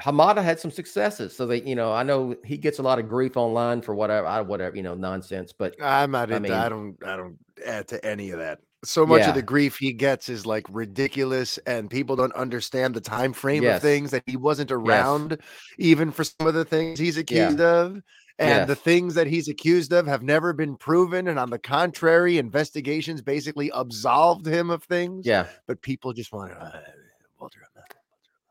Hamada 0.00 0.42
had 0.42 0.60
some 0.60 0.70
successes. 0.70 1.36
So 1.36 1.46
they, 1.46 1.62
you 1.62 1.74
know, 1.74 1.92
I 1.92 2.02
know 2.02 2.36
he 2.44 2.56
gets 2.56 2.78
a 2.78 2.82
lot 2.82 2.98
of 2.98 3.08
grief 3.08 3.36
online 3.36 3.82
for 3.82 3.94
whatever, 3.94 4.26
I, 4.26 4.40
whatever, 4.40 4.76
you 4.76 4.82
know, 4.82 4.94
nonsense. 4.94 5.52
But 5.52 5.74
I'm 5.82 6.12
not. 6.12 6.32
I, 6.32 6.38
mean, 6.38 6.52
I 6.52 6.68
don't. 6.68 6.96
I 7.04 7.16
don't 7.16 7.38
add 7.66 7.88
to 7.88 8.04
any 8.04 8.30
of 8.30 8.38
that. 8.38 8.60
So 8.84 9.04
much 9.04 9.22
yeah. 9.22 9.30
of 9.30 9.34
the 9.34 9.42
grief 9.42 9.76
he 9.76 9.92
gets 9.92 10.28
is 10.28 10.46
like 10.46 10.64
ridiculous, 10.70 11.58
and 11.66 11.90
people 11.90 12.14
don't 12.14 12.34
understand 12.34 12.94
the 12.94 13.00
time 13.00 13.32
frame 13.32 13.64
yes. 13.64 13.78
of 13.78 13.82
things 13.82 14.12
that 14.12 14.22
he 14.26 14.36
wasn't 14.36 14.70
around, 14.70 15.32
yes. 15.32 15.40
even 15.78 16.12
for 16.12 16.22
some 16.22 16.46
of 16.46 16.54
the 16.54 16.64
things 16.64 16.98
he's 16.98 17.16
accused 17.16 17.58
yeah. 17.58 17.80
of. 17.80 18.02
And 18.40 18.50
yes. 18.50 18.68
the 18.68 18.76
things 18.76 19.14
that 19.16 19.26
he's 19.26 19.48
accused 19.48 19.92
of 19.92 20.06
have 20.06 20.22
never 20.22 20.52
been 20.52 20.76
proven. 20.76 21.26
And 21.26 21.40
on 21.40 21.50
the 21.50 21.58
contrary, 21.58 22.38
investigations 22.38 23.20
basically 23.20 23.68
absolved 23.74 24.46
him 24.46 24.70
of 24.70 24.84
things. 24.84 25.26
Yeah. 25.26 25.48
But 25.66 25.82
people 25.82 26.12
just 26.12 26.32
want 26.32 26.52
to, 26.52 26.56
uh, 26.56 26.80
Walter, 27.40 27.58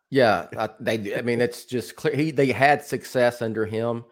yeah, 0.10 0.48
I, 0.58 0.70
they. 0.80 1.16
I 1.16 1.22
mean, 1.22 1.42
it's 1.42 1.66
just 1.66 1.96
clear. 1.96 2.16
He 2.16 2.32
they 2.32 2.52
had 2.52 2.84
success 2.84 3.42
under 3.42 3.66
him. 3.66 4.06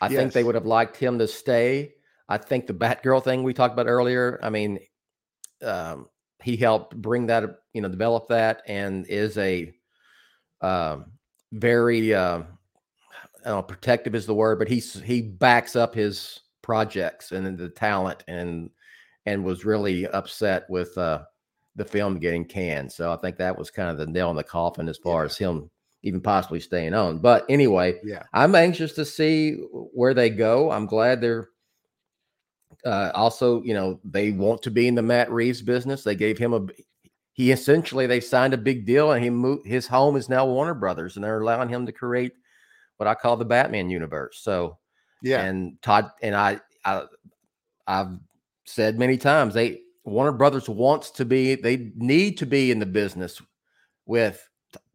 I 0.00 0.08
yes. 0.08 0.16
think 0.16 0.32
they 0.32 0.44
would 0.44 0.54
have 0.54 0.66
liked 0.66 0.96
him 0.96 1.18
to 1.18 1.28
stay. 1.28 1.94
I 2.28 2.38
think 2.38 2.66
the 2.66 2.74
Batgirl 2.74 3.24
thing 3.24 3.42
we 3.42 3.54
talked 3.54 3.72
about 3.72 3.86
earlier. 3.86 4.38
I 4.42 4.50
mean, 4.50 4.78
um, 5.62 6.08
he 6.42 6.56
helped 6.56 6.96
bring 6.96 7.26
that, 7.26 7.44
you 7.72 7.82
know, 7.82 7.88
develop 7.88 8.28
that, 8.28 8.62
and 8.66 9.06
is 9.06 9.36
a 9.38 9.72
um, 10.60 11.06
very 11.52 12.14
uh, 12.14 12.42
know, 13.44 13.62
protective 13.62 14.14
is 14.14 14.26
the 14.26 14.34
word, 14.34 14.58
but 14.58 14.68
he's 14.68 15.00
he 15.00 15.22
backs 15.22 15.76
up 15.76 15.94
his 15.94 16.40
projects 16.62 17.32
and 17.32 17.58
the 17.58 17.68
talent, 17.68 18.24
and 18.28 18.70
and 19.26 19.44
was 19.44 19.64
really 19.64 20.06
upset 20.06 20.68
with 20.68 20.96
uh, 20.98 21.22
the 21.76 21.84
film 21.84 22.18
getting 22.18 22.44
canned. 22.44 22.92
So 22.92 23.12
I 23.12 23.16
think 23.16 23.36
that 23.38 23.58
was 23.58 23.70
kind 23.70 23.90
of 23.90 23.98
the 23.98 24.06
nail 24.06 24.30
in 24.30 24.36
the 24.36 24.44
coffin 24.44 24.88
as 24.88 24.98
far 24.98 25.22
yeah. 25.22 25.26
as 25.26 25.38
him 25.38 25.70
even 26.02 26.20
possibly 26.20 26.60
staying 26.60 26.94
on. 26.94 27.18
But 27.18 27.44
anyway, 27.48 27.98
yeah, 28.04 28.24
I'm 28.32 28.54
anxious 28.54 28.92
to 28.94 29.04
see 29.04 29.54
where 29.72 30.14
they 30.14 30.30
go. 30.30 30.70
I'm 30.70 30.86
glad 30.86 31.20
they're 31.20 31.48
uh, 32.84 33.12
also, 33.14 33.62
you 33.62 33.74
know, 33.74 34.00
they 34.04 34.32
want 34.32 34.62
to 34.62 34.70
be 34.70 34.88
in 34.88 34.94
the 34.94 35.02
Matt 35.02 35.30
Reeves 35.30 35.62
business. 35.62 36.02
They 36.02 36.16
gave 36.16 36.38
him 36.38 36.52
a 36.52 36.66
he 37.34 37.50
essentially 37.50 38.06
they 38.06 38.20
signed 38.20 38.52
a 38.52 38.58
big 38.58 38.84
deal 38.84 39.12
and 39.12 39.24
he 39.24 39.30
moved 39.30 39.66
his 39.66 39.86
home 39.86 40.16
is 40.16 40.28
now 40.28 40.44
Warner 40.46 40.74
Brothers 40.74 41.16
and 41.16 41.24
they're 41.24 41.40
allowing 41.40 41.68
him 41.68 41.86
to 41.86 41.92
create 41.92 42.32
what 42.98 43.06
I 43.06 43.14
call 43.14 43.36
the 43.36 43.44
Batman 43.44 43.88
universe. 43.88 44.40
So 44.42 44.78
yeah, 45.22 45.42
and 45.42 45.80
Todd 45.80 46.10
and 46.20 46.34
I, 46.34 46.60
I 46.84 47.04
I've 47.86 48.18
said 48.64 48.98
many 48.98 49.16
times 49.16 49.54
they 49.54 49.80
Warner 50.04 50.32
Brothers 50.32 50.68
wants 50.68 51.10
to 51.12 51.24
be, 51.24 51.54
they 51.54 51.92
need 51.96 52.38
to 52.38 52.46
be 52.46 52.70
in 52.70 52.78
the 52.78 52.86
business 52.86 53.40
with 54.06 54.48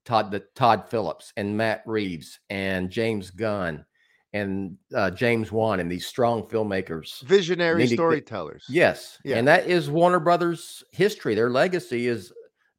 Todd, 0.06 0.32
the 0.32 0.44
Todd 0.56 0.90
Phillips 0.90 1.34
and 1.38 1.56
Matt 1.56 1.84
Reeves 1.86 2.40
and 2.50 2.90
James 2.90 3.32
Gunn 3.32 3.86
and 4.34 4.78
uh, 4.94 5.12
James 5.12 5.52
Wan 5.52 5.80
and 5.80 5.92
these 5.92 6.06
strong 6.06 6.44
filmmakers, 6.44 7.22
visionary 7.24 7.88
storytellers. 7.88 8.66
yes, 8.70 9.18
yeah. 9.24 9.38
and 9.38 9.48
that 9.48 9.68
is 9.68 9.90
Warner 9.90 10.20
Brothers' 10.20 10.84
history. 10.92 11.36
Their 11.36 11.50
legacy 11.50 12.08
is 12.08 12.32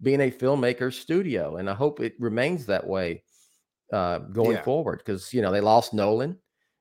being 0.02 0.20
a 0.20 0.30
filmmaker 0.30 0.92
studio, 0.92 1.56
and 1.56 1.68
I 1.68 1.74
hope 1.74 2.00
it 2.00 2.14
remains 2.18 2.66
that 2.66 2.86
way 2.86 3.22
uh, 3.92 4.18
going 4.18 4.56
yeah. 4.56 4.62
forward. 4.62 4.98
Because 4.98 5.32
you 5.32 5.42
know 5.42 5.50
they 5.50 5.60
lost 5.60 5.94
Nolan, 5.94 6.36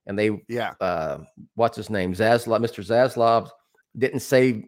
and 0.05 0.19
they 0.19 0.41
yeah, 0.47 0.73
uh, 0.79 1.19
what's 1.55 1.77
his 1.77 1.89
name, 1.89 2.13
Zaslav, 2.13 2.60
Mr. 2.60 2.86
Zaslav 2.86 3.49
didn't 3.97 4.19
say 4.19 4.65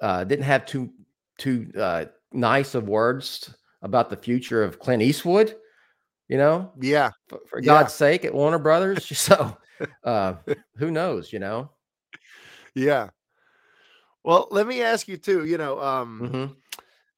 uh, 0.00 0.24
didn't 0.24 0.44
have 0.44 0.66
too 0.66 0.90
too 1.38 1.70
uh, 1.78 2.06
nice 2.32 2.74
of 2.74 2.88
words 2.88 3.54
about 3.82 4.10
the 4.10 4.16
future 4.16 4.62
of 4.62 4.78
Clint 4.78 5.02
Eastwood. 5.02 5.56
You 6.28 6.36
know, 6.36 6.72
yeah, 6.80 7.10
for, 7.28 7.40
for 7.48 7.60
yeah. 7.60 7.66
God's 7.66 7.94
sake, 7.94 8.24
at 8.24 8.34
Warner 8.34 8.58
Brothers. 8.58 9.06
so, 9.18 9.56
uh, 10.04 10.34
who 10.76 10.90
knows? 10.90 11.32
You 11.32 11.40
know, 11.40 11.70
yeah. 12.74 13.08
Well, 14.22 14.48
let 14.50 14.66
me 14.66 14.82
ask 14.82 15.08
you 15.08 15.16
too. 15.16 15.44
You 15.44 15.58
know, 15.58 15.80
um, 15.80 16.20
mm-hmm. 16.22 16.52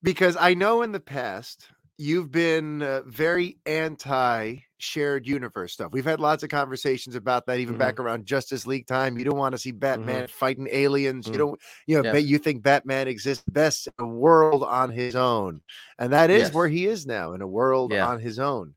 because 0.03 0.37
I 0.39 0.55
know 0.55 0.83
in 0.83 0.93
the 0.93 1.01
past 1.01 1.67
you've 1.99 2.31
been 2.31 2.83
uh, 2.83 3.03
very 3.07 3.59
anti 3.67 4.59
shared 4.79 5.27
universe 5.27 5.73
stuff. 5.73 5.93
We've 5.93 6.05
had 6.05 6.19
lots 6.19 6.43
of 6.43 6.49
conversations 6.49 7.15
about 7.15 7.47
that, 7.47 7.61
even 7.61 7.75
mm-hmm. 7.75 7.81
back 7.81 8.01
around 8.01 8.27
Justice 8.27 8.67
League 8.67 8.87
time. 8.87 9.17
You 9.17 9.25
don't 9.25 9.39
want 9.39 9.53
to 9.53 9.59
see 9.59 9.71
Batman 9.71 10.25
mm-hmm. 10.25 10.33
fighting 10.33 10.69
aliens. 10.71 11.25
Mm-hmm. 11.25 11.33
You 11.33 11.39
don't, 11.39 11.61
you 11.87 12.03
know, 12.03 12.13
yeah. 12.13 12.19
you 12.19 12.39
think 12.39 12.63
Batman 12.63 13.09
exists 13.09 13.45
best 13.49 13.87
in 13.87 13.93
a 13.99 14.07
world 14.07 14.65
on 14.65 14.91
his 14.91 15.15
own, 15.15 15.61
and 15.99 16.13
that 16.13 16.31
is 16.31 16.43
yes. 16.43 16.55
where 16.55 16.69
he 16.69 16.87
is 16.87 17.07
now 17.07 17.33
in 17.33 17.43
a 17.43 17.47
world 17.47 17.93
yeah. 17.93 18.07
on 18.07 18.19
his 18.19 18.39
own. 18.39 18.75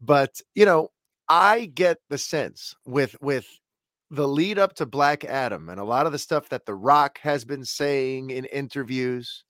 But 0.00 0.40
you 0.54 0.66
know, 0.66 0.90
I 1.28 1.66
get 1.66 1.98
the 2.10 2.18
sense 2.18 2.74
with 2.84 3.16
with 3.20 3.46
the 4.10 4.28
lead 4.28 4.58
up 4.58 4.74
to 4.76 4.86
Black 4.86 5.24
Adam 5.24 5.68
and 5.68 5.80
a 5.80 5.84
lot 5.84 6.06
of 6.06 6.12
the 6.12 6.18
stuff 6.18 6.48
that 6.50 6.66
The 6.66 6.74
Rock 6.74 7.18
has 7.22 7.44
been 7.44 7.64
saying 7.64 8.30
in 8.30 8.44
interviews 8.44 9.44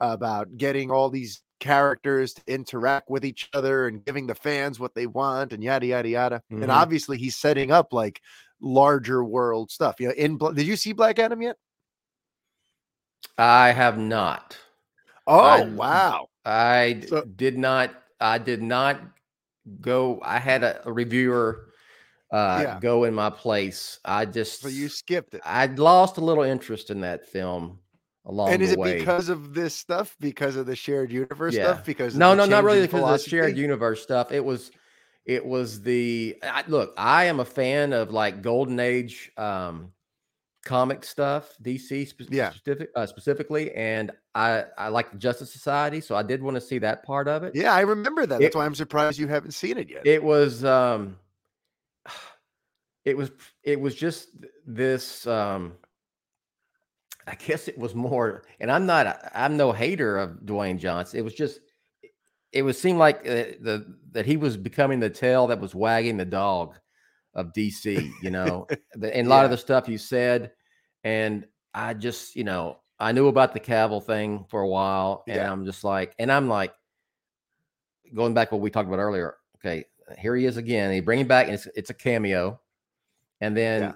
about 0.00 0.56
getting 0.56 0.90
all 0.90 1.08
these 1.10 1.40
characters 1.64 2.34
to 2.34 2.42
interact 2.46 3.08
with 3.08 3.24
each 3.24 3.48
other 3.54 3.88
and 3.88 4.04
giving 4.04 4.26
the 4.26 4.34
fans 4.34 4.78
what 4.78 4.94
they 4.94 5.06
want 5.06 5.54
and 5.54 5.64
yada 5.64 5.86
yada 5.86 6.08
yada. 6.08 6.36
Mm-hmm. 6.52 6.62
And 6.62 6.70
obviously 6.70 7.16
he's 7.16 7.36
setting 7.36 7.72
up 7.72 7.94
like 7.94 8.20
larger 8.60 9.24
world 9.24 9.70
stuff. 9.70 9.96
You 9.98 10.08
know, 10.08 10.14
in 10.14 10.36
did 10.36 10.66
you 10.66 10.76
see 10.76 10.92
Black 10.92 11.18
Adam 11.18 11.40
yet? 11.40 11.56
I 13.38 13.72
have 13.72 13.96
not. 13.96 14.58
Oh 15.26 15.40
I, 15.40 15.64
wow! 15.64 16.28
I 16.44 17.02
so, 17.08 17.24
did 17.24 17.56
not. 17.56 17.94
I 18.20 18.36
did 18.36 18.62
not 18.62 19.00
go. 19.80 20.20
I 20.22 20.38
had 20.38 20.62
a, 20.62 20.86
a 20.86 20.92
reviewer 20.92 21.70
uh, 22.30 22.60
yeah. 22.62 22.78
go 22.78 23.04
in 23.04 23.14
my 23.14 23.30
place. 23.30 23.98
I 24.04 24.26
just 24.26 24.60
so 24.60 24.68
you 24.68 24.90
skipped 24.90 25.32
it. 25.32 25.40
I 25.46 25.64
lost 25.64 26.18
a 26.18 26.20
little 26.20 26.44
interest 26.44 26.90
in 26.90 27.00
that 27.00 27.26
film 27.26 27.78
along 28.26 28.50
and 28.50 28.62
is 28.62 28.72
it 28.72 28.78
way. 28.78 28.98
because 28.98 29.28
of 29.28 29.54
this 29.54 29.74
stuff? 29.74 30.16
Because 30.20 30.56
of 30.56 30.66
the 30.66 30.76
shared 30.76 31.12
universe 31.12 31.54
Yeah. 31.54 31.74
stuff? 31.74 31.84
Because 31.84 32.14
no, 32.16 32.34
no, 32.34 32.46
not 32.46 32.64
really 32.64 32.82
because 32.82 33.02
of 33.02 33.24
the 33.24 33.30
shared 33.30 33.56
universe 33.56 34.02
stuff. 34.02 34.32
It 34.32 34.44
was, 34.44 34.70
it 35.24 35.44
was 35.44 35.82
the 35.82 36.36
I, 36.42 36.64
look. 36.66 36.94
I 36.96 37.24
am 37.24 37.40
a 37.40 37.44
fan 37.44 37.92
of 37.92 38.10
like 38.10 38.42
golden 38.42 38.80
age 38.80 39.30
um, 39.36 39.92
comic 40.64 41.04
stuff, 41.04 41.54
DC 41.62 42.08
spe- 42.08 42.30
Yeah. 42.30 42.50
specific, 42.50 42.90
uh, 42.96 43.06
specifically, 43.06 43.72
and 43.74 44.10
I 44.34 44.64
I 44.78 44.88
like 44.88 45.12
the 45.12 45.18
Justice 45.18 45.52
Society, 45.52 46.00
so 46.00 46.16
I 46.16 46.22
did 46.22 46.42
want 46.42 46.56
to 46.56 46.60
see 46.60 46.78
that 46.78 47.04
part 47.04 47.28
of 47.28 47.42
it. 47.44 47.54
Yeah, 47.54 47.72
I 47.74 47.80
remember 47.80 48.26
that. 48.26 48.40
It- 48.40 48.44
That's 48.44 48.56
why 48.56 48.64
I'm 48.66 48.74
surprised 48.74 49.18
you 49.18 49.28
haven't 49.28 49.52
seen 49.52 49.78
it 49.78 49.90
yet. 49.90 50.06
It 50.06 50.22
was 50.22 50.64
um, 50.64 51.18
it 53.04 53.16
was 53.16 53.30
it 53.62 53.80
was 53.80 53.94
just 53.94 54.28
this 54.66 55.26
um. 55.26 55.74
I 57.26 57.34
guess 57.36 57.68
it 57.68 57.78
was 57.78 57.94
more, 57.94 58.44
and 58.60 58.70
I'm 58.70 58.86
not, 58.86 59.30
I'm 59.34 59.56
no 59.56 59.72
hater 59.72 60.18
of 60.18 60.40
Dwayne 60.44 60.78
Johnson. 60.78 61.18
It 61.18 61.22
was 61.22 61.34
just, 61.34 61.60
it 62.52 62.62
was 62.62 62.78
seemed 62.78 62.98
like 62.98 63.20
uh, 63.20 63.56
the 63.60 63.96
that 64.12 64.26
he 64.26 64.36
was 64.36 64.56
becoming 64.56 65.00
the 65.00 65.10
tail 65.10 65.46
that 65.48 65.60
was 65.60 65.74
wagging 65.74 66.16
the 66.16 66.24
dog 66.24 66.76
of 67.34 67.52
DC. 67.52 68.10
You 68.22 68.30
know, 68.30 68.66
the, 68.94 69.14
and 69.16 69.26
a 69.26 69.30
lot 69.30 69.44
of 69.44 69.50
the 69.50 69.56
stuff 69.56 69.88
you 69.88 69.98
said, 69.98 70.52
and 71.02 71.46
I 71.72 71.94
just, 71.94 72.36
you 72.36 72.44
know, 72.44 72.78
I 73.00 73.12
knew 73.12 73.28
about 73.28 73.54
the 73.54 73.60
Cavill 73.60 74.04
thing 74.04 74.44
for 74.50 74.60
a 74.60 74.68
while, 74.68 75.24
and 75.26 75.36
Yeah. 75.36 75.50
I'm 75.50 75.64
just 75.64 75.82
like, 75.82 76.14
and 76.18 76.30
I'm 76.30 76.48
like, 76.48 76.74
going 78.14 78.34
back 78.34 78.52
what 78.52 78.60
we 78.60 78.70
talked 78.70 78.88
about 78.88 79.00
earlier. 79.00 79.36
Okay, 79.56 79.86
here 80.18 80.36
he 80.36 80.44
is 80.44 80.58
again. 80.58 80.92
He 80.92 81.00
bring 81.00 81.20
him 81.20 81.26
back, 81.26 81.46
and 81.46 81.54
it's 81.54 81.66
it's 81.74 81.90
a 81.90 81.94
cameo, 81.94 82.60
and 83.40 83.56
then. 83.56 83.82
Yeah. 83.82 83.92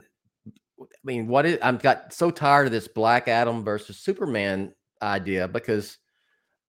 I 0.81 0.85
mean, 1.05 1.26
what 1.26 1.47
is 1.47 1.59
I'm 1.62 1.76
got 1.79 2.12
so 2.12 2.31
tired 2.31 2.66
of 2.66 2.72
this 2.72 2.89
Black 2.89 3.29
Adam 3.29 3.64
versus 3.64 3.97
Superman 3.99 4.72
idea 5.03 5.49
because 5.49 5.99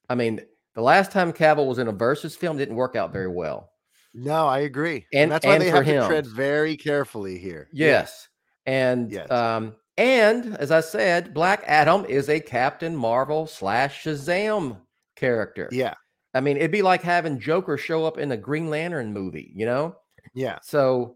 I 0.10 0.16
mean, 0.16 0.42
the 0.76 0.82
last 0.82 1.12
time 1.12 1.32
Cavill 1.34 1.68
was 1.68 1.78
in 1.80 1.88
a 1.88 1.92
versus 1.92 2.36
film 2.36 2.58
didn't 2.58 2.76
work 2.76 2.96
out 2.96 3.12
very 3.14 3.28
well. 3.28 3.72
no, 4.14 4.48
I 4.48 4.60
agree. 4.60 5.06
And- 5.14 5.24
And, 5.24 5.32
that's 5.32 5.46
why 5.46 5.54
and 5.54 5.62
they 5.62 5.70
have 5.70 5.86
him. 5.86 6.02
to 6.02 6.08
tread 6.08 6.26
very 6.28 6.76
carefully 6.76 7.38
here. 7.38 7.68
Yeah. 7.72 7.88
Yes. 7.88 8.28
And 8.66 9.12
Yes. 9.12 9.30
um 9.32 9.76
and 9.98 10.56
as 10.58 10.72
I 10.72 10.80
said, 10.82 11.34
Black 11.34 11.64
Adam 11.68 12.06
is 12.06 12.30
a 12.30 12.40
Captain 12.40 12.96
Marvel 12.96 13.46
slash 13.48 14.04
Shazam 14.04 14.78
character. 15.16 15.68
Yeah. 15.72 15.94
I 16.34 16.40
mean, 16.42 16.58
it'd 16.58 16.72
be 16.72 16.82
like 16.82 17.02
having 17.02 17.40
Joker 17.40 17.76
show 17.78 18.06
up 18.06 18.18
in 18.18 18.32
a 18.32 18.38
Green 18.38 18.70
Lantern 18.70 19.12
movie, 19.14 19.52
you 19.56 19.66
know? 19.66 19.96
Yeah. 20.34 20.60
So 20.64 21.16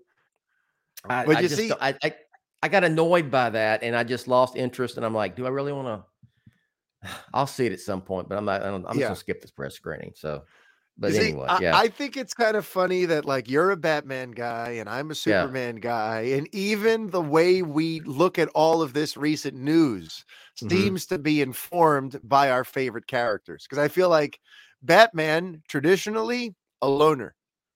I, 1.08 1.26
But 1.26 1.38
I 1.38 1.40
you 1.42 1.48
just 1.48 1.60
see- 1.62 1.72
I, 1.80 1.96
I 2.04 2.14
I 2.64 2.70
got 2.70 2.84
annoyed 2.86 3.30
by 3.30 3.52
that 3.52 3.84
and 3.84 3.96
I 3.96 4.06
just 4.06 4.28
lost 4.28 4.56
interest 4.56 4.98
and 4.98 5.06
I'm 5.06 5.14
like, 5.14 5.36
do 5.36 5.46
I 5.46 5.50
really 5.50 5.74
want 5.74 6.06
to 7.04 7.10
I'll 7.34 7.48
see 7.48 7.66
it 7.66 7.72
at 7.74 7.80
some 7.80 8.02
point, 8.02 8.30
but 8.30 8.38
I'm 8.38 8.46
not 8.46 8.62
I 8.64 8.68
don't, 8.70 8.86
I'm 8.88 8.98
just 8.98 9.08
gonna 9.08 9.18
skip 9.18 9.42
this 9.42 9.52
press 9.52 9.76
screening. 9.76 10.14
So 10.16 10.46
but 10.98 11.14
see, 11.14 11.16
anyway, 11.16 11.50
I, 11.50 11.60
yeah. 11.60 11.82
I 11.86 11.88
think 11.90 12.16
it's 12.16 12.34
kind 12.34 12.56
of 12.56 12.66
funny 12.66 13.06
that 13.06 13.26
like 13.26 13.50
you're 13.50 13.72
a 13.72 13.78
Batman 13.78 14.32
guy 14.32 14.72
and 14.72 14.90
I'm 14.90 15.12
a 15.12 15.16
Yeah. 15.26 15.50
Superman 15.50 15.78
guy, 15.78 16.22
and 16.22 16.48
even 16.54 17.10
the 17.10 17.22
way 17.22 17.62
we 17.62 18.00
look 18.02 18.40
at 18.40 18.50
all 18.50 18.82
of 18.82 18.94
this 18.94 19.18
recent 19.18 19.58
news 19.58 20.24
Mhm. 20.62 20.94
seems 20.96 21.06
to 21.08 21.20
be 21.20 21.42
informed 21.42 22.20
by 22.24 22.50
our 22.52 22.64
favorite 22.64 23.08
characters. 23.08 23.64
Because 23.64 23.80
I 23.80 23.88
feel 23.90 24.10
like 24.10 24.40
Batman 24.82 25.62
traditionally 25.68 26.56
a 26.82 26.88
loner 26.90 27.36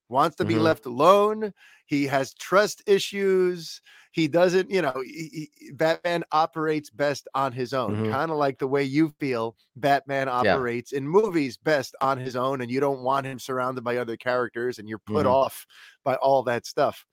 wants 0.10 0.36
to 0.38 0.46
be 0.46 0.56
Mhm. 0.56 0.62
left 0.62 0.86
alone. 0.86 1.54
He 1.86 2.06
has 2.08 2.34
trust 2.34 2.82
issues. 2.88 3.82
He 4.12 4.28
doesn't, 4.28 4.72
you 4.72 4.82
know, 4.82 5.02
he, 5.06 5.50
he- 5.60 5.72
Batman 5.72 6.24
operates 6.32 6.90
best 6.90 7.28
on 7.36 7.52
his 7.54 7.74
own, 7.74 7.98
Mhm. 7.98 8.12
kind 8.12 8.32
of 8.32 8.38
like 8.38 8.58
the 8.60 8.68
way 8.68 8.84
you 8.84 9.10
feel 9.20 9.56
Batman 9.76 10.28
operates 10.30 10.92
in 10.92 11.08
movies 11.08 11.58
best 11.58 11.96
on 12.02 12.18
his 12.18 12.36
own, 12.36 12.62
and 12.62 12.72
you 12.72 12.80
don't 12.80 13.02
want 13.04 13.26
him 13.28 13.40
surrounded 13.40 13.84
by 13.84 13.98
other 13.98 14.18
characters 14.18 14.80
and 14.80 14.90
you're 14.90 14.98
put 15.00 15.26
Mhm. 15.26 15.32
off 15.32 15.66
by 16.04 16.16
all 16.16 16.42
that 16.44 16.66
stuff. 16.66 17.06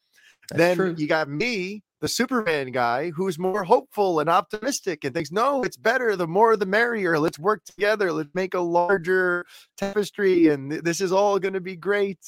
That's 0.51 0.59
then 0.59 0.77
true. 0.77 0.95
you 0.97 1.07
got 1.09 1.29
me, 1.29 1.83
the 2.01 2.09
Superman 2.09 2.71
guy, 2.73 3.11
who's 3.11 3.39
more 3.39 3.65
hopeful 3.65 4.21
and 4.21 4.29
optimistic 4.29 5.05
and 5.05 5.15
thinks, 5.15 5.33
no, 5.33 5.63
it's 5.63 5.77
better. 5.79 6.17
The 6.17 6.27
more 6.29 6.57
the 6.57 6.67
merrier. 6.67 7.19
Let's 7.19 7.39
work 7.39 7.65
together. 7.65 8.13
Let's 8.13 8.35
make 8.35 8.55
a 8.55 8.61
larger 8.61 9.47
tapestry, 9.79 10.49
and 10.49 10.71
th- 10.71 10.83
this 10.83 11.01
is 11.01 11.13
all 11.13 11.39
going 11.39 11.55
to 11.55 11.61
be 11.63 11.77
great. 11.77 12.19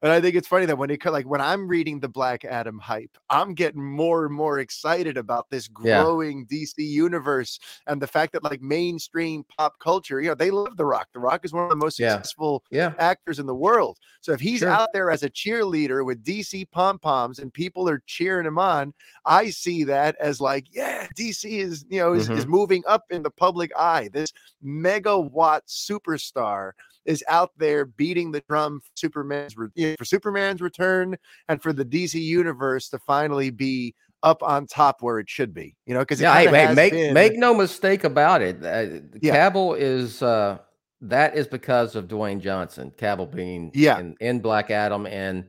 And 0.00 0.12
I 0.12 0.20
think 0.20 0.36
it's 0.36 0.46
funny 0.46 0.66
that 0.66 0.78
when 0.78 0.90
it 0.90 1.04
like 1.04 1.26
when 1.26 1.40
I'm 1.40 1.66
reading 1.66 1.98
the 2.00 2.08
Black 2.08 2.44
Adam 2.44 2.78
hype, 2.78 3.18
I'm 3.30 3.54
getting 3.54 3.84
more 3.84 4.24
and 4.26 4.34
more 4.34 4.60
excited 4.60 5.16
about 5.16 5.50
this 5.50 5.68
Yeah. 5.80 6.04
growing 6.04 6.46
DC 6.46 6.84
universe 6.84 7.58
and 7.86 8.00
the 8.00 8.06
fact 8.06 8.32
that 8.34 8.44
like 8.44 8.62
mainstream 8.62 9.44
pop 9.56 9.80
culture, 9.80 10.20
you 10.20 10.28
know, 10.28 10.34
they 10.36 10.50
love 10.52 10.76
The 10.76 10.84
Rock. 10.84 11.08
The 11.12 11.18
Rock 11.20 11.44
is 11.44 11.52
one 11.52 11.64
of 11.64 11.70
the 11.70 11.76
most 11.76 11.96
successful 11.96 12.64
yeah. 12.70 12.94
actors 12.98 13.38
in 13.40 13.46
the 13.46 13.54
world. 13.54 13.98
So 14.20 14.32
if 14.32 14.40
he's 14.40 14.60
Sure. 14.60 14.70
out 14.70 14.90
there 14.92 15.10
as 15.10 15.22
a 15.24 15.30
cheerleader 15.30 16.04
with 16.04 16.22
DC 16.22 16.64
pom 16.64 16.98
poms 17.00 17.38
and 17.40 17.52
people 17.52 17.88
are 17.88 18.02
cheering 18.06 18.46
him 18.46 18.58
on, 18.58 18.94
I 19.24 19.50
see 19.50 19.84
that 19.84 20.14
as 20.20 20.40
like, 20.40 20.66
yeah, 20.70 21.08
DC 21.16 21.58
is 21.58 21.84
you 21.88 21.98
know 21.98 22.12
is, 22.12 22.30
is 22.30 22.46
Mm-hmm. 22.46 22.50
moving 22.50 22.84
up 22.86 23.04
in 23.10 23.22
the 23.24 23.30
public 23.30 23.72
eye. 23.76 24.08
This 24.12 24.32
megawatt 24.64 25.62
superstar 25.66 26.72
is 27.08 27.24
out 27.28 27.50
there 27.56 27.86
beating 27.86 28.30
the 28.30 28.40
drum 28.48 28.80
for 28.80 28.90
Superman's 28.94 29.56
re- 29.56 29.96
for 29.96 30.04
Superman's 30.04 30.60
return 30.60 31.16
and 31.48 31.60
for 31.60 31.72
the 31.72 31.84
DC 31.84 32.20
universe 32.22 32.88
to 32.90 32.98
finally 33.00 33.50
be 33.50 33.94
up 34.22 34.42
on 34.42 34.66
top 34.66 34.98
where 35.00 35.18
it 35.18 35.28
should 35.30 35.54
be. 35.54 35.74
You 35.86 35.94
know, 35.94 36.00
because 36.00 36.20
Yeah, 36.20 36.34
hey, 36.38 36.74
make 36.74 37.12
make 37.12 37.34
no 37.36 37.54
mistake 37.54 38.04
about 38.04 38.42
it. 38.42 38.56
Uh, 38.64 39.00
Yeah. 39.22 39.50
Cavill 39.50 39.76
is 39.78 40.22
uh, 40.22 40.58
that 41.00 41.36
is 41.36 41.46
because 41.46 41.96
of 41.96 42.08
Dwayne 42.08 42.40
Johnson. 42.40 42.92
Cavill 42.96 43.30
being 43.34 43.70
Yeah. 43.74 43.98
in, 44.00 44.14
in 44.20 44.40
Black 44.40 44.70
Adam 44.70 45.06
and 45.06 45.48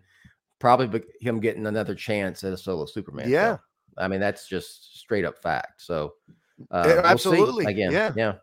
probably 0.59 0.87
be- 0.99 1.05
him 1.19 1.39
getting 1.39 1.65
another 1.67 1.95
chance 1.95 2.43
at 2.43 2.53
a 2.53 2.57
solo 2.57 2.85
Superman. 2.85 3.29
Yeah. 3.29 3.47
film. 3.47 3.59
I 3.97 4.07
mean 4.07 4.21
that's 4.21 4.47
just 4.47 4.97
straight 4.99 5.25
up 5.25 5.37
fact. 5.41 5.81
So 5.81 6.13
uh, 6.71 6.83
Yeah, 6.87 6.93
we'll 6.95 7.05
absolutely. 7.05 7.65
again. 7.65 7.91
Yeah. 7.91 8.13
yeah, 8.15 8.33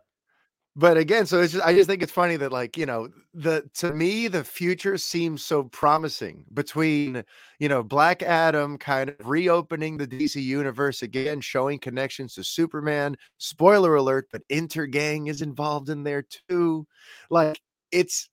but 0.76 0.96
again 0.98 1.26
so 1.26 1.40
it's 1.40 1.52
just 1.54 1.64
i 1.64 1.72
just 1.74 1.88
think 1.88 2.02
it's 2.02 2.12
funny 2.12 2.36
that 2.36 2.52
like 2.52 2.76
you 2.76 2.86
know 2.86 3.08
the 3.34 3.68
to 3.74 3.92
me 3.94 4.28
the 4.28 4.44
future 4.44 4.98
seems 4.98 5.44
so 5.44 5.64
promising 5.64 6.44
between 6.54 7.24
you 7.58 7.68
know 7.68 7.82
black 7.82 8.22
adam 8.22 8.76
kind 8.78 9.10
of 9.10 9.16
reopening 9.28 9.96
the 9.96 10.06
dc 10.06 10.40
universe 10.42 11.02
again 11.02 11.40
showing 11.40 11.78
connections 11.78 12.34
to 12.34 12.44
superman. 12.44 13.16
Spoiler 13.38 13.94
alert 13.96 14.28
but 14.30 14.42
intergang 14.50 15.28
is 15.28 15.42
involved 15.42 15.88
in 15.88 16.04
there 16.04 16.24
too. 16.48 16.86
Like 17.30 17.60
it's 17.92 18.28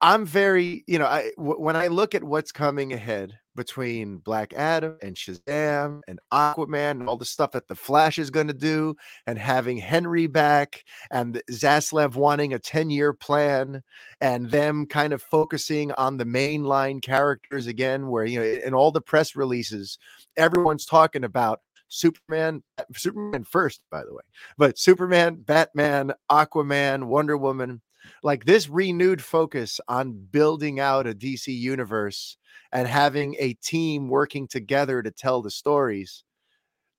i'm 0.00 0.26
very 0.26 0.84
you 0.86 0.98
know 0.98 1.06
i 1.06 1.30
w- 1.38 1.60
when 1.60 1.76
i 1.76 1.86
look 1.88 2.14
at 2.14 2.24
what's 2.24 2.52
coming 2.52 2.92
ahead 2.92 3.38
between 3.56 4.18
black 4.18 4.52
adam 4.54 4.96
and 5.02 5.16
shazam 5.16 6.00
and 6.06 6.20
aquaman 6.32 6.92
and 6.92 7.08
all 7.08 7.16
the 7.16 7.24
stuff 7.24 7.52
that 7.52 7.66
the 7.66 7.74
flash 7.74 8.18
is 8.18 8.30
going 8.30 8.46
to 8.46 8.54
do 8.54 8.94
and 9.26 9.38
having 9.38 9.78
henry 9.78 10.26
back 10.26 10.84
and 11.10 11.42
Zaslav 11.50 12.14
wanting 12.14 12.52
a 12.52 12.58
10 12.58 12.90
year 12.90 13.12
plan 13.12 13.82
and 14.20 14.50
them 14.50 14.86
kind 14.86 15.12
of 15.12 15.22
focusing 15.22 15.92
on 15.92 16.16
the 16.16 16.24
mainline 16.24 17.02
characters 17.02 17.66
again, 17.66 18.08
where, 18.08 18.24
you 18.24 18.38
know, 18.38 18.44
in 18.44 18.74
all 18.74 18.90
the 18.90 19.00
press 19.00 19.36
releases, 19.36 19.98
everyone's 20.36 20.86
talking 20.86 21.24
about 21.24 21.60
Superman, 21.88 22.62
Superman 22.94 23.44
first, 23.44 23.80
by 23.90 24.02
the 24.04 24.12
way, 24.12 24.22
but 24.58 24.78
Superman, 24.78 25.36
Batman, 25.36 26.12
Aquaman, 26.30 27.04
Wonder 27.04 27.36
Woman, 27.36 27.80
like 28.22 28.44
this 28.44 28.68
renewed 28.68 29.22
focus 29.22 29.80
on 29.88 30.12
building 30.30 30.80
out 30.80 31.06
a 31.06 31.14
DC 31.14 31.48
universe 31.48 32.36
and 32.72 32.88
having 32.88 33.36
a 33.38 33.54
team 33.54 34.08
working 34.08 34.46
together 34.48 35.02
to 35.02 35.10
tell 35.10 35.42
the 35.42 35.50
stories. 35.50 36.24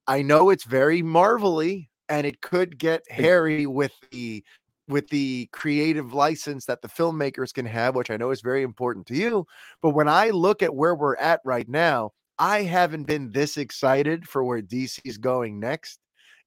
I 0.07 0.21
know 0.21 0.49
it's 0.49 0.63
very 0.63 1.01
marvelly 1.01 1.89
and 2.09 2.25
it 2.25 2.41
could 2.41 2.77
get 2.77 3.03
hairy 3.09 3.65
with 3.65 3.91
the 4.11 4.43
with 4.87 5.09
the 5.09 5.49
creative 5.51 6.13
license 6.13 6.65
that 6.65 6.81
the 6.81 6.87
filmmakers 6.87 7.53
can 7.53 7.65
have, 7.65 7.93
which 7.95 8.09
I 8.09 8.15
know 8.15 8.31
is 8.31 8.39
very 8.39 8.63
important 8.63 9.05
to 9.07 9.15
you. 9.15 9.45
But 9.81 9.89
when 9.89 10.07
I 10.07 10.29
look 10.29 10.63
at 10.63 10.73
where 10.73 10.95
we're 10.95 11.17
at 11.17 11.41
right 11.43 11.67
now, 11.67 12.11
I 12.39 12.63
haven't 12.63 13.03
been 13.03 13.31
this 13.31 13.57
excited 13.57 14.29
for 14.29 14.45
where 14.45 14.61
DC 14.61 15.01
is 15.03 15.17
going 15.17 15.59
next 15.59 15.99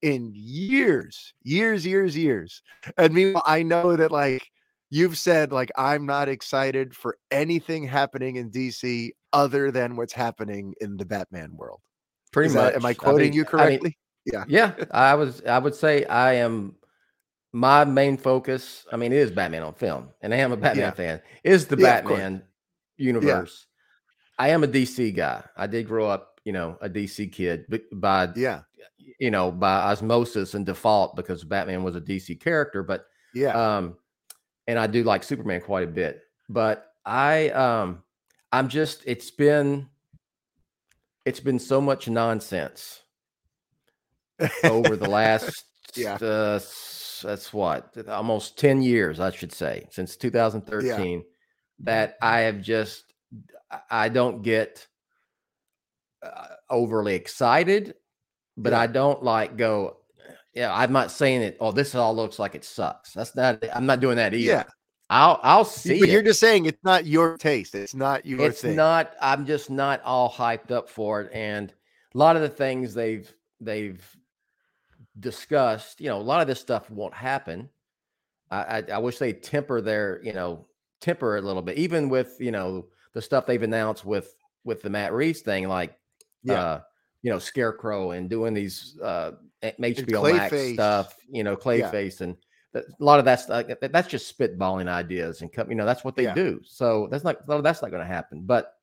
in 0.03 0.32
years, 0.34 1.34
years, 1.42 1.86
years, 1.86 2.16
years. 2.16 2.62
And 2.96 3.12
meanwhile, 3.14 3.42
I 3.46 3.62
know 3.62 3.96
that 3.96 4.11
like 4.11 4.42
you've 4.90 5.18
said, 5.18 5.53
like 5.53 5.70
I'm 5.76 6.07
not 6.07 6.28
excited 6.28 6.94
for 6.94 7.16
anything 7.30 7.84
happening 7.86 8.36
in 8.36 8.51
DC 8.51 9.11
other 9.32 9.70
than 9.70 9.96
what's 9.96 10.12
happening 10.12 10.74
in 10.80 10.96
the 10.96 11.05
Batman 11.05 11.57
world. 11.57 11.80
pretty 12.32 12.48
Is 12.48 12.55
much. 12.55 12.72
that- 12.72 12.76
am 12.76 12.86
I 12.86 12.94
quoting 12.94 13.30
mean- 13.30 13.32
you 13.34 13.42
I 13.42 13.44
mean, 13.44 13.51
correctly? 13.51 13.98
yeah, 14.24 14.44
Yeah. 14.48 14.74
I 14.90 15.14
was. 15.14 15.42
I 15.44 15.59
would 15.59 15.74
say 15.74 16.05
I 16.05 16.34
am. 16.34 16.76
My 17.53 17.84
main 17.84 18.16
focus. 18.16 18.86
I 18.92 18.96
mean, 18.96 19.12
it 19.12 19.18
is 19.18 19.32
Batman 19.32 19.64
on 19.64 19.74
film, 19.74 20.11
and 20.20 20.32
I 20.32 20.36
am 20.36 20.53
a 20.53 20.57
Batman 20.57 20.84
Yeah. 20.84 20.90
fan. 20.92 21.20
Is 21.42 21.66
the 21.66 21.76
Yeah. 21.76 22.01
Batman 22.03 22.42
universe? 22.96 23.66
I 24.38 24.51
am 24.51 24.62
a 24.62 24.68
DC 24.68 25.11
guy. 25.14 25.42
I 25.57 25.66
did 25.66 25.86
grow 25.88 26.07
up, 26.07 26.40
you 26.44 26.53
know, 26.53 26.78
a 26.80 26.88
DC 26.88 27.26
kid, 27.32 27.66
but 27.68 27.82
by 27.92 28.28
yeah. 28.36 28.62
You 29.18 29.30
know, 29.30 29.50
by 29.50 29.72
osmosis 29.72 30.54
and 30.54 30.66
default 30.66 31.16
because 31.16 31.44
Batman 31.44 31.82
was 31.82 31.96
a 31.96 32.00
DC 32.00 32.40
character. 32.40 32.82
But 32.82 33.06
yeah, 33.34 33.76
um, 33.76 33.96
and 34.66 34.78
I 34.78 34.86
do 34.86 35.02
like 35.04 35.22
Superman 35.22 35.60
quite 35.60 35.84
a 35.84 35.90
bit. 35.90 36.22
But 36.48 36.86
I 37.04 37.50
um, 37.50 38.02
I'm 38.52 38.68
just 38.68 39.02
it's 39.06 39.30
been 39.30 39.88
it's 41.24 41.40
been 41.40 41.58
so 41.58 41.80
much 41.80 42.08
nonsense 42.08 43.00
over 44.64 44.96
the 44.96 45.08
last 45.08 45.64
yeah. 45.94 46.14
Uh, 46.14 46.58
that's 47.22 47.52
what 47.52 47.94
almost 48.08 48.58
10 48.58 48.82
years 48.82 49.20
i 49.20 49.30
should 49.30 49.52
say 49.52 49.86
since 49.90 50.16
2013 50.16 51.18
yeah. 51.18 51.24
that 51.80 52.16
i 52.22 52.40
have 52.40 52.62
just 52.62 53.12
i 53.90 54.08
don't 54.08 54.42
get 54.42 54.86
uh, 56.22 56.46
overly 56.70 57.14
excited 57.14 57.94
but 58.62 58.72
yeah. 58.72 58.80
i 58.80 58.86
don't 58.86 59.22
like 59.22 59.56
go 59.56 59.96
yeah 60.54 60.74
i'm 60.74 60.92
not 60.92 61.11
saying 61.11 61.42
it 61.42 61.56
oh 61.61 61.72
this 61.72 61.94
all 61.94 62.14
looks 62.14 62.38
like 62.38 62.54
it 62.54 62.64
sucks 62.64 63.12
that's 63.12 63.34
not 63.34 63.62
i'm 63.74 63.86
not 63.86 64.00
doing 64.00 64.16
that 64.16 64.34
either 64.34 64.52
yeah 64.52 64.64
I'll 65.12 65.40
I'll 65.42 65.64
see. 65.64 65.98
But 65.98 66.08
you're 66.08 66.22
just 66.22 66.38
saying 66.38 66.66
it's 66.66 66.84
not 66.84 67.04
your 67.04 67.36
taste. 67.36 67.74
It's 67.74 67.96
not 67.96 68.24
your. 68.24 68.42
It's 68.42 68.61
thing. 68.61 68.76
not. 68.76 69.12
I'm 69.20 69.44
just 69.44 69.68
not 69.68 70.00
all 70.04 70.30
hyped 70.30 70.70
up 70.70 70.88
for 70.88 71.22
it. 71.22 71.32
And 71.32 71.74
a 72.14 72.18
lot 72.18 72.36
of 72.36 72.42
the 72.42 72.48
things 72.48 72.94
they've 72.94 73.28
they've 73.61 74.00
discussed, 75.18 76.00
you 76.00 76.08
know, 76.08 76.18
a 76.18 76.22
lot 76.22 76.40
of 76.40 76.46
this 76.46 76.61
stuff 76.61 76.90
won't 76.90 77.14
happen. 77.14 77.68
I, 78.50 78.58
I, 78.58 78.84
I 78.94 78.98
wish 78.98 79.18
they 79.18 79.32
temper 79.32 79.80
their, 79.80 80.20
you 80.22 80.32
know, 80.32 80.66
temper 81.00 81.36
a 81.36 81.42
little 81.42 81.62
bit, 81.62 81.76
even 81.76 82.08
with, 82.08 82.36
you 82.38 82.52
know, 82.52 82.86
the 83.12 83.22
stuff 83.22 83.46
they've 83.46 83.62
announced 83.62 84.04
with 84.04 84.34
with 84.64 84.82
the 84.82 84.90
Matt 84.90 85.12
Reeves 85.12 85.40
thing, 85.40 85.68
like, 85.68 85.96
yeah. 86.42 86.54
uh, 86.54 86.80
you 87.22 87.30
know, 87.30 87.38
Scarecrow 87.38 88.12
and 88.12 88.28
doing 88.28 88.54
these 88.54 88.96
uh 89.02 89.32
HBO 89.62 90.34
Max 90.34 90.72
stuff, 90.74 91.16
you 91.30 91.44
know, 91.44 91.56
Clayface 91.56 92.20
yeah. 92.20 92.28
and 92.28 92.36
a 92.74 92.82
lot 93.00 93.18
of 93.18 93.24
that's 93.24 93.50
uh, 93.50 93.62
that's 93.80 94.08
just 94.08 94.38
spitballing 94.38 94.88
ideas 94.88 95.42
and 95.42 95.50
you 95.68 95.74
know 95.74 95.84
that's 95.84 96.04
what 96.04 96.14
they 96.14 96.24
yeah. 96.24 96.34
do. 96.34 96.60
So 96.64 97.08
that's 97.10 97.24
not 97.24 97.46
that's 97.46 97.82
not 97.82 97.90
going 97.90 98.02
to 98.02 98.06
happen. 98.06 98.42
But 98.42 98.74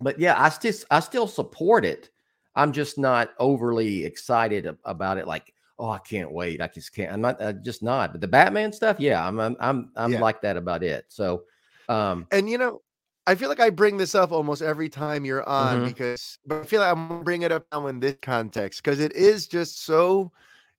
but 0.00 0.18
yeah, 0.18 0.40
I 0.40 0.48
still 0.48 0.74
I 0.90 1.00
still 1.00 1.26
support 1.26 1.84
it. 1.84 2.10
I'm 2.56 2.72
just 2.72 2.98
not 2.98 3.30
overly 3.38 4.04
excited 4.04 4.76
about 4.84 5.18
it. 5.18 5.26
Like, 5.26 5.52
oh, 5.78 5.90
I 5.90 5.98
can't 5.98 6.32
wait. 6.32 6.60
I 6.60 6.68
just 6.68 6.94
can't. 6.94 7.12
I'm 7.12 7.20
not 7.20 7.40
uh, 7.40 7.52
just 7.52 7.82
not. 7.82 8.12
But 8.12 8.20
the 8.20 8.28
Batman 8.28 8.72
stuff, 8.72 8.98
yeah, 8.98 9.26
I'm 9.26 9.38
I'm 9.38 9.56
I'm, 9.60 9.90
I'm 9.96 10.12
yeah. 10.12 10.20
like 10.20 10.40
that 10.42 10.56
about 10.56 10.82
it. 10.82 11.06
So, 11.08 11.44
um, 11.88 12.26
and 12.32 12.48
you 12.48 12.58
know, 12.58 12.82
I 13.26 13.34
feel 13.34 13.48
like 13.48 13.60
I 13.60 13.70
bring 13.70 13.96
this 13.96 14.14
up 14.14 14.32
almost 14.32 14.60
every 14.60 14.88
time 14.88 15.24
you're 15.24 15.48
on 15.48 15.78
mm-hmm. 15.78 15.86
because, 15.86 16.38
but 16.46 16.60
I 16.60 16.64
feel 16.64 16.80
like 16.80 16.96
I'm 16.96 17.22
bring 17.22 17.42
it 17.42 17.52
up 17.52 17.66
now 17.72 17.86
in 17.86 18.00
this 18.00 18.16
context 18.20 18.82
because 18.82 19.00
it 19.00 19.12
is 19.14 19.46
just 19.46 19.84
so 19.84 20.30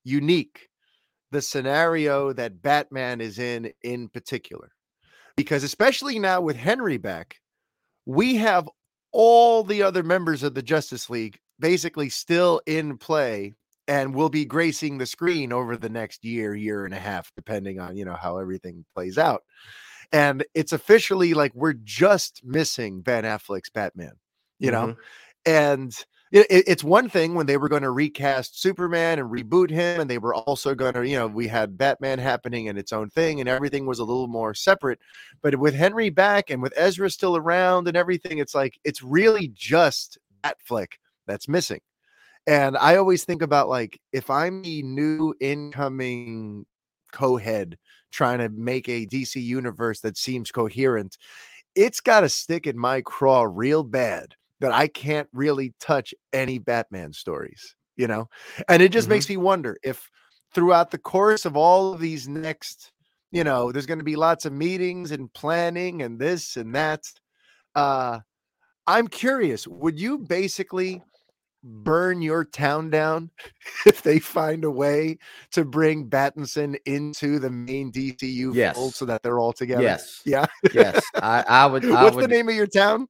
unique 0.03 0.69
the 1.31 1.41
scenario 1.41 2.31
that 2.33 2.61
Batman 2.61 3.19
is 3.19 3.39
in 3.39 3.71
in 3.81 4.09
particular. 4.09 4.71
Because 5.35 5.63
especially 5.63 6.19
now 6.19 6.39
with 6.39 6.55
Henry 6.55 6.97
back, 6.97 7.41
we 8.05 8.35
have 8.35 8.69
all 9.11 9.63
the 9.63 9.81
other 9.81 10.03
members 10.03 10.43
of 10.43 10.53
the 10.53 10.61
Justice 10.61 11.09
League 11.09 11.39
basically 11.59 12.09
still 12.09 12.61
in 12.65 12.97
play 12.97 13.53
and 13.87 14.15
will 14.15 14.29
be 14.29 14.45
gracing 14.45 14.97
the 14.97 15.05
screen 15.05 15.51
over 15.51 15.77
the 15.77 15.89
next 15.89 16.23
year, 16.23 16.55
year 16.55 16.85
and 16.85 16.93
a 16.93 16.99
half, 16.99 17.31
depending 17.35 17.79
on, 17.79 17.95
you 17.95 18.05
know, 18.05 18.15
how 18.15 18.37
everything 18.37 18.85
plays 18.95 19.17
out. 19.17 19.43
And 20.11 20.45
it's 20.53 20.73
officially 20.73 21.33
like 21.33 21.53
we're 21.55 21.73
just 21.73 22.41
missing 22.43 23.01
Ben 23.01 23.23
Affleck's 23.23 23.69
Batman, 23.69 24.13
you 24.59 24.71
mm-hmm. 24.71 24.89
know? 24.89 24.95
And 25.45 25.95
it, 26.31 26.63
it's 26.67 26.83
one 26.83 27.07
thing 27.07 27.35
when 27.35 27.45
they 27.45 27.57
were 27.57 27.69
going 27.69 27.83
to 27.83 27.91
recast 27.91 28.61
Superman 28.61 29.19
and 29.19 29.29
reboot 29.29 29.69
him, 29.69 30.01
and 30.01 30.09
they 30.09 30.17
were 30.17 30.33
also 30.33 30.75
going 30.75 30.93
to, 30.95 31.07
you 31.07 31.17
know, 31.17 31.27
we 31.27 31.47
had 31.47 31.77
Batman 31.77 32.19
happening 32.19 32.65
in 32.65 32.77
its 32.77 32.91
own 32.91 33.09
thing, 33.09 33.39
and 33.39 33.47
everything 33.47 33.85
was 33.85 33.99
a 33.99 34.03
little 34.03 34.27
more 34.27 34.53
separate. 34.53 34.99
But 35.41 35.57
with 35.57 35.75
Henry 35.75 36.09
back 36.09 36.49
and 36.49 36.61
with 36.61 36.73
Ezra 36.75 37.09
still 37.09 37.37
around 37.37 37.87
and 37.87 37.95
everything, 37.95 38.39
it's 38.39 38.55
like 38.55 38.79
it's 38.83 39.01
really 39.01 39.49
just 39.53 40.17
Batfleck 40.43 40.93
that's 41.27 41.47
missing. 41.47 41.79
And 42.47 42.77
I 42.77 42.97
always 42.97 43.23
think 43.23 43.41
about 43.41 43.69
like 43.69 43.99
if 44.11 44.29
I'm 44.29 44.61
the 44.61 44.83
new 44.83 45.33
incoming 45.39 46.65
co-head 47.11 47.77
trying 48.15 48.39
to 48.39 48.49
make 48.49 48.87
a 48.87 49.05
DC 49.05 49.41
universe 49.41 49.99
that 50.01 50.17
seems 50.17 50.51
coherent, 50.51 51.17
it's 51.75 51.99
got 51.99 52.21
to 52.21 52.29
stick 52.29 52.65
in 52.65 52.77
my 52.77 53.01
craw 53.01 53.43
real 53.43 53.83
bad 53.83 54.33
that 54.61 54.71
I 54.71 54.87
can't 54.87 55.27
really 55.33 55.73
touch 55.79 56.13
any 56.33 56.57
Batman 56.57 57.13
stories, 57.13 57.75
you 57.97 58.07
know? 58.07 58.29
And 58.69 58.81
it 58.81 58.91
just 58.91 59.05
mm-hmm. 59.05 59.15
makes 59.15 59.29
me 59.29 59.37
wonder 59.37 59.77
if 59.83 60.09
throughout 60.53 60.91
the 60.91 60.97
course 60.97 61.45
of 61.45 61.57
all 61.57 61.93
of 61.93 61.99
these 61.99 62.27
next, 62.27 62.93
you 63.31 63.43
know, 63.43 63.71
there's 63.71 63.85
going 63.85 63.99
to 63.99 64.05
be 64.05 64.15
lots 64.15 64.45
of 64.45 64.53
meetings 64.53 65.11
and 65.11 65.31
planning 65.33 66.01
and 66.01 66.17
this 66.17 66.55
and 66.55 66.73
that. 66.73 67.03
Uh 67.75 68.19
I'm 68.87 69.07
curious, 69.07 69.67
would 69.67 69.99
you 69.99 70.19
basically 70.19 71.01
burn 71.65 72.21
your 72.21 72.45
town 72.45 72.89
down 72.89 73.31
if 73.85 74.01
they 74.01 74.19
find 74.19 74.63
a 74.63 74.71
way 74.71 75.17
to 75.51 75.65
bring 75.65 76.07
Battinson 76.07 76.75
into 76.85 77.39
the 77.39 77.49
main 77.49 77.91
DCU 77.91 78.53
yes. 78.53 78.75
fold 78.75 78.93
so 78.95 79.05
that 79.05 79.23
they're 79.23 79.39
all 79.39 79.53
together? 79.53 79.81
Yes. 79.83 80.21
Yeah. 80.25 80.45
yes. 80.73 81.03
I, 81.15 81.43
I 81.47 81.65
would. 81.65 81.83
I 81.91 82.03
What's 82.03 82.15
would, 82.15 82.23
the 82.23 82.27
name 82.29 82.47
of 82.49 82.55
your 82.55 82.67
town? 82.67 83.07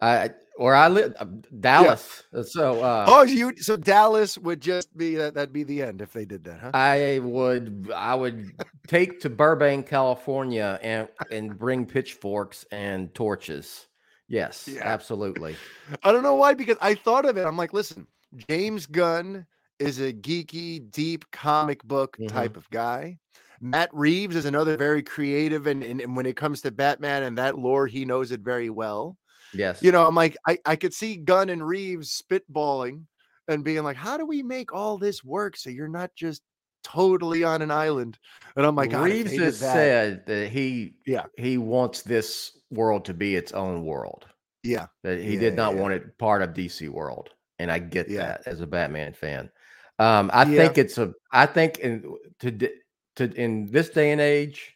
I 0.00 0.30
or 0.56 0.74
I 0.74 0.88
live 0.88 1.14
uh, 1.18 1.26
Dallas. 1.60 2.24
Yeah. 2.32 2.42
So 2.42 2.82
uh, 2.82 3.06
oh, 3.08 3.22
you 3.22 3.56
so 3.56 3.76
Dallas 3.76 4.38
would 4.38 4.60
just 4.60 4.96
be 4.96 5.14
that 5.16 5.34
that'd 5.34 5.52
be 5.52 5.64
the 5.64 5.82
end 5.82 6.00
if 6.02 6.12
they 6.12 6.24
did 6.24 6.44
that, 6.44 6.60
huh? 6.60 6.70
I 6.74 7.20
would 7.22 7.90
I 7.94 8.14
would 8.14 8.52
take 8.86 9.20
to 9.20 9.30
Burbank, 9.30 9.86
California, 9.88 10.78
and 10.82 11.08
and 11.30 11.58
bring 11.58 11.86
pitchforks 11.86 12.64
and 12.70 13.14
torches. 13.14 13.86
Yes, 14.34 14.66
yeah. 14.66 14.80
absolutely. 14.82 15.54
I 16.02 16.10
don't 16.10 16.24
know 16.24 16.34
why 16.34 16.54
because 16.54 16.76
I 16.80 16.94
thought 16.94 17.24
of 17.24 17.36
it. 17.36 17.46
I'm 17.46 17.56
like, 17.56 17.72
listen, 17.72 18.08
James 18.48 18.86
Gunn 18.86 19.46
is 19.78 20.00
a 20.00 20.12
geeky, 20.12 20.90
deep 20.90 21.24
comic 21.30 21.84
book 21.84 22.16
mm-hmm. 22.16 22.34
type 22.34 22.56
of 22.56 22.68
guy. 22.70 23.18
Matt 23.60 23.90
Reeves 23.92 24.34
is 24.34 24.44
another 24.44 24.76
very 24.76 25.04
creative, 25.04 25.68
and, 25.68 25.84
and, 25.84 26.00
and 26.00 26.16
when 26.16 26.26
it 26.26 26.36
comes 26.36 26.60
to 26.62 26.72
Batman 26.72 27.22
and 27.22 27.38
that 27.38 27.56
lore, 27.56 27.86
he 27.86 28.04
knows 28.04 28.32
it 28.32 28.40
very 28.40 28.70
well. 28.70 29.16
Yes. 29.52 29.80
You 29.82 29.92
know, 29.92 30.04
I'm 30.04 30.16
like, 30.16 30.36
I, 30.48 30.58
I 30.66 30.74
could 30.74 30.92
see 30.92 31.16
Gunn 31.16 31.48
and 31.48 31.64
Reeves 31.64 32.20
spitballing 32.20 33.04
and 33.46 33.62
being 33.62 33.84
like, 33.84 33.96
how 33.96 34.16
do 34.16 34.26
we 34.26 34.42
make 34.42 34.74
all 34.74 34.98
this 34.98 35.22
work 35.22 35.56
so 35.56 35.70
you're 35.70 35.86
not 35.86 36.10
just 36.16 36.42
totally 36.84 37.42
on 37.42 37.62
an 37.62 37.70
island? 37.70 38.18
And 38.56 38.64
I'm 38.64 38.76
like, 38.76 38.92
Reeves 38.92 39.36
has 39.38 39.58
that, 39.60 39.72
said 39.72 40.26
that 40.26 40.50
he 40.50 40.94
yeah 41.06 41.24
he 41.36 41.58
wants 41.58 42.02
this 42.02 42.52
world 42.70 43.04
to 43.06 43.14
be 43.14 43.34
its 43.34 43.52
own 43.52 43.84
world. 43.84 44.26
Yeah. 44.62 44.86
That 45.02 45.18
he 45.18 45.34
yeah, 45.34 45.40
did 45.40 45.56
not 45.56 45.74
yeah. 45.74 45.80
want 45.80 45.94
it 45.94 46.18
part 46.18 46.42
of 46.42 46.50
DC 46.50 46.88
world. 46.88 47.30
And 47.58 47.70
I 47.70 47.78
get 47.78 48.08
yeah. 48.08 48.18
that 48.18 48.42
as 48.46 48.60
a 48.60 48.66
Batman 48.66 49.12
fan. 49.12 49.50
Um, 49.98 50.30
I 50.32 50.44
think 50.44 50.78
it's 50.78 50.98
a 50.98 51.12
I 51.32 51.46
think 51.46 51.78
in 51.78 52.16
to 52.40 52.70
to 53.16 53.32
in 53.34 53.70
this 53.70 53.90
day 53.90 54.10
and 54.10 54.20
age, 54.20 54.74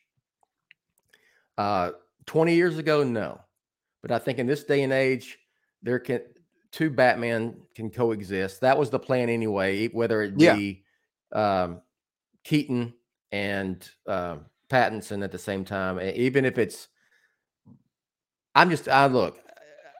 uh 1.56 1.92
20 2.26 2.54
years 2.54 2.78
ago, 2.78 3.02
no. 3.02 3.40
But 4.02 4.12
I 4.12 4.18
think 4.18 4.38
in 4.38 4.46
this 4.46 4.62
day 4.64 4.82
and 4.82 4.92
age, 4.92 5.38
there 5.82 5.98
can 5.98 6.20
two 6.70 6.90
Batman 6.90 7.56
can 7.74 7.90
coexist. 7.90 8.60
That 8.60 8.78
was 8.78 8.90
the 8.90 8.98
plan 8.98 9.28
anyway, 9.28 9.88
whether 9.88 10.22
it 10.22 10.36
be 10.36 10.84
um, 11.32 11.80
Keaton 12.48 12.94
and 13.30 13.86
uh, 14.06 14.38
Pattinson 14.70 15.22
at 15.22 15.30
the 15.30 15.38
same 15.38 15.66
time. 15.66 15.98
And 15.98 16.16
Even 16.16 16.46
if 16.46 16.56
it's, 16.56 16.88
I'm 18.54 18.70
just, 18.70 18.88
I 18.88 19.04
look, 19.06 19.38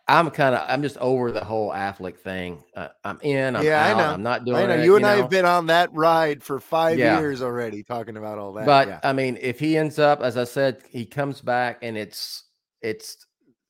I'm 0.09 0.31
kind 0.31 0.55
of, 0.55 0.65
I'm 0.67 0.81
just 0.81 0.97
over 0.97 1.31
the 1.31 1.45
whole 1.45 1.71
Affleck 1.71 2.17
thing. 2.17 2.65
Uh, 2.75 2.89
I'm 3.05 3.19
in. 3.21 3.55
I'm 3.55 3.63
yeah, 3.63 3.85
out, 3.85 3.97
I 3.97 3.99
know. 3.99 4.15
I'm 4.15 4.23
not 4.23 4.47
doing. 4.47 4.57
I 4.57 4.67
know 4.67 4.75
it, 4.81 4.85
you 4.85 4.97
and 4.97 5.03
you 5.03 5.07
know? 5.07 5.13
I 5.13 5.17
have 5.17 5.29
been 5.29 5.45
on 5.45 5.67
that 5.67 5.93
ride 5.93 6.43
for 6.43 6.59
five 6.59 6.99
yeah. 6.99 7.21
years 7.21 7.43
already, 7.43 7.83
talking 7.83 8.17
about 8.17 8.39
all 8.39 8.55
that. 8.55 8.65
But 8.65 8.89
yeah. 8.89 9.01
I 9.05 9.13
mean, 9.13 9.37
if 9.43 9.61
he 9.61 9.77
ends 9.77 9.99
up, 9.99 10.23
as 10.23 10.39
I 10.39 10.45
said, 10.45 10.83
he 10.89 11.05
comes 11.05 11.43
back 11.43 11.81
and 11.83 11.99
it's 11.99 12.45
it's 12.81 13.27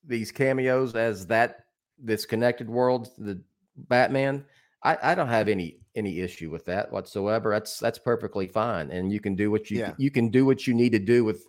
these 0.07 0.31
cameos 0.31 0.95
as 0.95 1.27
that 1.27 1.65
this 2.01 2.25
connected 2.25 2.69
world, 2.69 3.09
the 3.17 3.41
Batman, 3.75 4.45
I, 4.81 4.97
I 5.03 5.15
don't 5.15 5.27
have 5.27 5.49
any 5.49 5.81
any 5.95 6.19
issue 6.19 6.49
with 6.49 6.65
that 6.65 6.91
whatsoever. 6.91 7.51
That's 7.51 7.79
that's 7.79 7.99
perfectly 7.99 8.47
fine, 8.47 8.91
and 8.91 9.11
you 9.11 9.19
can 9.19 9.35
do 9.35 9.51
what 9.51 9.69
you 9.69 9.79
yeah. 9.79 9.93
you 9.97 10.11
can 10.11 10.29
do 10.29 10.45
what 10.45 10.67
you 10.67 10.73
need 10.73 10.91
to 10.91 10.99
do 10.99 11.23
with 11.23 11.43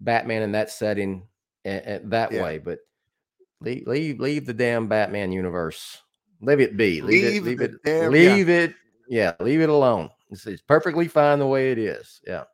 Batman 0.00 0.42
in 0.42 0.52
that 0.52 0.70
setting 0.70 1.26
that 1.64 2.28
yeah. 2.32 2.42
way. 2.42 2.58
But 2.58 2.78
leave, 3.60 3.86
leave 3.86 4.20
leave 4.20 4.46
the 4.46 4.54
damn 4.54 4.88
Batman 4.88 5.32
universe. 5.32 6.02
Leave 6.42 6.60
it 6.60 6.76
be. 6.76 7.00
Leave, 7.00 7.44
leave 7.44 7.60
it. 7.60 7.60
Leave 7.60 7.60
it. 7.60 7.82
Damn, 7.84 8.12
leave 8.12 8.48
yeah. 8.48 8.54
it. 8.54 8.74
Yeah, 9.08 9.32
leave 9.40 9.60
it 9.60 9.68
alone. 9.68 10.10
It's, 10.30 10.46
it's 10.46 10.62
perfectly 10.62 11.08
fine 11.08 11.38
the 11.38 11.46
way 11.46 11.70
it 11.70 11.78
is. 11.78 12.20
Yeah. 12.26 12.44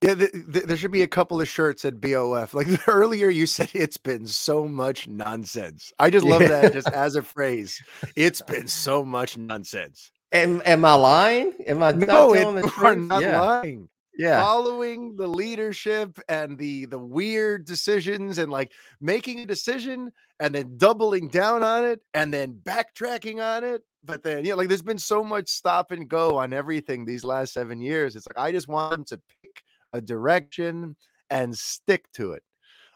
Yeah, 0.00 0.14
the, 0.14 0.30
the, 0.46 0.60
there 0.60 0.76
should 0.76 0.92
be 0.92 1.02
a 1.02 1.08
couple 1.08 1.40
of 1.40 1.48
shirts 1.48 1.84
at 1.84 2.00
BOF. 2.00 2.54
Like 2.54 2.68
earlier, 2.88 3.30
you 3.30 3.46
said 3.46 3.70
it's 3.74 3.96
been 3.96 4.26
so 4.26 4.66
much 4.66 5.08
nonsense. 5.08 5.92
I 5.98 6.10
just 6.10 6.24
love 6.24 6.42
yeah. 6.42 6.48
that 6.48 6.72
just 6.72 6.88
as 6.92 7.16
a 7.16 7.22
phrase. 7.22 7.82
It's 8.14 8.40
been 8.40 8.68
so 8.68 9.04
much 9.04 9.36
nonsense. 9.36 10.12
Am, 10.32 10.62
am 10.64 10.84
I 10.84 10.94
lying? 10.94 11.52
Am 11.66 11.82
I 11.82 11.92
no, 11.92 12.32
not 12.32 12.56
it, 12.56 12.78
are 12.78 12.96
not 12.96 13.22
yeah. 13.22 13.40
lying. 13.40 13.88
Yeah. 14.18 14.42
Following 14.42 15.16
the 15.16 15.28
leadership 15.28 16.18
and 16.28 16.58
the 16.58 16.86
the 16.86 16.98
weird 16.98 17.64
decisions 17.64 18.38
and 18.38 18.50
like 18.50 18.72
making 19.00 19.38
a 19.38 19.46
decision 19.46 20.12
and 20.40 20.52
then 20.52 20.76
doubling 20.76 21.28
down 21.28 21.62
on 21.62 21.84
it 21.84 22.00
and 22.14 22.34
then 22.34 22.58
backtracking 22.64 23.40
on 23.40 23.62
it 23.62 23.82
but 24.02 24.24
then 24.24 24.44
yeah 24.44 24.54
like 24.54 24.66
there's 24.66 24.82
been 24.82 24.98
so 24.98 25.22
much 25.22 25.48
stop 25.48 25.92
and 25.92 26.08
go 26.08 26.36
on 26.36 26.52
everything 26.52 27.04
these 27.04 27.22
last 27.22 27.52
seven 27.52 27.80
years. 27.80 28.16
It's 28.16 28.26
like 28.26 28.44
i 28.44 28.50
just 28.50 28.66
want 28.66 28.90
them 28.90 29.04
to 29.04 29.20
pick 29.42 29.62
a 29.92 30.00
direction 30.00 30.96
and 31.30 31.56
stick 31.56 32.04
to 32.14 32.32
it. 32.32 32.42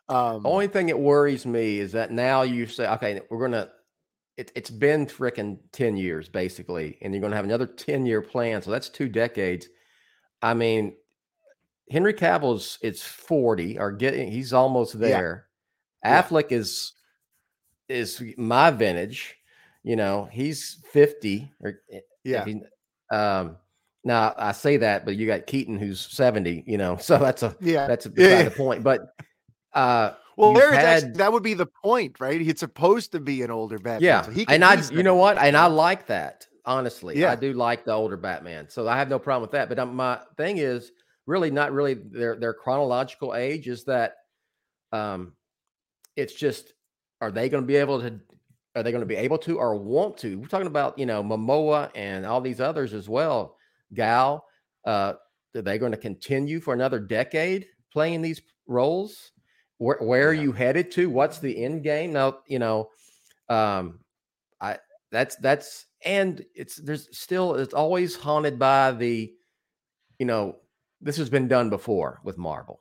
Um 0.09 0.43
the 0.43 0.49
only 0.49 0.67
thing 0.67 0.87
that 0.87 0.99
worries 0.99 1.47
me 1.47 1.79
is 1.79 1.93
that 1.93 2.11
now 2.11 2.43
you 2.43 2.67
say 2.67 2.89
okay 2.89 3.21
we're 3.31 3.41
gonna 3.41 3.71
it, 4.43 4.53
it's 4.55 4.71
been 4.71 5.07
freaking 5.07 5.59
10 5.73 5.97
years 5.97 6.29
basically 6.29 6.99
and 7.01 7.15
you're 7.15 7.23
gonna 7.23 7.37
have 7.37 7.45
another 7.45 7.67
10 7.67 8.07
year 8.07 8.21
plan 8.21 8.61
so 8.61 8.71
that's 8.71 8.89
two 8.89 9.09
decades 9.09 9.69
i 10.43 10.53
mean 10.53 10.95
Henry 11.93 12.15
Cavill's 12.15 12.79
it's 12.81 13.03
40 13.03 13.79
or 13.79 13.93
getting 13.93 14.33
he's 14.33 14.53
almost 14.53 14.99
there. 14.99 15.47
Yeah. 16.03 16.23
Affleck 16.23 16.51
yeah. 16.51 16.59
is 16.59 16.93
is 17.89 18.23
my 18.39 18.71
vintage. 18.71 19.37
You 19.83 19.97
know, 19.97 20.29
he's 20.33 20.79
50 20.91 21.53
or 21.61 21.81
eh, 21.93 22.01
yeah. 22.25 22.45
He, 22.45 22.63
um 23.11 23.57
now 24.05 24.35
I 24.37 24.53
say 24.53 24.79
that, 24.79 25.05
but 25.05 25.17
you 25.17 25.27
got 25.27 25.47
Keaton 25.47 25.79
who's 25.79 26.01
70, 26.01 26.65
you 26.67 26.79
know, 26.79 26.97
so 27.01 27.19
that's 27.19 27.43
a 27.43 27.55
yeah, 27.61 27.87
that's 27.87 28.07
a, 28.07 28.13
yeah. 28.17 28.43
the 28.45 28.51
point. 28.51 28.83
But 28.83 29.15
uh 29.75 30.13
well, 30.37 30.55
there 30.55 30.73
had, 30.73 30.85
actually, 30.85 31.13
that 31.13 31.33
would 31.33 31.43
be 31.43 31.55
the 31.55 31.67
point, 31.67 32.21
right? 32.21 32.41
He's 32.41 32.61
supposed 32.61 33.13
to 33.13 33.21
be 33.21 33.43
an 33.43 33.51
older 33.51 33.79
Batman. 33.79 34.03
Yeah, 34.03 34.23
so 34.23 34.45
and 34.49 34.65
I, 34.65 34.83
you 34.91 35.03
know 35.03 35.17
what, 35.17 35.39
and 35.39 35.57
I 35.57 35.67
like 35.67 36.07
that 36.07 36.47
honestly. 36.65 37.19
Yeah, 37.19 37.33
I 37.33 37.37
do 37.37 37.53
like 37.53 37.85
the 37.85 37.93
older 37.93 38.17
Batman, 38.17 38.69
so 38.69 38.87
I 38.89 38.97
have 38.97 39.09
no 39.09 39.19
problem 39.19 39.43
with 39.43 39.53
that. 39.53 39.69
But 39.69 39.79
um, 39.79 39.97
my 39.97 40.21
thing 40.37 40.59
is, 40.59 40.93
really 41.27 41.51
not 41.51 41.73
really 41.73 41.95
their 41.95 42.37
their 42.37 42.55
chronological 42.55 43.35
age 43.35 43.69
is 43.69 43.85
that 43.85 44.15
um 44.93 45.33
it's 46.17 46.35
just 46.35 46.73
are 47.21 47.31
they 47.31 47.49
going 47.49 47.63
to 47.63 47.67
be 47.67 47.77
able 47.77 48.01
to 48.01 48.19
are 48.75 48.83
they 48.83 48.91
going 48.91 49.03
to 49.03 49.07
be 49.07 49.17
able 49.17 49.39
to 49.39 49.59
or 49.59 49.77
want 49.77 50.17
to 50.19 50.39
we're 50.39 50.47
talking 50.47 50.67
about 50.67 50.99
you 50.99 51.07
know 51.07 51.23
momoa 51.23 51.91
and 51.95 52.27
all 52.27 52.41
these 52.41 52.61
others 52.61 52.93
as 52.93 53.09
well 53.09 53.57
gal 53.95 54.45
uh 54.87 55.15
are 55.55 55.63
they 55.63 55.79
going 55.79 55.93
to 55.93 55.99
continue 55.99 56.61
for 56.61 56.75
another 56.75 56.99
decade 56.99 57.67
playing 57.93 58.23
these 58.23 58.43
roles 58.67 59.33
where, 59.83 59.99
where 59.99 60.33
yeah. 60.33 60.41
are 60.41 60.43
you 60.43 60.53
headed 60.53 60.91
to 60.93 61.11
what's 61.11 61.39
the 61.39 61.65
end 61.65 61.83
game 61.83 62.13
now 62.13 62.39
you 62.47 62.59
know 62.59 62.89
um 63.49 63.99
i 64.61 64.77
that's 65.11 65.37
that's 65.37 65.87
and 66.05 66.45
it's 66.55 66.77
there's 66.77 67.09
still 67.17 67.55
it's 67.55 67.75
always 67.75 68.17
haunted 68.17 68.59
by 68.59 68.93
the 68.93 69.33
you 70.19 70.27
know 70.27 70.57
this 71.03 71.17
has 71.17 71.29
been 71.29 71.49
done 71.49 71.69
before 71.69 72.21
with 72.23 72.39
Marvel. 72.39 72.81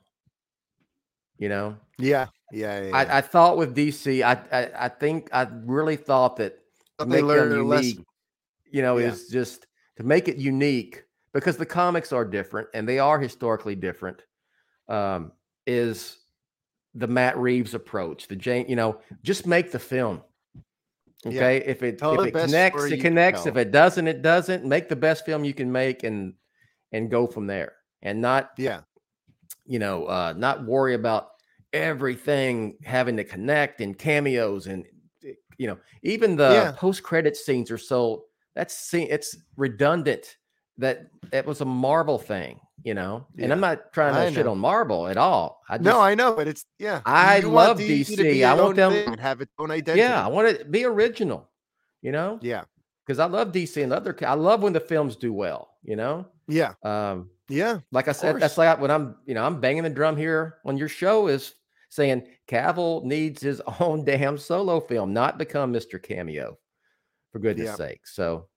You 1.38 1.50
know? 1.50 1.78
Yeah. 1.98 2.28
Yeah. 2.52 2.84
yeah, 2.84 2.96
I, 2.96 3.18
I, 3.18 3.22
thought 3.22 3.58
with 3.58 3.76
DC, 3.76 4.24
I, 4.24 4.34
I, 4.56 4.86
I 4.86 4.90
think 4.90 5.30
I 5.34 5.48
really 5.64 5.96
thought 5.96 6.36
that 6.38 6.60
make 7.06 7.26
them 7.26 7.52
unique, 7.52 8.00
you 8.70 8.82
know, 8.82 8.98
yeah. 8.98 9.08
is 9.08 9.28
just 9.28 9.66
to 9.98 10.04
make 10.04 10.28
it 10.28 10.38
unique 10.38 11.04
because 11.34 11.58
the 11.58 11.66
comics 11.66 12.12
are 12.12 12.26
different 12.26 12.68
and 12.74 12.88
they 12.88 13.00
are 13.00 13.20
historically 13.20 13.76
different. 13.76 14.22
Um, 14.88 15.32
is 15.66 16.18
the 16.96 17.08
Matt 17.08 17.38
Reeves 17.38 17.74
approach, 17.74 18.28
the 18.28 18.36
Jane, 18.36 18.66
you 18.68 18.76
know, 18.76 19.00
just 19.24 19.48
make 19.48 19.72
the 19.72 19.80
film. 19.80 20.22
Okay. 21.26 21.58
Yeah. 21.58 21.64
If 21.66 21.84
it 21.84 22.00
Tell 22.00 22.20
if 22.20 22.28
it 22.28 22.34
connects, 22.34 22.84
it 22.86 23.00
connects. 23.00 23.46
If 23.46 23.56
it 23.56 23.72
doesn't, 23.72 24.08
it 24.08 24.22
doesn't. 24.22 24.66
Make 24.66 24.90
the 24.90 24.96
best 24.96 25.26
film 25.26 25.44
you 25.44 25.54
can 25.54 25.72
make 25.72 26.04
and 26.04 26.34
and 26.92 27.10
go 27.10 27.28
from 27.28 27.48
there 27.48 27.74
and 28.02 28.20
not 28.22 28.52
yeah 28.58 28.82
you 29.66 29.80
know 29.80 30.06
uh 30.06 30.34
not 30.36 30.66
worry 30.66 30.94
about 30.94 31.30
everything 31.74 32.78
having 32.84 33.16
to 33.16 33.24
connect 33.24 33.82
and 33.82 33.98
cameos 33.98 34.68
and 34.68 34.86
you 35.58 35.68
know 35.68 35.78
even 36.04 36.36
the 36.36 36.50
yeah. 36.50 36.72
post 36.74 37.04
credit 37.04 37.38
scenes 37.38 37.72
are 37.72 37.78
so 37.78 38.26
that's 38.56 38.78
see 38.78 39.04
it's 39.04 39.38
redundant 39.56 40.38
that 40.82 41.08
it 41.32 41.46
was 41.46 41.62
a 41.62 41.66
marvel 41.66 42.18
thing 42.18 42.60
you 42.84 42.94
know 42.94 43.26
yeah. 43.36 43.46
and 43.46 43.54
i'm 43.54 43.60
not 43.60 43.94
trying 43.94 44.14
to 44.14 44.34
shit 44.34 44.48
on 44.48 44.58
marvel 44.58 45.08
at 45.08 45.18
all 45.18 45.62
i 45.70 45.78
just, 45.78 45.86
no 45.86 46.02
i 46.02 46.16
know 46.16 46.34
but 46.34 46.48
it's 46.48 46.66
yeah 46.80 47.02
i 47.06 47.38
you 47.38 47.48
love 47.48 47.78
dc, 47.78 48.08
DC. 48.08 48.46
i 48.46 48.54
want 48.54 48.76
them 48.76 49.16
to 49.16 49.22
have 49.22 49.42
its 49.42 49.52
own 49.60 49.72
identity 49.72 50.00
yeah 50.00 50.24
i 50.24 50.28
want 50.28 50.48
it 50.48 50.60
to 50.60 50.66
be 50.66 50.84
original 50.84 51.48
you 52.02 52.12
know 52.12 52.40
yeah 52.42 52.64
because 53.06 53.20
i 53.20 53.26
love 53.26 53.52
dc 53.52 53.82
and 53.82 53.94
other 53.94 54.16
i 54.26 54.34
love 54.34 54.64
when 54.64 54.74
the 54.74 54.80
films 54.80 55.16
do 55.16 55.32
well 55.32 55.70
you 55.84 55.96
know 55.96 56.26
yeah 56.48 56.74
um 56.84 57.30
yeah. 57.52 57.80
Like 57.92 58.08
I 58.08 58.14
said, 58.14 58.40
that's 58.40 58.58
like 58.58 58.80
when 58.80 58.90
I'm, 58.90 59.16
you 59.26 59.34
know, 59.34 59.44
I'm 59.44 59.60
banging 59.60 59.84
the 59.84 59.90
drum 59.90 60.16
here 60.16 60.58
on 60.66 60.78
your 60.78 60.88
show 60.88 61.28
is 61.28 61.54
saying 61.90 62.24
Cavill 62.48 63.04
needs 63.04 63.42
his 63.42 63.62
own 63.80 64.06
damn 64.06 64.38
solo 64.38 64.80
film, 64.80 65.14
not 65.14 65.38
become 65.38 65.74
Mr. 65.74 66.02
Cameo, 66.02 66.58
for 67.32 67.40
goodness 67.40 67.68
yeah. 67.68 67.76
sake. 67.76 68.08
So, 68.08 68.48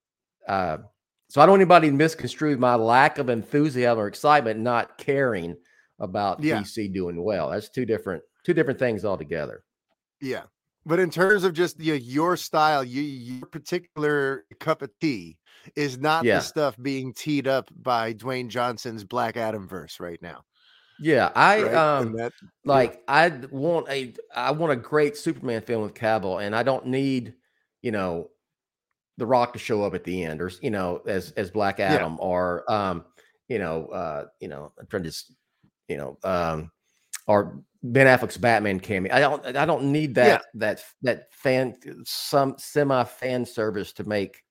uh, 0.49 0.79
so 1.35 1.41
I 1.41 1.47
don't 1.47 1.55
want 1.55 1.62
anybody 1.62 1.91
misconstrue 1.91 2.57
my 2.59 2.76
lack 2.76 3.18
of 3.18 3.28
enthusiasm 3.28 3.99
or 3.99 4.07
excitement, 4.07 4.61
not 4.61 4.99
caring 4.99 5.57
about 5.99 6.41
yeah. 6.41 6.61
DC 6.61 6.95
doing 6.95 7.20
well. 7.20 7.51
That's 7.51 7.68
two 7.70 7.85
different, 7.85 8.22
two 8.45 8.55
different 8.55 8.78
things 8.78 9.05
altogether. 9.05 9.64
Yeah. 10.20 10.45
But 10.87 11.01
in 11.01 11.11
terms 11.11 11.43
of 11.43 11.53
just 11.53 11.80
your, 11.80 11.97
your 11.97 12.37
style, 12.37 12.85
you, 12.85 13.03
your 13.03 13.47
particular 13.47 14.45
cup 14.61 14.80
of 14.82 14.93
tea, 15.01 15.37
is 15.74 15.99
not 15.99 16.22
yeah. 16.22 16.37
the 16.37 16.43
stuff 16.43 16.76
being 16.80 17.12
teed 17.12 17.49
up 17.49 17.68
by 17.82 18.14
Dwayne 18.14 18.47
Johnson's 18.47 19.03
Black 19.03 19.37
Adam 19.37 19.66
verse 19.66 19.99
right 19.99 20.22
now. 20.22 20.45
Yeah, 21.01 21.32
I 21.35 21.62
right? 21.62 21.74
um 21.74 22.12
that, 22.12 22.32
like 22.64 23.03
yeah. 23.09 23.14
I 23.14 23.28
want 23.51 23.89
a 23.89 24.14
I 24.32 24.53
want 24.53 24.72
a 24.72 24.76
great 24.76 25.16
Superman 25.16 25.62
film 25.62 25.82
with 25.82 25.95
Cavill, 25.95 26.41
and 26.41 26.55
I 26.55 26.62
don't 26.62 26.87
need 26.87 27.35
you 27.82 27.91
know 27.91 28.30
the 29.17 29.27
Rock 29.27 29.53
to 29.53 29.59
show 29.59 29.83
up 29.83 29.95
at 29.95 30.05
the 30.05 30.25
end, 30.25 30.41
or 30.41 30.51
you 30.61 30.71
know 30.71 31.03
as 31.07 31.33
as 31.33 31.51
Black 31.51 31.81
Adam, 31.81 32.12
yeah. 32.12 32.25
or 32.25 32.71
um 32.71 33.05
you 33.49 33.59
know 33.59 33.87
uh 33.87 34.27
you 34.41 34.49
know 34.49 34.73
I'm 34.79 34.87
trying 34.87 35.05
to 35.05 35.12
you 35.89 35.97
know 35.97 36.19
um 36.25 36.71
or 37.27 37.62
Ben 37.83 38.07
Affleck's 38.07 38.39
Batman 38.39 38.81
cameo. 38.81 39.15
I 39.15 39.21
don't 39.21 39.57
I 39.57 39.67
don't 39.67 39.93
need 39.93 40.15
that 40.17 40.43
yeah. 40.43 40.61
that 40.61 40.85
that 41.03 41.33
fan 41.33 41.77
some 42.05 42.55
semi 42.59 43.05
fan 43.05 43.45
service 43.45 43.93
to 43.95 44.05
make 44.05 44.43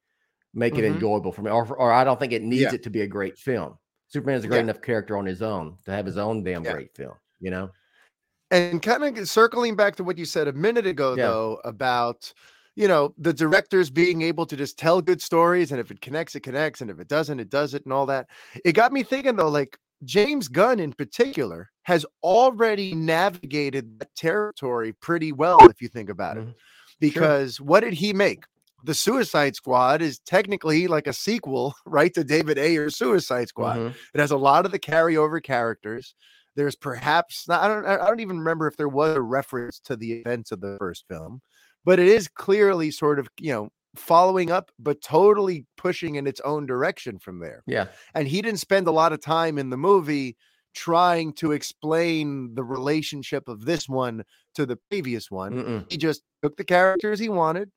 make 0.54 0.78
it 0.78 0.84
mm-hmm. 0.84 0.94
enjoyable 0.94 1.32
for 1.32 1.42
me, 1.42 1.50
or, 1.50 1.66
or 1.76 1.92
I 1.92 2.04
don't 2.04 2.20
think 2.20 2.32
it 2.32 2.44
needs 2.44 2.62
yeah. 2.62 2.76
it 2.76 2.84
to 2.84 2.90
be 2.90 3.02
a 3.02 3.08
great 3.08 3.38
film. 3.38 3.78
Superman 4.08 4.38
is 4.38 4.46
a 4.46 4.48
great 4.48 4.58
yeah. 4.58 4.64
enough 4.64 4.82
character 4.82 5.18
on 5.18 5.26
his 5.26 5.42
own 5.42 5.78
to 5.86 5.92
have 5.92 6.06
his 6.06 6.18
own 6.18 6.44
damn 6.44 6.62
great 6.62 6.96
film, 6.96 7.16
you 7.40 7.50
know. 7.50 7.72
And 8.52 8.80
kind 8.80 9.18
of 9.18 9.28
circling 9.28 9.76
back 9.76 9.96
to 9.96 10.04
what 10.04 10.20
you 10.20 10.26
said 10.26 10.48
a 10.48 10.54
minute 10.54 10.86
ago, 10.86 11.16
though, 11.16 11.60
about 11.64 12.32
you 12.76 12.88
know 12.88 13.14
the 13.18 13.34
directors 13.34 13.90
being 13.90 14.22
able 14.22 14.46
to 14.46 14.56
just 14.56 14.78
tell 14.78 15.02
good 15.02 15.22
stories, 15.22 15.72
and 15.72 15.80
if 15.80 15.92
it 15.92 16.02
connects, 16.02 16.36
it 16.36 16.42
connects, 16.42 16.82
and 16.82 16.90
if 16.90 17.00
it 17.00 17.08
doesn't, 17.08 17.40
it 17.40 17.50
doesn't, 17.50 17.86
and 17.86 17.94
all 17.94 18.06
that. 18.08 18.28
It 18.66 18.74
got 18.74 18.92
me 18.92 19.04
thinking 19.04 19.36
though, 19.36 19.50
like 19.50 19.78
James 20.04 20.48
Gunn 20.48 20.80
in 20.80 20.94
particular 20.94 21.70
has 21.84 22.06
already 22.24 22.94
navigated 22.94 24.00
that 24.00 24.16
territory 24.16 24.94
pretty 24.94 25.32
well, 25.32 25.60
if 25.70 25.82
you 25.82 25.88
think 25.88 26.10
about 26.10 26.38
it. 26.38 26.42
Mm-hmm. 26.42 26.52
Because 27.00 27.56
sure. 27.56 27.66
what 27.66 27.82
did 27.82 27.94
he 27.94 28.14
make? 28.14 28.46
the 28.84 28.94
Suicide 28.94 29.56
Squad 29.56 30.02
is 30.02 30.20
technically 30.20 30.88
like 30.88 31.08
a 31.08 31.14
sequel, 31.14 31.74
right, 31.86 32.14
to 32.14 32.24
David 32.24 32.58
Ayer's 32.58 32.98
Suicide 32.98 33.48
Squad. 33.48 33.78
Mm-hmm. 33.78 33.98
It 34.14 34.20
has 34.20 34.32
a 34.32 34.38
lot 34.38 34.66
of 34.66 34.72
the 34.72 34.80
carryover 34.80 35.42
characters. 35.42 36.16
There's 36.56 36.76
perhaps 36.76 37.50
I 37.50 37.68
don't 37.68 37.86
I 37.86 37.98
don't 38.08 38.20
even 38.20 38.38
remember 38.38 38.68
if 38.68 38.78
there 38.78 38.90
was 38.90 39.16
a 39.16 39.22
reference 39.22 39.80
to 39.86 39.96
the 39.96 40.14
events 40.14 40.52
of 40.52 40.62
the 40.62 40.78
first 40.78 41.06
film, 41.10 41.42
but 41.86 42.00
it 42.00 42.08
is 42.08 42.28
clearly 42.28 42.92
sort 42.92 43.20
of 43.20 43.28
you 43.40 43.52
know 43.52 43.70
following 43.96 44.50
up, 44.52 44.72
but 44.80 45.02
totally 45.02 45.66
pushing 45.78 46.16
in 46.16 46.26
its 46.26 46.42
own 46.42 46.66
direction 46.66 47.20
from 47.20 47.40
there. 47.40 47.64
Yeah, 47.68 47.88
and 48.14 48.28
he 48.28 48.42
didn't 48.42 48.60
spend 48.60 48.88
a 48.88 48.92
lot 48.92 49.14
of 49.14 49.22
time 49.22 49.58
in 49.58 49.70
the 49.70 49.78
movie 49.78 50.38
trying 50.74 51.34
to 51.34 51.52
explain 51.52 52.56
the 52.56 52.64
relationship 52.64 53.48
of 53.48 53.66
this 53.66 53.88
one 53.88 54.24
to 54.56 54.66
the 54.66 54.78
previous 54.90 55.30
one. 55.30 55.54
Mm-mm. 55.54 55.92
He 55.92 55.98
just 55.98 56.24
took 56.42 56.58
the 56.58 56.64
characters 56.64 57.20
he 57.20 57.30
wanted, 57.30 57.70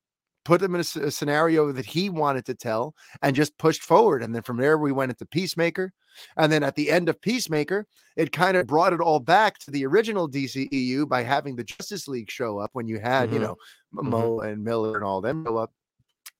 put 0.47 0.61
them 0.61 0.77
in 0.77 0.81
a, 0.81 1.07
a, 1.07 1.11
scenario 1.11 1.73
that 1.73 1.85
he 1.85 2.09
wanted 2.09 2.47
to 2.47 2.55
tell 2.55 2.95
and 3.21 3.35
just 3.35 3.59
pushed 3.59 3.83
forward. 3.83 4.23
And 4.23 4.33
then 4.33 4.43
from 4.43 4.59
there, 4.59 4.79
we 4.79 4.93
went 4.93 5.11
into 5.11 5.27
Peacemaker. 5.27 5.93
And 6.37 6.53
then 6.53 6.63
at 6.63 6.77
the 6.77 6.89
end 6.89 7.09
of 7.09 7.21
Peacemaker, 7.21 7.85
it 8.17 8.31
kind 8.31 8.57
of 8.57 8.69
brought 8.69 8.93
it 8.93 9.01
all 9.01 9.19
back 9.19 9.59
to 9.59 9.73
the 9.73 9.85
original 9.85 10.31
DCEU 10.31 11.09
by 11.09 11.25
having 11.25 11.57
the 11.57 11.65
Justice 11.65 12.07
League 12.07 12.31
show 12.31 12.61
up 12.61 12.71
when 12.75 12.87
you 12.87 13.01
had, 13.01 13.25
mm-hmm. 13.27 13.35
you 13.35 13.41
know, 13.41 13.57
Mo 13.91 14.37
mm-hmm. 14.37 14.49
and 14.49 14.63
Miller 14.63 14.95
and 14.95 15.05
all 15.05 15.21
them 15.21 15.45
show 15.45 15.57
up. 15.57 15.73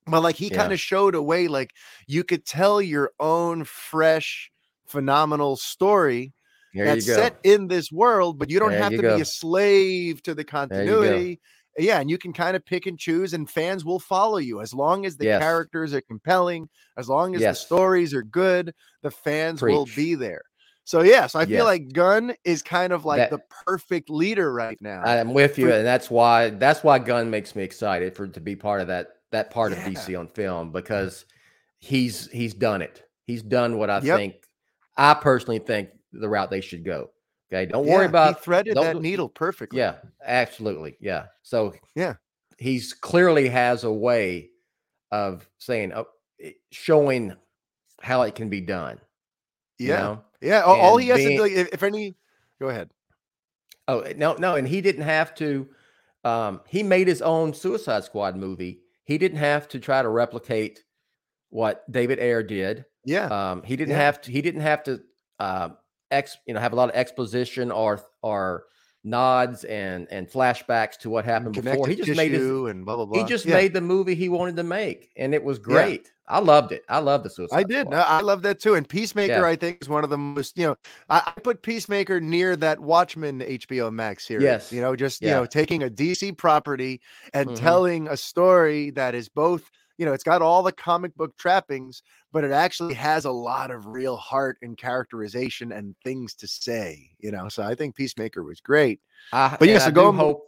But 0.07 0.23
like 0.23 0.37
he 0.37 0.49
yeah. 0.49 0.57
kind 0.57 0.73
of 0.73 0.79
showed 0.79 1.17
a 1.17 1.23
way, 1.23 1.49
like 1.49 1.73
you 2.07 2.23
could 2.23 2.47
tell 2.47 2.81
your 2.81 3.11
own 3.19 3.65
fresh, 3.65 4.53
phenomenal 4.87 5.57
story 5.57 6.33
that's 6.73 7.07
set 7.07 7.39
in 7.43 7.67
this 7.67 7.91
world, 7.91 8.39
but 8.39 8.51
you 8.51 8.61
don't 8.61 8.71
there 8.71 8.83
have 8.83 8.93
to 8.93 8.99
go. 8.99 9.17
be 9.17 9.23
a 9.23 9.25
slave 9.25 10.23
to 10.23 10.35
the 10.35 10.45
continuity 10.45 11.41
yeah, 11.79 12.01
and 12.01 12.09
you 12.11 12.19
can 12.19 12.33
kind 12.33 12.57
of 12.57 12.65
pick 12.65 12.87
and 12.87 12.99
choose, 12.99 13.35
and 13.35 13.49
fans 13.49 13.85
will 13.85 13.99
follow 13.99 14.39
you 14.39 14.61
as 14.61 14.73
long 14.75 15.05
as 15.07 15.17
the 15.17 15.27
Yes. 15.27 15.43
characters 15.43 15.93
are 15.95 16.01
compelling, 16.03 16.69
as 16.97 17.09
long 17.09 17.35
as 17.35 17.41
Yes. 17.41 17.59
the 17.61 17.67
stories 17.67 18.15
are 18.15 18.23
good, 18.23 18.75
the 19.03 19.11
fans 19.11 19.63
will 19.63 19.87
be 19.95 20.15
there. 20.15 20.43
So 20.85 21.03
yes, 21.03 21.35
I 21.35 21.41
Yes. 21.41 21.49
feel 21.49 21.65
like 21.65 21.93
Gunn 21.93 22.35
is 22.45 22.63
kind 22.63 22.93
of 22.93 23.05
like 23.05 23.19
That- 23.19 23.31
the 23.31 23.41
perfect 23.67 24.09
leader 24.09 24.53
right 24.53 24.81
now. 24.81 25.03
I'm 25.03 25.35
with 25.35 25.59
you, 25.59 25.67
For- 25.67 25.73
and 25.75 25.87
that's 25.87 26.11
why 26.11 26.51
that's 26.51 26.85
why 26.85 26.99
Gunn 27.01 27.29
makes 27.29 27.57
me 27.57 27.63
excited 27.65 28.15
for 28.15 28.29
to 28.29 28.41
be 28.41 28.55
part 28.55 28.81
of 28.81 28.87
that 28.89 29.09
that 29.33 29.51
part 29.51 29.73
of 29.73 29.79
DC 29.79 30.15
on 30.15 30.29
film 30.29 30.71
because 30.71 31.25
he's 31.81 32.31
he's 32.31 32.55
done 32.55 32.83
it. 32.83 33.03
He's 33.27 33.43
done 33.43 33.79
what 33.79 33.91
I 33.91 33.99
Yep. 34.01 34.17
think 34.17 34.35
I 34.97 35.15
personally 35.15 35.59
think 35.59 35.91
the 36.13 36.29
route 36.29 36.51
they 36.51 36.61
should 36.61 36.85
go. 36.85 37.11
Okay, 37.53 37.67
don't 37.67 37.87
worry 37.87 38.07
about 38.07 38.39
he 38.39 38.43
threaded 38.43 38.75
don't 38.75 38.85
that 38.85 39.01
needle 39.03 39.29
perfectly. 39.29 39.79
Yeah, 39.79 39.97
absolutely. 40.25 40.97
Yeah. 41.01 41.27
So 41.43 41.75
Yeah. 41.95 42.15
he's 42.59 42.93
clearly 42.93 43.49
has 43.49 43.85
a 43.85 43.93
way 43.93 44.51
of 45.13 45.49
saying, 45.59 45.93
it- 46.39 46.57
showing 46.73 47.35
how 48.03 48.23
it 48.23 48.35
can 48.35 48.49
be 48.49 48.61
done. 48.61 49.01
yeah, 49.79 50.01
know? 50.01 50.25
yeah. 50.41 50.63
All, 50.63 50.75
all 50.81 50.97
he 50.97 51.09
has 51.09 51.19
being- 51.19 51.39
to 51.39 51.49
do, 51.49 51.55
if, 51.55 51.69
if 51.73 51.83
any, 51.83 52.17
go 52.61 52.69
ahead. 52.69 52.91
Oh 53.89 54.05
no, 54.17 54.35
no, 54.35 54.57
and 54.57 54.67
he 54.67 54.81
didn't 54.81 55.03
have 55.03 55.35
to. 55.37 55.69
Um, 56.25 56.61
he 56.67 56.83
made 56.83 57.07
his 57.07 57.23
own 57.23 57.55
Suicide 57.55 58.03
Squad 58.03 58.35
movie. 58.37 58.81
He 59.05 59.17
didn't 59.19 59.39
have 59.39 59.69
to 59.69 59.79
try 59.79 60.03
to 60.03 60.09
replicate 60.09 60.83
what 61.51 61.89
David 61.93 62.19
Ayer 62.19 62.43
did. 62.43 62.85
Yeah, 63.05 63.27
Um, 63.29 63.63
he 63.63 63.77
didn't 63.77 63.93
Yeah. 63.93 64.01
have 64.01 64.21
to. 64.23 64.33
He 64.33 64.43
didn't 64.43 64.63
have 64.63 64.83
to. 64.85 65.01
Uh, 65.39 65.69
ex, 66.11 66.37
you 66.47 66.55
know, 66.55 66.61
have 66.61 66.73
a 66.73 66.77
lot 66.77 66.89
of 66.89 66.95
exposition 66.95 67.71
or 67.71 68.01
or 68.23 68.65
nods 69.05 69.63
and 69.65 70.09
and 70.11 70.29
flashbacks 70.29 70.97
to 70.99 71.09
what 71.11 71.25
happened 71.25 71.55
before. 71.55 71.87
He 71.87 71.95
just 71.95 72.17
made 72.17 72.33
his. 72.33 72.43
and 72.45 72.85
blah 72.85 72.97
blah 72.97 73.07
blah. 73.07 73.19
He 73.23 73.25
just 73.29 73.47
Yeah. 73.47 73.55
made 73.55 73.73
the 73.73 73.81
movie 73.81 74.15
he 74.15 74.29
wanted 74.29 74.57
to 74.57 74.65
make, 74.65 75.11
and 75.17 75.35
it 75.35 75.43
was 75.43 75.59
great. 75.59 76.11
I 76.29 76.41
loved 76.41 76.73
it. 76.73 76.83
I 76.89 76.99
loved 76.99 77.25
the 77.25 77.31
Suicide. 77.31 77.57
I 77.57 77.63
did. 77.63 77.89
No, 77.89 77.99
I 77.99 78.21
love 78.21 78.43
that 78.43 78.59
too. 78.59 78.75
And 78.75 78.89
Peacemaker, 78.89 79.33
Yeah. 79.33 79.47
I 79.47 79.55
think, 79.55 79.79
is 79.81 79.89
one 79.89 80.03
of 80.03 80.11
the 80.11 80.19
most, 80.19 80.59
you 80.59 80.67
know, 80.67 80.77
I, 81.09 81.23
I 81.25 81.41
put 81.41 81.63
Peacemaker 81.63 82.21
near 82.21 82.57
that 82.57 82.81
Watchmen 82.81 83.43
HBO 83.43 83.93
Max 83.93 84.27
series. 84.27 84.43
Yes. 84.43 84.73
You 84.73 84.81
know, 84.81 84.97
just, 84.97 85.23
you 85.23 85.29
know, 85.31 85.47
taking 85.47 85.85
a 85.85 85.89
DC 85.89 86.37
property 86.37 87.01
and 87.33 87.51
Mhm. 87.51 87.57
telling 87.61 88.09
a 88.09 88.17
story 88.17 88.91
that 88.91 89.15
is 89.15 89.29
both, 89.29 89.71
you 89.99 90.05
know, 90.05 90.13
it's 90.13 90.25
got 90.25 90.43
all 90.43 90.63
the 90.63 90.73
comic 90.73 91.15
book 91.17 91.37
trappings, 91.37 92.03
but 92.33 92.45
it 92.45 92.51
actually 92.51 92.95
has 92.95 93.25
a 93.25 93.31
lot 93.31 93.71
of 93.71 93.87
real 93.87 94.17
heart 94.17 94.59
and 94.63 94.77
characterization 94.77 95.73
and 95.73 95.95
things 96.05 96.35
to 96.35 96.47
say, 96.47 97.11
you 97.19 97.31
know. 97.31 97.49
So 97.49 97.63
I 97.63 97.75
think 97.75 97.97
Peacemaker 97.97 98.43
was 98.43 98.61
great. 98.61 99.01
I, 99.33 99.57
But 99.59 99.69
yeah, 99.69 99.79
so 99.79 99.87
I 99.87 99.91
go 99.91 100.13
hope. 100.13 100.47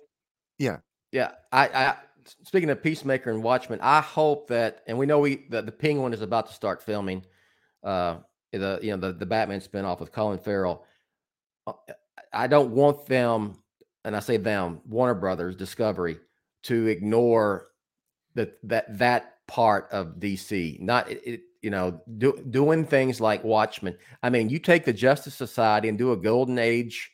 Yeah. 0.58 0.78
yeah. 1.12 1.30
I, 1.52 1.68
I 1.68 1.96
speaking 2.42 2.70
of 2.70 2.82
Peacemaker 2.82 3.30
and 3.30 3.42
Watchmen, 3.42 3.80
I 3.82 4.00
hope 4.00 4.48
that, 4.48 4.82
and 4.86 4.98
we 4.98 5.06
know 5.06 5.18
we 5.20 5.46
that 5.50 5.66
the 5.66 5.72
Penguin 5.72 6.12
is 6.12 6.22
about 6.22 6.48
to 6.48 6.54
start 6.54 6.82
filming, 6.82 7.24
uh, 7.82 8.16
the 8.52 8.78
you 8.82 8.90
know 8.90 8.96
the 8.96 9.12
the 9.12 9.26
Batman 9.26 9.60
spinoff 9.60 10.00
with 10.00 10.12
Colin 10.12 10.38
Farrell. 10.38 10.84
Uh, 11.66 11.72
I 12.32 12.46
don't 12.46 12.72
want 12.72 13.06
them, 13.06 13.56
and 14.04 14.14
I 14.14 14.20
say 14.20 14.36
them, 14.36 14.80
Warner 14.86 15.14
Brothers, 15.14 15.56
Discovery, 15.56 16.18
to 16.64 16.86
ignore 16.86 17.68
that 18.34 18.58
that 18.64 18.98
that 18.98 19.37
part 19.48 19.88
of 19.92 20.20
DC. 20.20 20.78
Not 20.80 21.10
it, 21.10 21.22
it 21.26 21.40
you 21.62 21.70
know 21.70 22.02
do, 22.18 22.44
doing 22.50 22.86
things 22.86 23.20
like 23.20 23.44
Watchmen. 23.44 23.98
I 24.22 24.30
mean, 24.30 24.48
you 24.50 24.58
take 24.60 24.84
the 24.84 24.92
Justice 24.92 25.34
Society 25.34 25.88
and 25.88 25.98
do 25.98 26.12
a 26.12 26.16
Golden 26.16 26.58
Age 26.58 27.10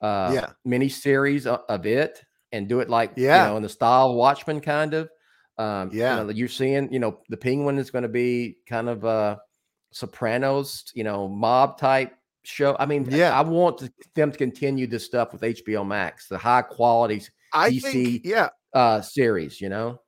uh 0.00 0.36
Yeah. 0.36 0.52
mini 0.64 0.88
series 0.88 1.46
of, 1.46 1.60
of 1.68 1.86
it 1.86 2.22
and 2.52 2.68
do 2.68 2.80
it 2.80 2.88
like 2.90 3.16
Yeah. 3.16 3.24
you 3.30 3.40
know 3.42 3.56
in 3.56 3.62
the 3.64 3.68
style 3.68 4.10
of 4.10 4.16
Watchmen 4.16 4.60
kind 4.60 4.94
of. 4.94 5.10
Um, 5.58 5.98
you 6.06 6.14
Yeah. 6.14 6.14
know, 6.14 6.28
you're 6.30 6.46
seeing, 6.48 6.92
you 6.92 7.00
know, 7.00 7.20
the 7.30 7.36
Penguin 7.36 7.78
is 7.78 7.90
going 7.90 8.04
to 8.04 8.08
be 8.08 8.58
kind 8.68 8.88
of 8.88 9.04
uh 9.04 9.38
Sopranos, 9.92 10.84
you 10.94 11.04
know, 11.04 11.28
mob 11.28 11.78
type 11.78 12.14
show. 12.44 12.76
I 12.78 12.86
mean, 12.86 13.08
Yeah. 13.08 13.32
I 13.32 13.42
want 13.42 13.78
to, 13.78 13.92
them 14.14 14.32
to 14.32 14.38
continue 14.38 14.86
this 14.86 15.04
stuff 15.04 15.32
with 15.32 15.42
HBO 15.42 15.84
Max, 15.84 16.28
the 16.28 16.38
high 16.38 16.62
quality 16.62 17.22
I 17.52 17.70
DC 17.70 17.72
think, 17.72 18.22
yeah, 18.24 18.50
uh 18.74 19.00
series, 19.02 19.60
you 19.60 19.68
know? 19.68 20.00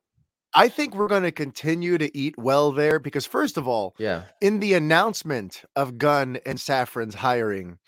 I 0.55 0.69
think 0.69 0.95
we're 0.95 1.07
going 1.09 1.23
to 1.23 1.33
continue 1.33 1.97
to 1.99 2.17
eat 2.17 2.37
well 2.37 2.73
there 2.73 2.99
because, 2.99 3.25
first 3.27 3.57
of 3.57 3.69
all, 3.69 3.95
Yeah. 3.99 4.25
in 4.41 4.59
the 4.61 4.75
announcement 4.75 5.63
of 5.77 5.97
Gunn 5.99 6.39
and 6.45 6.59
Safran's 6.59 7.15
hiring 7.15 7.79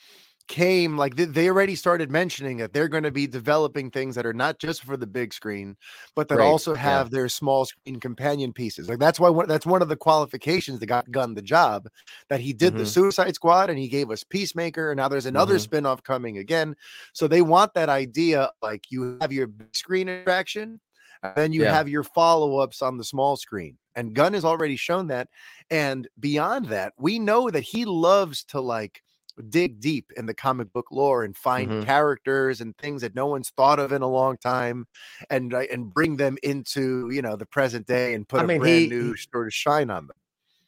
came 0.48 0.98
like 0.98 1.16
th- 1.16 1.30
they 1.30 1.48
already 1.48 1.74
started 1.76 2.10
mentioning 2.10 2.58
that 2.58 2.72
they're 2.72 2.88
going 2.88 3.04
to 3.04 3.10
be 3.12 3.26
developing 3.26 3.90
things 3.90 4.14
that 4.14 4.26
are 4.26 4.34
not 4.34 4.58
just 4.60 4.84
for 4.84 4.96
the 4.96 5.06
big 5.06 5.32
screen 5.34 5.76
but 6.16 6.28
that 6.28 6.38
Great, 6.38 6.40
also 6.40 6.74
yeah. 6.82 7.04
have 7.04 7.10
their 7.10 7.28
small 7.28 7.64
screen 7.66 8.00
companion 8.00 8.52
pieces 8.52 8.88
like 8.88 8.98
that's 8.98 9.20
why 9.20 9.30
one, 9.30 9.48
that's 9.48 9.66
one 9.66 9.82
of 9.82 9.88
the 9.88 9.96
qualifications 9.96 10.80
that 10.80 10.86
got 10.86 11.10
Gunn 11.10 11.34
the 11.34 11.42
job 11.42 11.88
that 12.30 12.40
he 12.40 12.52
did 12.52 12.76
the 12.76 12.84
Mhm. 12.84 12.86
Suicide 12.86 13.34
Squad 13.36 13.70
and 13.70 13.78
he 13.78 13.88
gave 13.88 14.10
us 14.10 14.24
Peacemaker 14.24 14.90
and 14.90 14.98
now 14.98 15.08
there's 15.08 15.26
another 15.26 15.58
Mhm. 15.58 15.60
spin-off 15.60 16.02
coming 16.02 16.38
again 16.38 16.76
so 17.14 17.28
they 17.28 17.42
want 17.42 17.74
that 17.74 17.88
idea 17.88 18.50
like 18.62 18.90
you 18.90 19.18
have 19.20 19.32
your 19.32 19.46
big 19.48 19.74
screen 19.76 20.08
attraction 20.08 20.80
and 21.22 21.32
then 21.36 21.52
you 21.52 21.62
Yeah. 21.62 21.74
have 21.74 21.88
your 21.88 22.02
follow-ups 22.04 22.82
on 22.82 22.96
the 22.98 23.04
small 23.04 23.36
screen 23.36 23.78
and 23.94 24.14
gunn 24.14 24.34
has 24.34 24.44
already 24.44 24.76
shown 24.76 25.06
that 25.08 25.28
and 25.70 26.08
beyond 26.18 26.66
that 26.66 26.92
we 26.98 27.18
know 27.18 27.50
that 27.50 27.62
he 27.62 27.84
loves 27.84 28.44
to 28.44 28.60
like 28.60 29.02
dig 29.48 29.80
deep 29.80 30.10
in 30.16 30.26
the 30.26 30.34
comic 30.34 30.70
book 30.72 30.86
lore 30.90 31.24
and 31.24 31.36
find 31.36 31.70
Mhm. 31.70 31.84
characters 31.86 32.60
and 32.60 32.76
things 32.76 33.00
that 33.02 33.14
no 33.14 33.26
one's 33.26 33.50
thought 33.50 33.78
of 33.78 33.92
in 33.92 34.02
a 34.02 34.06
long 34.08 34.36
time 34.36 34.86
and 35.30 35.54
uh, 35.54 35.64
and 35.72 35.92
bring 35.92 36.16
them 36.16 36.36
into 36.42 37.08
you 37.10 37.22
know 37.22 37.36
the 37.36 37.46
present 37.46 37.86
day 37.86 38.14
and 38.14 38.28
put 38.28 38.40
I 38.40 38.44
a 38.44 38.46
mean, 38.46 38.60
brand 38.60 38.80
he- 38.82 38.88
new 38.88 39.16
sort 39.16 39.46
of 39.46 39.54
shine 39.54 39.90
on 39.90 40.06
them 40.08 40.16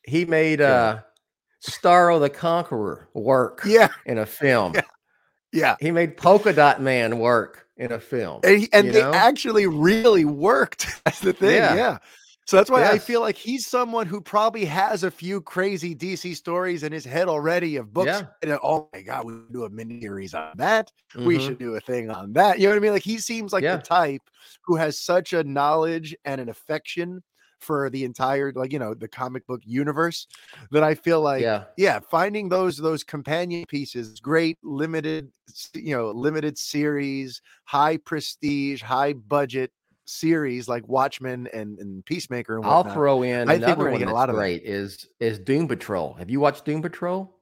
He 0.07 0.25
made 0.25 0.61
Yeah. 0.61 0.67
uh 0.73 1.01
Starro 1.63 2.21
the 2.21 2.29
Conqueror 2.31 3.09
work 3.15 3.63
yeah 3.67 3.89
in 4.07 4.19
a 4.19 4.27
film. 4.43 4.75
Yeah. 4.75 4.83
Yeah 5.55 5.77
He 5.81 5.91
made 5.91 6.17
Polka 6.17 6.53
Dot 6.53 6.83
Man 6.83 7.19
work 7.19 7.67
in 7.77 7.91
a 7.93 7.99
film. 7.99 8.41
and, 8.45 8.61
he- 8.61 8.69
and 8.73 8.93
they 8.93 9.01
know? 9.01 9.13
actually 9.15 9.67
really 9.67 10.25
worked 10.25 10.87
that's 11.05 11.21
the 11.21 11.33
thing 11.33 11.57
yeah, 11.57 11.75
Yeah. 11.75 11.99
so 12.47 12.57
that's 12.59 12.71
why 12.71 12.85
i 12.89 12.99
feel 12.99 13.21
like 13.21 13.37
he's 13.37 13.67
someone 13.67 14.07
who 14.07 14.21
probably 14.21 14.65
has 14.67 15.03
a 15.03 15.11
few 15.11 15.41
crazy 15.41 15.93
dc 15.95 16.37
stories 16.37 16.83
in 16.85 16.93
his 16.93 17.05
head 17.05 17.27
already 17.29 17.75
of 17.77 17.93
books 17.93 18.07
Yeah. 18.07 18.27
and, 18.43 18.59
oh 18.63 18.89
my 18.93 19.01
god 19.03 19.25
we 19.27 19.33
should 19.33 19.53
do 19.53 19.65
a 19.65 19.71
mini 19.71 20.01
series 20.01 20.35
on 20.35 20.53
that 20.57 20.93
we 21.17 21.39
Mhm. 21.39 21.47
should 21.47 21.59
do 21.59 21.75
a 21.77 21.81
thing 21.81 22.11
on 22.11 22.33
that. 22.35 22.59
You 22.59 22.65
know 22.67 22.71
what 22.75 22.77
I 22.77 22.81
mean? 22.81 22.93
Like 22.93 23.03
he 23.03 23.19
seems 23.19 23.53
like 23.53 23.63
Yeah. 23.65 23.77
the 23.77 23.83
type 23.83 24.23
who 24.67 24.75
has 24.77 25.01
such 25.01 25.33
a 25.33 25.43
knowledge 25.45 26.15
and 26.25 26.41
an 26.41 26.49
affection 26.49 27.23
for 27.65 27.91
the 27.91 28.05
entire 28.05 28.53
like 28.55 28.73
you 28.73 28.79
know 28.79 28.95
the 28.95 29.09
comic 29.09 29.47
book 29.47 29.61
universe 29.65 30.27
that 30.71 30.85
I 30.85 30.95
feel 30.95 31.21
like 31.21 31.43
yeah, 31.43 31.65
yeah. 31.77 31.99
finding 31.99 32.49
those 32.49 32.77
those 32.77 33.03
companion 33.03 33.65
pieces, 33.67 34.21
great 34.21 34.59
limited 34.63 35.31
you 35.75 35.97
know 35.97 36.11
limited 36.11 36.59
series, 36.59 37.41
high 37.65 37.97
prestige, 37.97 38.83
high 38.83 39.15
budget 39.15 39.73
series 40.07 40.69
like 40.69 40.87
Watchmen 40.87 41.49
and, 41.55 41.79
and 41.79 42.05
Peacemaker 42.05 42.57
and 42.57 42.67
I'll 42.67 42.85
throw 42.85 43.23
in 43.23 43.49
I 43.49 43.59
think 43.59 43.79
we're 43.79 43.85
gonna 43.85 43.93
one 43.93 43.99
get 44.01 44.09
a 44.09 44.15
lot 44.15 44.29
of 44.29 44.37
that. 44.37 44.41
great 44.41 44.63
is 44.65 45.09
is 45.21 45.39
Doom 45.39 45.67
Patrol. 45.67 46.15
Have 46.15 46.31
you 46.31 46.41
watched 46.41 46.65
Doom 46.65 46.83
Patrol? 46.83 47.35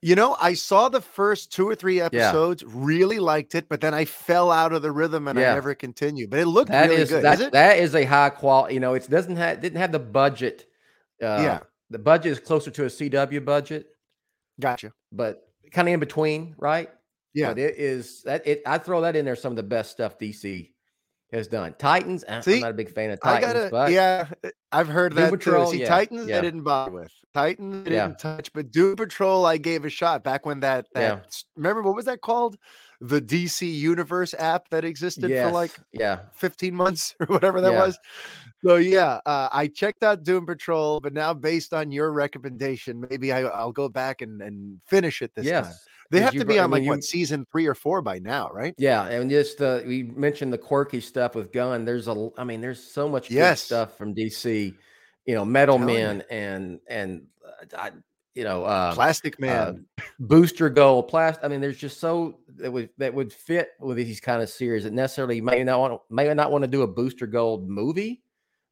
You 0.00 0.14
know, 0.14 0.36
I 0.40 0.54
saw 0.54 0.88
the 0.88 1.00
first 1.00 1.52
two 1.52 1.68
or 1.68 1.74
three 1.74 2.00
episodes, 2.00 2.64
really 2.64 3.18
liked 3.18 3.54
it, 3.54 3.68
but 3.68 3.80
then 3.80 3.92
I 3.94 4.04
fell 4.04 4.50
out 4.50 4.72
of 4.72 4.80
the 4.82 4.92
rhythm 4.92 5.28
and 5.28 5.38
I 5.38 5.42
never 5.54 5.74
continued. 5.74 6.30
But 6.30 6.38
it 6.40 6.46
looked 6.46 6.70
That 6.70 6.88
really 6.88 7.02
is 7.02 7.10
good. 7.10 7.24
that, 7.24 7.34
is 7.40 7.46
it? 7.46 7.52
that 7.52 7.78
is 7.78 7.94
a 7.94 8.04
high 8.04 8.30
quality. 8.30 8.74
You 8.74 8.80
know, 8.80 8.94
it 8.94 9.08
doesn't 9.10 9.36
have 9.36 9.60
didn't 9.60 9.78
have 9.80 9.92
the 9.92 9.98
budget. 9.98 10.66
Uh, 11.22 11.40
Yeah. 11.42 11.60
the 11.90 11.98
budget 11.98 12.32
is 12.32 12.40
closer 12.40 12.70
to 12.70 12.84
a 12.84 12.86
CW 12.88 13.44
budget, 13.44 13.86
Gotcha. 14.60 14.92
but 15.10 15.48
kind 15.72 15.88
of 15.88 15.94
in 15.94 16.00
between, 16.00 16.54
right? 16.58 16.88
Yeah. 17.34 17.48
But 17.48 17.58
it 17.58 17.76
is 17.78 18.22
that 18.22 18.46
it. 18.46 18.62
I 18.66 18.78
throw 18.78 19.00
that 19.02 19.16
in 19.16 19.24
there. 19.24 19.36
Some 19.36 19.52
of 19.52 19.56
the 19.56 19.62
best 19.62 19.90
stuff 19.90 20.18
DC 20.18 20.70
has 21.32 21.48
done. 21.48 21.74
Titans. 21.78 22.24
See, 22.42 22.54
I'm 22.54 22.60
not 22.60 22.70
a 22.70 22.74
big 22.74 22.90
fan 22.90 23.10
of 23.10 23.18
I 23.22 23.40
Titans, 23.40 23.54
gotta, 23.54 23.68
but 23.70 23.90
yeah, 23.92 24.28
uh, 24.44 24.50
I've 24.70 24.88
heard 24.88 25.12
Doom 25.14 25.24
that 25.24 25.30
Patrol, 25.32 25.66
too. 25.66 25.78
See, 25.78 25.82
yeah, 25.82 25.88
Titans, 25.88 26.28
yeah. 26.28 26.38
I 26.38 26.40
didn't 26.40 26.62
bother 26.62 26.92
with. 26.92 27.12
Titans, 27.34 27.86
I 27.86 27.90
Yeah. 27.90 28.06
didn't 28.08 28.18
touch, 28.18 28.52
but 28.52 28.70
Doom 28.70 28.96
Patrol, 28.96 29.46
I 29.46 29.56
gave 29.56 29.84
a 29.84 29.90
shot 29.90 30.22
back 30.22 30.44
when 30.46 30.60
that. 30.60 30.86
that 30.94 31.00
Yeah. 31.00 31.30
Remember 31.56 31.82
what 31.82 31.94
was 31.94 32.04
that 32.04 32.20
called? 32.20 32.56
The 33.00 33.20
DC 33.20 33.68
Universe 33.68 34.34
app 34.34 34.68
that 34.68 34.84
existed 34.84 35.30
yes, 35.30 35.44
for 35.44 35.52
like 35.52 35.72
yeah, 35.92 36.20
15 36.34 36.74
months 36.74 37.16
or 37.20 37.26
whatever 37.26 37.60
that 37.60 37.72
was. 37.74 37.98
So 38.64 38.76
yeah, 38.76 39.20
uh, 39.26 39.48
I 39.52 39.66
checked 39.66 40.04
out 40.04 40.22
Doom 40.22 40.46
Patrol, 40.46 41.00
but 41.00 41.12
now 41.12 41.34
based 41.34 41.72
on 41.72 41.90
your 41.90 42.12
recommendation, 42.12 43.04
maybe 43.10 43.32
I, 43.32 43.40
I'll 43.42 43.72
go 43.72 43.88
back 43.88 44.20
and, 44.20 44.40
and 44.40 44.80
finish 44.86 45.20
it 45.20 45.34
this 45.34 45.46
time. 45.64 45.74
They 46.12 46.20
have 46.20 46.34
to 46.34 46.44
be 46.44 46.58
I 46.60 46.64
on 46.64 46.70
mean, 46.70 46.82
like 46.82 46.88
what 46.88 46.96
you- 46.96 47.02
season 47.02 47.46
three 47.50 47.66
or 47.66 47.74
four 47.74 48.02
by 48.02 48.18
now, 48.20 48.48
right? 48.52 48.74
Yeah, 48.78 49.06
and 49.08 49.28
just 49.30 49.60
uh, 49.60 49.80
we 49.86 50.04
mentioned 50.04 50.52
the 50.52 50.58
quirky 50.58 51.00
stuff 51.00 51.34
with 51.34 51.52
Gunn. 51.52 51.84
There's 51.84 52.06
a, 52.06 52.30
I 52.38 52.44
mean, 52.44 52.60
there's 52.60 52.82
so 52.82 53.08
much 53.08 53.28
good 53.28 53.34
Yes. 53.36 53.62
stuff 53.62 53.96
from 53.98 54.14
DC. 54.14 54.74
You 55.26 55.34
know, 55.34 55.44
Metal 55.44 55.78
Telling 55.78 55.94
you. 55.94 56.00
Men 56.00 56.22
and 56.30 56.80
and 56.88 57.26
uh, 57.46 57.76
I, 57.78 57.90
you 58.34 58.44
know, 58.44 58.64
uh, 58.64 58.94
Plastic 58.94 59.38
Man, 59.40 59.86
uh, 59.98 60.02
Booster 60.20 60.68
Gold, 60.70 61.08
plastic. 61.08 61.44
I 61.44 61.48
mean, 61.48 61.60
there's 61.60 61.76
just 61.78 62.00
so 62.00 62.40
that 62.56 62.72
would 62.72 62.88
that 62.98 63.12
would 63.12 63.32
fit 63.32 63.70
with 63.78 63.96
these 63.98 64.20
kind 64.20 64.42
of 64.42 64.48
series 64.48 64.84
that 64.84 64.92
necessarily 64.92 65.40
may 65.40 65.62
not 65.64 65.78
want 65.80 66.00
may 66.10 66.32
not 66.34 66.50
want 66.50 66.62
to 66.62 66.68
do 66.68 66.82
a 66.82 66.86
Booster 66.86 67.26
Gold 67.26 67.68
movie, 67.68 68.22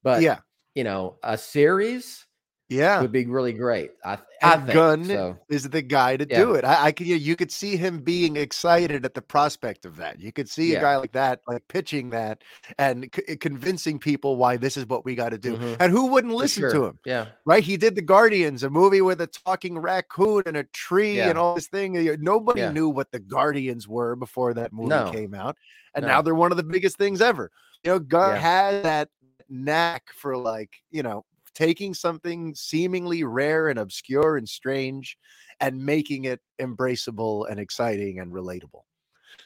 but 0.02 0.22
yeah, 0.22 0.38
you 0.74 0.82
know, 0.84 1.18
a 1.22 1.36
series 1.38 2.26
yeah, 2.70 3.00
would 3.02 3.12
be 3.12 3.26
really 3.26 3.52
great. 3.52 3.90
I, 4.04 4.16
I 4.42 4.56
think 4.56 4.72
Gunn 4.72 5.04
so. 5.04 5.36
is 5.50 5.68
the 5.68 5.82
guy 5.82 6.16
to 6.16 6.26
Yeah. 6.28 6.38
do 6.38 6.54
it. 6.54 6.64
I, 6.64 6.86
I 6.86 6.92
could, 6.92 7.06
you 7.06 7.36
could 7.36 7.50
see 7.52 7.76
him 7.76 7.98
being 8.00 8.36
excited 8.36 9.04
at 9.04 9.12
the 9.14 9.20
prospect 9.20 9.84
of 9.84 9.96
that. 9.96 10.20
You 10.20 10.32
could 10.32 10.48
see 10.48 10.72
Yeah. 10.72 10.78
a 10.78 10.80
guy 10.80 10.96
like 10.96 11.12
that, 11.12 11.40
like 11.46 11.66
pitching 11.68 12.10
that 12.10 12.42
and 12.78 13.10
c- 13.14 13.36
convincing 13.36 13.98
people 13.98 14.36
why 14.36 14.56
this 14.56 14.76
is 14.76 14.86
what 14.86 15.04
we 15.04 15.14
got 15.14 15.30
to 15.30 15.38
do. 15.38 15.56
Mhm. 15.58 15.76
And 15.80 15.92
who 15.92 16.06
wouldn't 16.06 16.32
listen 16.34 16.62
sure. 16.62 16.72
to 16.72 16.84
him? 16.86 16.98
Yeah, 17.04 17.26
right? 17.44 17.62
He 17.62 17.76
did 17.76 17.96
the 17.96 18.02
Guardians, 18.02 18.62
a 18.62 18.70
movie 18.70 19.02
with 19.02 19.20
a 19.20 19.26
talking 19.26 19.76
raccoon 19.78 20.44
and 20.46 20.56
a 20.56 20.64
tree 20.64 21.16
Yeah. 21.16 21.28
and 21.30 21.38
all 21.38 21.56
this 21.56 21.68
thing. 21.68 21.92
Nobody 22.20 22.60
Yeah. 22.60 22.70
knew 22.72 22.88
what 22.88 23.10
the 23.10 23.18
Guardians 23.18 23.88
were 23.88 24.16
before 24.16 24.54
that 24.54 24.72
movie 24.72 24.88
No. 24.90 25.10
came 25.10 25.34
out, 25.34 25.56
and 25.94 26.04
No. 26.04 26.08
now 26.12 26.22
they're 26.22 26.34
one 26.34 26.52
of 26.52 26.56
the 26.56 26.62
biggest 26.62 26.96
things 26.96 27.20
ever. 27.20 27.50
You 27.84 27.98
know, 27.98 28.06
Yeah. 28.10 28.36
has 28.36 28.82
that 28.84 29.08
knack 29.52 30.04
for 30.14 30.36
like 30.36 30.70
you 30.92 31.02
know 31.02 31.24
taking 31.54 31.94
something 31.94 32.54
seemingly 32.54 33.24
rare 33.24 33.68
and 33.68 33.78
obscure 33.78 34.36
and 34.36 34.48
strange 34.48 35.18
and 35.60 35.84
making 35.84 36.24
it 36.24 36.40
embraceable 36.60 37.50
and 37.50 37.60
exciting 37.60 38.20
and 38.20 38.32
relatable. 38.32 38.82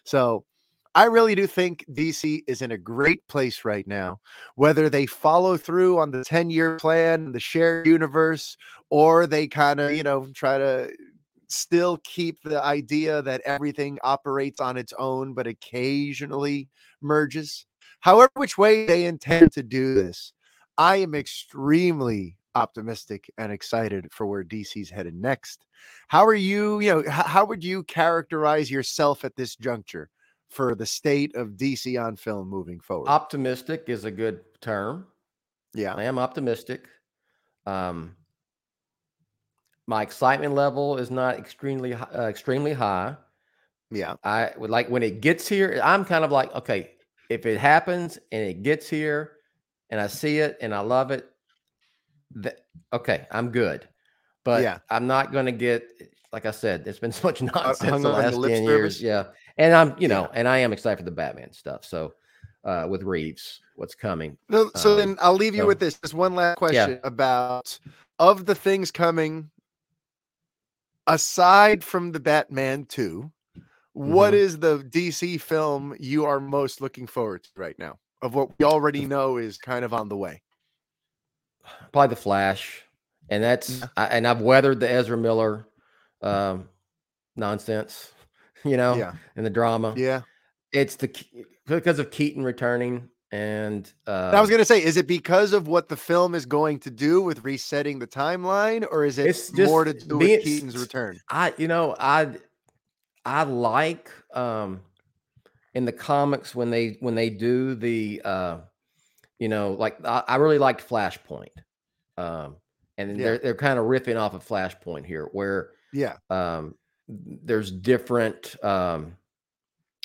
So. 0.05 0.45
I 0.97 1.07
really 1.07 1.35
do 1.35 1.49
think 1.49 1.85
DC 1.91 2.45
is 2.47 2.63
in 2.63 2.71
a 2.71 2.79
great 2.79 3.27
place 3.27 3.65
right 3.65 3.85
now 3.85 4.21
whether 4.55 4.89
they 4.89 5.07
follow 5.07 5.57
through 5.57 5.99
on 5.99 6.13
the 6.13 6.23
10 6.23 6.51
year 6.51 6.77
plan, 6.77 7.33
the 7.33 7.41
shared 7.41 7.87
universe, 7.87 8.57
or 8.91 9.27
they 9.27 9.49
kind 9.49 9.81
of, 9.81 9.93
you 9.93 10.05
know, 10.05 10.29
try 10.35 10.57
to 10.57 10.93
still 11.49 11.99
keep 12.05 12.43
the 12.43 12.63
idea 12.63 13.23
that 13.23 13.41
everything 13.45 13.99
operates 14.03 14.61
on 14.61 14.77
its 14.77 14.93
own, 14.99 15.35
but 15.35 15.47
occasionally 15.47 16.69
merges. 17.01 17.67
However, 18.01 18.31
which 18.35 18.59
way 18.59 18.87
they 18.87 19.07
intend 19.07 19.53
to 19.53 19.63
do 19.63 19.95
this, 19.95 20.33
I 20.79 20.97
am 20.97 21.15
extremely 21.15 22.37
optimistic 22.55 23.31
and 23.39 23.53
excited 23.53 24.09
for 24.13 24.27
where 24.27 24.45
DC's 24.45 24.91
headed 24.91 25.15
next. 25.15 25.67
How 26.09 26.25
are 26.25 26.35
you, 26.35 26.81
you 26.81 26.95
know, 26.95 27.11
how 27.11 27.45
would 27.45 27.65
you 27.65 27.83
characterize 27.85 28.71
yourself 28.71 29.25
at 29.25 29.37
this 29.37 29.57
juncture 29.57 30.11
for 30.51 30.75
the 30.75 30.87
state 30.87 31.35
of 31.35 31.51
DC 31.51 32.01
on 32.03 32.17
film 32.17 32.49
moving 32.49 32.81
forward? 32.81 33.09
optimistic 33.09 33.85
is 33.89 34.05
a 34.05 34.11
good 34.11 34.41
term. 34.61 35.07
yeah. 35.75 35.95
I 35.95 36.05
am 36.05 36.19
optimistic. 36.19 36.87
Um, 37.67 38.17
my 39.87 40.03
excitement 40.03 40.55
level 40.55 40.97
is 40.97 41.11
not 41.11 41.39
extremely 41.39 41.93
uh, 41.95 42.27
extremely 42.27 42.73
high. 42.73 43.17
Yeah. 43.91 44.15
I 44.25 44.53
would 44.57 44.71
like 44.71 44.89
when 44.89 45.03
it 45.03 45.21
gets 45.21 45.47
here. 45.47 45.81
I'm 45.83 46.05
kind 46.05 46.25
of 46.25 46.33
like, 46.33 46.55
okay, 46.55 46.93
if 47.29 47.47
it 47.47 47.59
happens 47.59 48.19
and 48.33 48.43
it 48.43 48.63
gets 48.63 48.89
here, 48.89 49.33
and 49.91 50.01
I 50.01 50.07
see 50.07 50.39
it 50.39 50.57
and 50.61 50.75
I 50.75 50.81
love 50.81 51.11
it, 51.11 51.31
okay, 52.93 53.27
I'm 53.31 53.51
good. 53.51 53.89
But 54.45 54.63
Yeah. 54.63 54.79
I'm 54.91 55.07
not 55.07 55.33
going 55.33 55.47
to 55.47 55.53
get, 55.53 55.89
like 56.33 56.47
I 56.47 56.51
said, 56.51 56.87
it's 56.87 56.99
been 56.99 57.13
so 57.21 57.29
much 57.29 57.43
nonsense 57.43 58.03
the 58.03 58.09
last 58.09 58.35
ten 58.35 58.41
service? 58.41 58.65
years. 58.67 59.03
Yeah, 59.03 59.25
and 59.57 59.73
I'm, 59.75 59.95
you 59.99 60.09
know, 60.09 60.23
Yeah. 60.23 60.39
and 60.39 60.49
I 60.49 60.59
am 60.59 60.73
excited 60.73 60.99
for 60.99 61.05
the 61.05 61.11
Batman 61.11 61.53
stuff. 61.53 61.85
So 61.85 62.15
uh, 62.65 62.87
with 62.89 63.03
Reeves, 63.03 63.61
what's 63.77 63.95
coming? 63.95 64.37
No, 64.49 64.71
so 64.75 64.93
Um, 64.93 64.97
then 64.99 65.17
I'll 65.21 65.35
leave 65.35 65.55
you 65.55 65.63
so- 65.63 65.67
with 65.69 65.79
this. 65.81 65.99
Just 65.99 66.15
one 66.15 66.35
last 66.35 66.57
question 66.59 67.01
about 67.05 67.79
of 68.19 68.47
the 68.47 68.55
things 68.55 68.91
coming 68.91 69.51
aside 71.07 71.85
from 71.85 72.13
the 72.13 72.21
Batman 72.21 72.87
2, 72.87 73.31
what 73.93 74.33
Mhm. 74.35 74.37
is 74.39 74.59
the 74.59 74.79
DC 74.79 75.39
film 75.39 75.95
you 76.01 76.25
are 76.25 76.41
most 76.41 76.81
looking 76.81 77.07
forward 77.07 77.45
to 77.45 77.51
right 77.57 77.79
now? 77.79 77.99
Of 78.25 78.35
what 78.35 78.59
we 78.59 78.65
already 78.65 79.05
know 79.05 79.37
is 79.37 79.59
kind 79.59 79.85
of 79.85 79.93
on 79.93 80.09
the 80.09 80.17
way. 80.17 80.41
Probably 81.93 82.09
the 82.15 82.21
Flash, 82.21 82.83
and 83.29 83.43
that's 83.43 83.81
Yeah. 83.81 83.87
I, 83.99 84.05
and 84.07 84.27
I've 84.27 84.41
weathered 84.41 84.81
the 84.81 84.91
Ezra 84.91 85.17
Miller 85.19 85.69
um, 86.23 86.69
nonsense, 87.37 88.13
you 88.65 88.79
know, 88.79 88.97
Yeah. 88.97 89.13
and 89.37 89.45
the 89.45 89.51
drama. 89.51 89.93
Yeah. 89.97 90.23
It's 90.73 90.97
the 90.97 91.15
because 91.67 91.99
of 91.99 92.11
Keaton 92.11 92.43
returning, 92.45 93.11
and 93.31 93.93
uh, 94.07 94.33
I 94.35 94.41
was 94.41 94.49
going 94.49 94.59
to 94.61 94.65
say, 94.65 94.83
is 94.83 94.97
it 94.97 95.07
because 95.07 95.53
of 95.53 95.69
what 95.69 95.91
the 95.91 95.97
film 95.97 96.35
is 96.35 96.47
going 96.47 96.79
to 96.81 96.91
do 96.91 97.21
with 97.21 97.45
resetting 97.45 97.99
the 97.99 98.07
timeline, 98.07 98.87
or 98.91 99.05
is 99.05 99.19
it 99.19 99.51
more 99.55 99.85
to 99.85 99.93
do 99.93 100.17
with 100.19 100.43
Keaton's 100.45 100.79
return? 100.79 101.21
I 101.31 101.53
you 101.59 101.69
know 101.69 101.95
I 101.99 102.29
I 103.25 103.43
like 103.45 104.11
um 104.35 104.81
in 105.75 105.85
the 105.85 105.93
comics 105.93 106.55
when 106.55 106.71
they 106.71 106.97
when 107.01 107.15
they 107.15 107.31
do 107.31 107.75
the 107.75 108.21
uh 108.25 108.59
you 109.39 109.49
know 109.49 109.73
like 109.73 109.97
I, 110.05 110.23
I 110.29 110.37
really 110.37 110.59
liked 110.59 110.89
Flashpoint 110.89 111.49
um 112.17 112.57
and 112.99 113.11
Yeah. 113.19 113.25
they're 113.25 113.39
they're 113.39 113.55
kind 113.55 113.79
of 113.79 113.87
riffing 113.87 114.19
off 114.19 114.35
of 114.35 114.47
Flashpoint 114.47 115.05
here 115.05 115.29
where 115.33 115.71
Yeah. 115.93 116.17
um 116.31 116.75
there's 117.09 117.71
different 117.71 118.57
um 118.65 119.17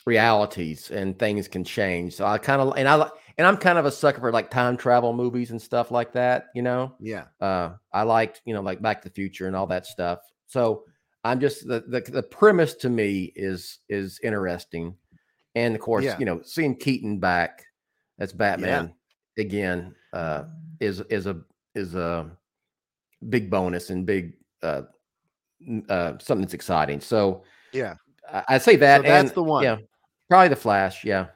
realities 0.05 0.89
and 0.91 1.19
things 1.19 1.47
can 1.47 1.63
change 1.63 2.15
so 2.15 2.25
I 2.25 2.37
kind 2.37 2.61
of 2.61 2.73
and 2.77 2.87
I 2.87 2.95
like 2.95 3.11
and 3.37 3.45
I'm 3.45 3.57
kind 3.57 3.77
of 3.77 3.85
a 3.85 3.91
sucker 3.91 4.19
for 4.19 4.31
like 4.31 4.49
time 4.49 4.75
travel 4.75 5.13
movies 5.13 5.51
and 5.51 5.61
stuff 5.61 5.91
like 5.91 6.13
that 6.13 6.47
you 6.55 6.61
know 6.61 6.95
Yeah. 6.99 7.25
uh, 7.41 7.73
I 7.93 8.03
liked, 8.03 8.41
you 8.45 8.53
know, 8.53 8.61
like 8.61 8.81
Back 8.81 9.01
to 9.01 9.09
the 9.09 9.13
Future 9.13 9.47
and 9.47 9.55
all 9.55 9.67
that 9.67 9.85
stuff. 9.85 10.19
So 10.47 10.83
I'm 11.23 11.39
just 11.39 11.67
the 11.67 11.81
the, 11.87 12.01
the 12.01 12.23
premise 12.23 12.73
to 12.75 12.89
me 12.89 13.31
is 13.35 13.79
is 13.87 14.19
interesting, 14.23 14.95
and 15.55 15.75
of 15.75 15.81
course, 15.81 16.05
Yeah. 16.05 16.17
you 16.19 16.25
know, 16.25 16.41
seeing 16.43 16.75
Keaton 16.75 17.19
back 17.19 17.63
as 18.19 18.33
Batman 18.33 18.93
again 19.37 19.95
uh, 20.13 20.45
is 20.79 21.01
is 21.01 21.25
a 21.27 21.41
is 21.75 21.95
a 21.95 22.29
big 23.29 23.49
bonus 23.49 23.89
and 23.89 24.05
big 24.05 24.33
uh, 24.63 24.83
uh, 25.89 26.13
something 26.19 26.41
that's 26.41 26.53
exciting. 26.53 26.99
So 27.01 27.43
Yeah. 27.73 27.95
I, 28.31 28.43
I 28.49 28.57
say 28.57 28.75
that, 28.77 28.97
So 29.01 29.03
that's 29.03 29.29
and 29.29 29.35
the 29.35 29.43
one. 29.43 29.63
yeah, 29.63 29.77
probably 30.29 30.49
the 30.49 30.55
Flash. 30.55 31.03
Yeah, 31.03 31.27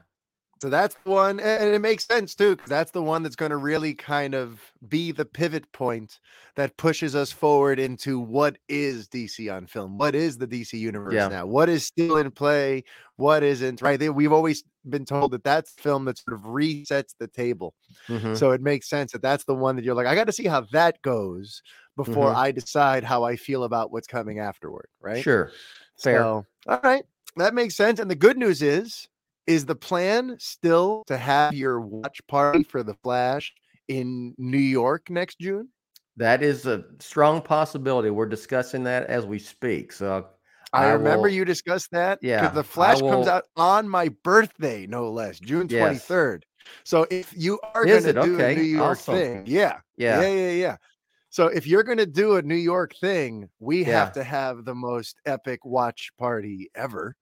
So 0.64 0.70
that's 0.70 0.95
the 1.03 1.11
one, 1.11 1.41
and 1.41 1.76
it 1.76 1.80
makes 1.82 2.05
sense 2.05 2.36
too, 2.36 2.55
because 2.55 2.70
that's 2.70 2.91
the 2.91 3.03
one 3.03 3.22
that's 3.22 3.36
going 3.36 3.49
to 3.49 3.57
really 3.57 3.93
kind 3.93 4.34
of 4.34 4.72
be 4.88 5.11
the 5.11 5.26
pivot 5.26 5.70
point 5.74 6.22
that 6.55 6.78
pushes 6.78 7.16
us 7.16 7.34
forward 7.34 7.80
into 7.80 8.18
what 8.18 8.57
is 8.70 9.09
DC 9.09 9.49
on 9.49 9.68
film, 9.68 9.97
what 9.97 10.16
is 10.16 10.38
the 10.38 10.47
DC 10.47 10.78
universe 10.78 11.28
Yeah. 11.28 11.30
now, 11.30 11.45
what 11.45 11.68
is 11.68 11.86
still 11.86 12.16
in 12.16 12.32
play, 12.32 12.86
what 13.18 13.43
isn't. 13.43 13.82
Right? 13.82 13.99
We've 14.16 14.32
always 14.32 14.64
been 14.88 15.03
told 15.03 15.32
that 15.32 15.43
that's 15.43 15.74
film 15.74 16.05
that 16.05 16.18
sort 16.20 16.36
of 16.39 16.45
resets 16.45 17.14
the 17.20 17.28
table. 17.28 17.76
Mhm. 18.07 18.34
So 18.34 18.51
it 18.51 18.61
makes 18.61 18.89
sense 18.89 19.14
that 19.14 19.22
that's 19.24 19.45
the 19.45 19.55
one 19.55 19.76
that 19.78 19.86
you're 19.86 19.95
like, 19.95 20.07
I 20.07 20.16
got 20.16 20.28
to 20.28 20.34
see 20.34 20.47
how 20.47 20.61
that 20.74 21.01
goes 21.01 21.61
before 21.97 22.32
Mhm. 22.32 22.36
I 22.36 22.51
decide 22.51 23.03
how 23.03 23.24
I 23.24 23.36
feel 23.38 23.64
about 23.66 23.91
what's 23.91 24.07
coming 24.07 24.39
afterward. 24.39 24.88
Right? 25.01 25.28
sure, 25.28 25.55
fair. 26.03 26.32
So, 26.32 26.45
all 26.68 26.80
right, 26.84 27.05
that 27.38 27.53
makes 27.53 27.76
sense. 27.76 27.99
And 27.99 28.09
the 28.09 28.16
good 28.16 28.38
news 28.38 28.61
is, 28.61 29.07
is 29.48 29.66
the 29.66 29.76
plan 29.76 30.38
still 30.39 31.04
to 31.08 31.18
have 31.18 31.54
your 31.54 31.82
watch 31.82 32.22
party 32.28 32.64
for 32.64 32.84
the 32.84 32.94
Flash 33.04 33.54
in 33.88 34.34
New 34.38 34.58
York 34.58 35.10
next 35.10 35.39
June? 35.39 35.70
That 36.18 36.44
is 36.44 36.66
a 36.66 36.86
strong 37.00 37.41
possibility. 37.41 38.10
We're 38.10 38.28
discussing 38.28 38.84
that 38.84 39.08
as 39.08 39.26
we 39.26 39.39
speak. 39.39 39.91
So 39.91 40.28
I, 40.72 40.86
I 40.86 40.91
remember 40.94 41.28
will- 41.28 41.34
you 41.34 41.46
discussed 41.46 41.89
that. 41.91 42.20
Yeah, 42.22 42.50
the 42.50 42.64
Flash 42.64 43.00
comes 43.02 43.28
out 43.28 43.46
on 43.56 43.89
my 43.89 44.10
birthday, 44.24 44.86
no 44.88 45.12
less, 45.12 45.39
June 45.39 45.68
Yes. 45.68 45.80
twenty 45.80 45.98
third. 45.98 46.46
So 46.84 47.06
if 47.12 47.34
you 47.36 47.60
are 47.74 47.86
going 47.86 48.04
to 48.04 48.14
do 48.14 48.36
Okay, 48.36 48.54
a 48.54 48.56
New 48.56 48.62
York 48.64 48.98
awesome. 49.00 49.16
thing, 49.16 49.44
yeah, 49.46 49.80
yeah, 49.98 50.22
yeah, 50.22 50.34
yeah, 50.34 50.52
yeah. 50.52 50.78
So 51.30 51.48
if 51.48 51.66
you're 51.68 51.84
going 51.84 51.98
to 51.98 52.06
do 52.06 52.36
a 52.38 52.41
New 52.41 52.56
York 52.56 52.94
thing, 53.02 53.50
we 53.60 53.84
Yeah. 53.84 54.06
have 54.06 54.14
to 54.14 54.24
have 54.24 54.66
the 54.66 54.76
most 54.76 55.20
epic 55.26 55.66
watch 55.66 56.12
party 56.18 56.70
ever. 56.76 57.16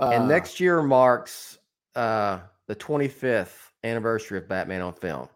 And 0.00 0.24
Uh, 0.24 0.26
next 0.26 0.60
year 0.60 0.82
marks 0.82 1.58
uh, 1.94 2.40
the 2.66 2.74
25th 2.76 3.70
anniversary 3.84 4.38
of 4.38 4.48
Batman 4.48 4.82
on 4.82 4.94
film, 4.94 5.28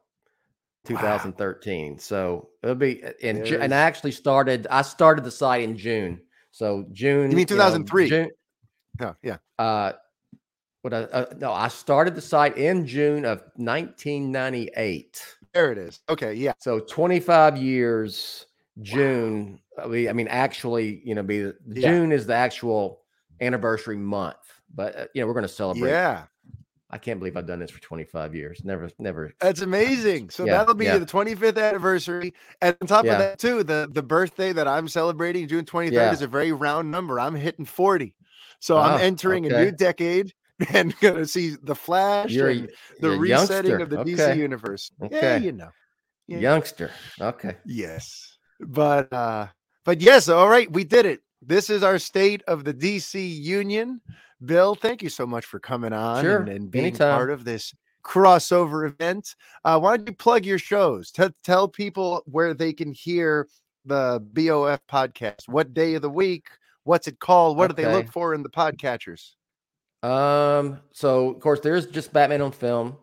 2013. 0.86 1.98
So 1.98 2.48
it'll 2.62 2.74
be 2.74 3.02
in 3.20 3.44
Ju- 3.44 3.58
and 3.60 3.74
I 3.74 3.78
actually 3.78 4.12
started. 4.12 4.66
I 4.70 4.82
started 4.82 5.24
the 5.24 5.30
site 5.30 5.62
in 5.62 5.76
June. 5.76 6.20
So 6.50 6.86
June. 6.92 7.30
You 7.30 7.36
mean 7.36 7.46
know, 7.50 7.56
2003? 7.56 8.08
June. 8.08 8.30
oh, 9.00 9.14
yeah. 9.22 9.38
Uh, 9.58 9.92
what 10.82 10.92
I, 10.92 11.04
uh, 11.04 11.26
no, 11.38 11.52
I 11.52 11.68
started 11.68 12.14
the 12.14 12.20
site 12.20 12.58
in 12.58 12.86
June 12.86 13.24
of 13.24 13.42
1998. 13.56 15.36
There 15.54 15.72
it 15.72 15.78
is. 15.78 16.00
Okay, 16.08 16.34
yeah. 16.34 16.52
So 16.58 16.80
25 16.80 17.56
years, 17.56 18.46
June. 18.82 19.60
I 19.82 19.86
mean, 19.86 20.08
I 20.08 20.12
mean, 20.12 20.28
actually, 20.28 21.00
you 21.04 21.14
know, 21.14 21.22
be 21.22 21.42
the, 21.42 21.56
Yeah. 21.68 21.88
June 21.90 22.12
is 22.12 22.26
the 22.26 22.34
actual 22.34 23.00
anniversary 23.40 23.96
month. 23.96 24.53
But 24.74 24.98
uh, 24.98 25.04
you 25.14 25.20
know, 25.20 25.26
we're 25.26 25.34
going 25.34 25.42
to 25.42 25.48
celebrate. 25.48 25.90
Yeah. 25.90 26.24
I 26.90 26.98
can't 26.98 27.18
believe 27.18 27.36
I've 27.36 27.46
done 27.46 27.58
this 27.58 27.72
for 27.72 27.80
25 27.80 28.36
years. 28.36 28.60
Never, 28.62 28.88
never. 29.00 29.32
That's 29.40 29.62
amazing. 29.62 30.30
So 30.30 30.44
yeah, 30.44 30.58
that'll 30.58 30.74
be 30.74 30.84
yeah. 30.84 30.98
the 30.98 31.06
25th 31.06 31.60
anniversary. 31.60 32.34
And 32.62 32.76
on 32.80 32.86
top 32.86 33.04
yeah. 33.04 33.12
of 33.14 33.18
that, 33.18 33.38
too, 33.40 33.64
the, 33.64 33.88
the 33.90 34.02
birthday 34.02 34.52
that 34.52 34.68
I'm 34.68 34.86
celebrating, 34.86 35.48
June 35.48 35.64
23rd, 35.64 36.12
is 36.12 36.22
a 36.22 36.28
very 36.28 36.52
round 36.52 36.92
number. 36.92 37.18
I'm 37.18 37.34
hitting 37.34 37.64
40. 37.64 38.14
So 38.60 38.78
I'm 38.78 38.94
ah, 38.94 38.98
entering 38.98 39.46
okay. 39.46 39.54
a 39.54 39.64
new 39.64 39.70
decade 39.72 40.34
and 40.72 40.96
going 41.00 41.16
to 41.16 41.26
see 41.26 41.56
the 41.62 41.74
Flash 41.74 42.30
you're, 42.30 42.50
and 42.50 42.70
the 43.00 43.10
resetting 43.10 43.72
youngster. 43.72 43.78
of 43.78 43.90
the 43.90 43.98
okay. 43.98 44.12
DC 44.12 44.36
universe. 44.36 44.92
Okay. 45.02 45.18
Yeah, 45.20 45.36
you 45.38 45.52
know. 45.52 45.70
youngster. 46.28 46.92
Okay. 47.20 47.56
Yes. 47.66 48.38
But 48.60 49.12
uh 49.12 49.48
but 49.84 50.00
yes, 50.00 50.28
all 50.28 50.48
right, 50.48 50.70
we 50.72 50.84
did 50.84 51.06
it. 51.06 51.20
This 51.46 51.68
is 51.68 51.82
our 51.82 51.98
state 51.98 52.42
of 52.48 52.64
the 52.64 52.72
DC 52.72 53.42
Union. 53.42 54.00
Bill, 54.44 54.74
thank 54.74 55.02
you 55.02 55.10
so 55.10 55.26
much 55.26 55.44
for 55.44 55.58
coming 55.58 55.92
on 55.92 56.22
sure. 56.22 56.38
and, 56.38 56.48
and, 56.48 56.70
being 56.70 56.86
Anytime. 56.86 57.16
part 57.16 57.30
of 57.30 57.44
this 57.44 57.74
crossover 58.04 58.86
event. 58.86 59.34
Uh, 59.64 59.78
why 59.78 59.96
don't 59.96 60.08
you 60.08 60.14
plug 60.14 60.44
your 60.44 60.58
shows? 60.58 61.10
T- 61.10 61.28
tell 61.42 61.68
people 61.68 62.22
where 62.26 62.54
they 62.54 62.72
can 62.72 62.92
hear 62.92 63.48
the 63.84 64.22
BOF 64.32 64.80
podcast. 64.90 65.48
What 65.48 65.74
day 65.74 65.94
of 65.94 66.02
the 66.02 66.10
week? 66.10 66.46
What's 66.84 67.08
it 67.08 67.18
called? 67.18 67.56
What 67.56 67.70
okay. 67.70 67.82
do 67.82 67.88
they 67.88 67.94
look 67.94 68.10
for 68.10 68.34
in 68.34 68.42
the 68.42 68.50
podcatchers? 68.50 69.32
Um, 70.02 70.80
so 70.92 71.30
of 71.30 71.40
course 71.40 71.60
there's 71.60 71.86
just 71.86 72.12
Batman 72.12 72.42
on 72.42 72.52
film, 72.52 72.96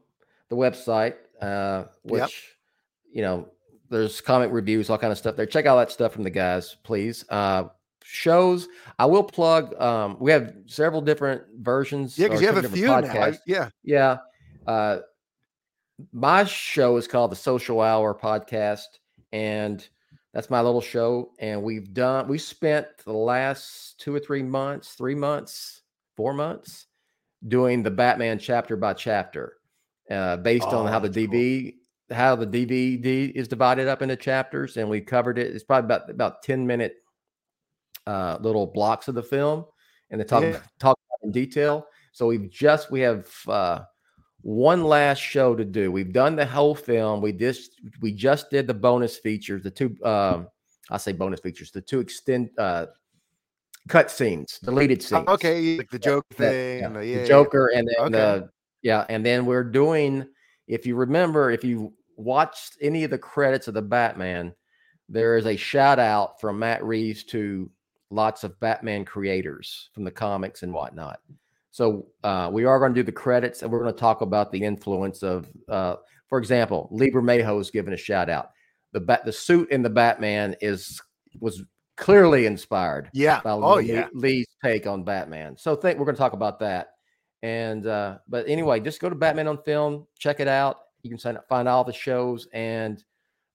the 0.49 0.55
website, 0.55 1.15
uh, 1.41 1.85
which 2.03 2.19
yep. 2.19 2.29
you 3.11 3.21
know, 3.23 3.47
there's 3.89 4.21
comic 4.21 4.51
reviews, 4.51 4.89
all 4.89 4.99
kind 4.99 5.11
of 5.11 5.17
stuff 5.17 5.35
there. 5.35 5.47
Check 5.47 5.65
out 5.65 5.77
that 5.77 5.91
stuff 5.91 6.13
from 6.13 6.23
the 6.23 6.29
guys, 6.29 6.75
please. 6.83 7.25
Uh 7.29 7.65
shows. 8.11 8.67
I 8.99 9.05
will 9.05 9.23
plug. 9.23 9.79
Um, 9.81 10.17
we 10.19 10.31
have 10.31 10.53
several 10.65 11.01
different 11.01 11.43
versions. 11.59 12.17
Yeah, 12.17 12.27
because 12.27 12.41
you 12.41 12.47
have 12.47 12.63
a 12.63 12.69
few 12.69 12.87
podcasts. 12.87 13.31
now. 13.31 13.37
yeah, 13.47 13.69
yeah. 13.83 14.17
Uh, 14.67 14.99
my 16.11 16.43
show 16.43 16.97
is 16.97 17.07
called 17.07 17.31
the 17.31 17.37
Social 17.37 17.79
Hour 17.79 18.13
Podcast, 18.13 18.99
and 19.31 19.87
that's 20.33 20.49
my 20.49 20.61
little 20.61 20.81
show. 20.81 21.31
And 21.39 21.63
we've 21.63 21.93
done. 21.93 22.27
We 22.27 22.37
spent 22.37 22.87
the 23.05 23.13
last 23.13 23.99
two 23.99 24.13
or 24.13 24.19
three 24.19 24.43
months, 24.43 24.93
three 24.93 25.15
months, 25.15 25.81
four 26.17 26.33
months, 26.33 26.87
doing 27.47 27.81
the 27.81 27.91
Batman 27.91 28.39
chapter 28.39 28.75
by 28.75 28.93
chapter, 28.93 29.53
uh, 30.09 30.37
based 30.37 30.67
oh, 30.69 30.79
on 30.79 30.87
how 30.91 30.99
the 30.99 31.09
DV. 31.09 31.63
Cool. 31.71 31.77
How 32.11 32.35
the 32.35 32.45
DVD 32.45 33.31
is 33.31 33.47
divided 33.47 33.87
up 33.87 34.01
into 34.01 34.17
chapters, 34.17 34.75
and 34.75 34.89
we 34.89 34.99
covered 34.99 35.37
it. 35.37 35.55
It's 35.55 35.63
probably 35.63 35.85
about 35.85 36.09
about 36.09 36.43
ten 36.43 36.67
minute 36.67 36.95
uh, 38.07 38.37
little 38.41 38.67
blocks 38.67 39.07
of 39.07 39.15
the 39.15 39.23
film 39.23 39.65
and 40.11 40.19
they 40.19 40.25
talk 40.25 40.43
yeah. 40.43 40.59
talk 40.79 40.99
in 41.23 41.31
detail. 41.31 41.87
So 42.11 42.27
we've 42.27 42.49
just 42.49 42.91
we 42.91 42.99
have 43.01 43.27
uh, 43.47 43.81
one 44.41 44.83
last 44.83 45.19
show 45.19 45.55
to 45.55 45.65
do. 45.65 45.91
We've 45.91 46.13
done 46.13 46.35
the 46.35 46.45
whole 46.45 46.75
film. 46.75 47.21
We 47.21 47.31
just 47.31 47.71
we 48.01 48.11
just 48.11 48.49
did 48.51 48.67
the 48.67 48.73
bonus 48.73 49.17
features, 49.17 49.63
the 49.63 49.71
two 49.71 49.95
um, 50.03 50.47
I 50.89 50.97
say 50.97 51.13
bonus 51.13 51.39
features, 51.39 51.71
the 51.71 51.81
two 51.81 51.99
extend 51.99 52.49
uh, 52.57 52.87
cut 53.87 54.11
scenes, 54.11 54.59
deleted 54.59 54.99
oh, 54.99 55.05
scenes. 55.05 55.27
okay, 55.29 55.77
like 55.77 55.89
the 55.89 55.99
joke 55.99 56.25
yeah, 56.31 56.37
thing, 56.37 56.79
yeah, 56.81 56.89
the, 56.89 57.07
yeah, 57.07 57.21
the 57.21 57.27
Joker, 57.27 57.67
and 57.73 57.87
then 57.87 58.05
okay. 58.05 58.11
the 58.11 58.49
yeah, 58.83 59.05
and 59.09 59.25
then 59.25 59.45
we're 59.45 59.63
doing. 59.63 60.27
If 60.67 60.85
you 60.85 60.95
remember, 60.95 61.51
if 61.51 61.63
you 61.63 61.93
watched 62.15 62.77
any 62.81 63.03
of 63.03 63.11
the 63.11 63.17
credits 63.17 63.67
of 63.67 63.73
the 63.73 63.81
Batman, 63.81 64.53
there 65.09 65.37
is 65.37 65.45
a 65.45 65.55
shout 65.55 65.99
out 65.99 66.39
from 66.39 66.59
Matt 66.59 66.83
Reeves 66.83 67.23
to 67.25 67.69
lots 68.11 68.43
of 68.43 68.59
Batman 68.59 69.05
creators 69.05 69.89
from 69.93 70.03
the 70.03 70.11
comics 70.11 70.63
and 70.63 70.73
whatnot. 70.73 71.19
So 71.71 72.07
uh, 72.23 72.49
we 72.51 72.65
are 72.65 72.79
going 72.79 72.93
to 72.93 72.99
do 72.99 73.05
the 73.05 73.11
credits, 73.11 73.61
and 73.61 73.71
we're 73.71 73.81
going 73.81 73.93
to 73.93 73.99
talk 73.99 74.21
about 74.21 74.51
the 74.51 74.61
influence 74.61 75.23
of, 75.23 75.47
uh, 75.69 75.95
for 76.27 76.37
example, 76.37 76.89
Lee 76.91 77.09
Bermejo 77.09 77.59
is 77.59 77.71
given 77.71 77.93
a 77.93 77.97
shout 77.97 78.29
out. 78.29 78.51
The 78.91 78.99
bat, 78.99 79.23
the 79.25 79.31
suit 79.31 79.71
in 79.71 79.81
the 79.81 79.89
Batman 79.89 80.55
is 80.59 81.01
was 81.39 81.63
clearly 81.95 82.45
inspired. 82.45 83.09
Yeah. 83.13 83.39
By 83.41 83.51
oh 83.51 83.75
Lee, 83.75 83.93
yeah. 83.93 84.07
Lee's 84.13 84.47
take 84.63 84.85
on 84.85 85.03
Batman. 85.03 85.55
So 85.57 85.75
think 85.75 85.97
we're 85.97 86.05
going 86.05 86.15
to 86.15 86.19
talk 86.19 86.33
about 86.33 86.59
that. 86.59 86.95
And 87.41 87.87
uh, 87.87 88.17
but 88.27 88.47
anyway, 88.49 88.81
just 88.81 88.99
go 88.99 89.09
to 89.09 89.15
Batman 89.15 89.47
on 89.47 89.63
Film, 89.63 90.05
check 90.19 90.41
it 90.41 90.47
out. 90.47 90.77
You 91.03 91.09
can 91.09 91.17
sign 91.17 91.37
up, 91.37 91.47
find 91.47 91.69
all 91.69 91.83
the 91.83 91.93
shows 91.93 92.47
and 92.53 93.01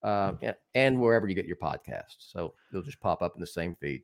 uh, 0.03 0.33
and 0.75 1.01
wherever 1.01 1.29
you 1.29 1.35
get 1.35 1.47
your 1.47 1.57
podcast. 1.57 2.17
So 2.19 2.55
they'll 2.73 2.83
just 2.83 3.01
pop 3.01 3.23
up 3.23 3.35
in 3.35 3.41
the 3.41 3.47
same 3.47 3.77
feed. 3.81 4.03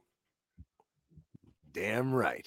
Damn 1.73 2.13
right. 2.13 2.47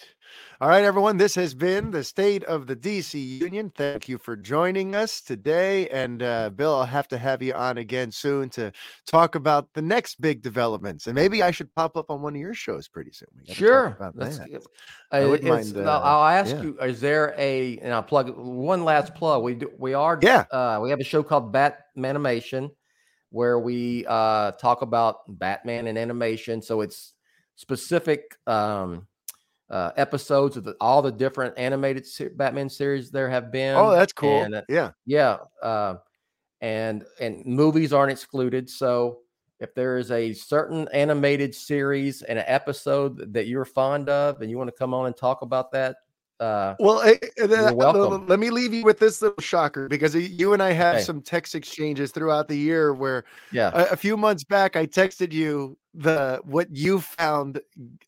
All 0.62 0.70
right, 0.70 0.84
everyone. 0.84 1.18
This 1.18 1.34
has 1.34 1.56
been 1.56 1.90
the 1.90 2.04
State 2.04 2.44
of 2.44 2.68
the 2.68 2.76
DC 2.76 3.40
Union. 3.42 3.72
Thank 3.76 4.08
you 4.08 4.20
for 4.20 4.36
joining 4.36 4.94
us 4.94 5.20
today. 5.22 5.88
And 5.90 6.22
uh, 6.22 6.52
Bill, 6.52 6.76
I'll 6.76 6.86
have 6.86 7.08
to 7.08 7.18
have 7.18 7.42
you 7.42 7.54
on 7.54 7.80
again 7.80 8.12
soon 8.12 8.50
to 8.52 8.72
talk 9.08 9.34
about 9.34 9.74
the 9.74 9.82
next 9.82 10.22
big 10.22 10.44
developments. 10.44 11.08
And 11.08 11.16
maybe 11.16 11.42
I 11.42 11.50
should 11.50 11.74
pop 11.74 11.98
up 11.98 12.12
on 12.12 12.22
one 12.22 12.36
of 12.36 12.40
your 12.40 12.54
shows 12.54 12.88
pretty 12.88 13.12
soon. 13.12 13.30
Sure. 13.46 13.98
About 14.00 14.16
that. 14.18 14.62
I 15.12 15.26
would 15.26 15.44
mind, 15.44 15.76
uh, 15.76 16.02
I'll 16.04 16.28
ask 16.28 16.56
yeah. 16.56 16.62
you: 16.62 16.78
Is 16.80 17.02
there 17.02 17.34
a? 17.38 17.80
And 17.80 17.94
I'll 17.94 18.04
plug 18.04 18.32
one 18.38 18.84
last 18.84 19.16
plug. 19.16 19.42
We 19.42 19.56
do. 19.56 19.72
We 19.80 19.96
are. 19.96 20.20
Yeah. 20.22 20.46
Uh, 20.52 20.80
we 20.84 20.92
have 20.92 21.00
a 21.00 21.04
show 21.06 21.24
called 21.24 21.52
Batman 21.52 22.12
Animation, 22.12 22.70
where 23.32 23.58
we 23.58 24.06
uh, 24.08 24.52
talk 24.52 24.84
about 24.84 25.22
Batman 25.28 25.88
and 25.88 25.98
animation. 25.98 26.62
So 26.62 26.82
it's 26.82 27.14
specific. 27.56 28.38
Um, 28.46 29.08
uh, 29.70 29.92
episodes 29.98 30.58
of 30.58 30.64
the, 30.64 30.76
all 30.80 31.02
the 31.02 31.12
different 31.12 31.58
animated 31.58 32.06
se- 32.06 32.30
Batman 32.36 32.70
series 32.70 33.12
there 33.12 33.30
have 33.30 33.52
been. 33.52 33.76
Oh, 33.76 33.92
that's 33.92 34.14
cool. 34.14 34.42
And, 34.42 34.56
uh, 34.56 34.62
yeah, 34.70 34.92
yeah, 35.06 35.38
uh, 35.62 35.96
and 36.62 37.04
and 37.20 37.46
movies 37.46 37.94
aren't 37.94 38.12
excluded. 38.12 38.70
So 38.70 39.20
if 39.60 39.74
there 39.74 39.98
is 39.98 40.12
a 40.12 40.34
certain 40.34 40.88
animated 40.94 41.56
series 41.56 42.22
and 42.22 42.38
an 42.38 42.46
episode 42.48 43.34
that 43.34 43.48
you're 43.48 43.66
fond 43.66 44.10
of, 44.10 44.42
and 44.42 44.50
you 44.50 44.58
want 44.58 44.70
to 44.70 44.76
come 44.78 44.94
on 44.94 45.08
and 45.08 45.16
talk 45.16 45.42
about 45.42 45.72
that, 45.72 45.98
uh, 46.40 46.76
well, 46.80 47.00
uh, 47.00 47.74
welcome. 47.74 48.28
let 48.28 48.40
me 48.40 48.50
leave 48.50 48.74
you 48.74 48.84
with 48.84 49.00
this 49.00 49.22
little 49.22 49.42
shocker 49.42 49.88
because 49.88 50.14
you 50.16 50.52
and 50.52 50.62
I 50.62 50.74
have 50.74 51.02
some 51.02 51.22
text 51.22 51.56
exchanges 51.56 52.12
throughout 52.12 52.50
the 52.50 52.58
year 52.58 52.94
where, 52.94 53.24
yeah, 53.54 53.72
a, 53.74 53.94
a, 53.94 53.96
few 53.96 54.18
months 54.18 54.44
back 54.44 54.76
I 54.76 54.86
texted 54.86 55.32
you 55.32 55.78
the 55.94 56.42
what 56.44 56.68
you 56.76 57.00
found 57.00 57.62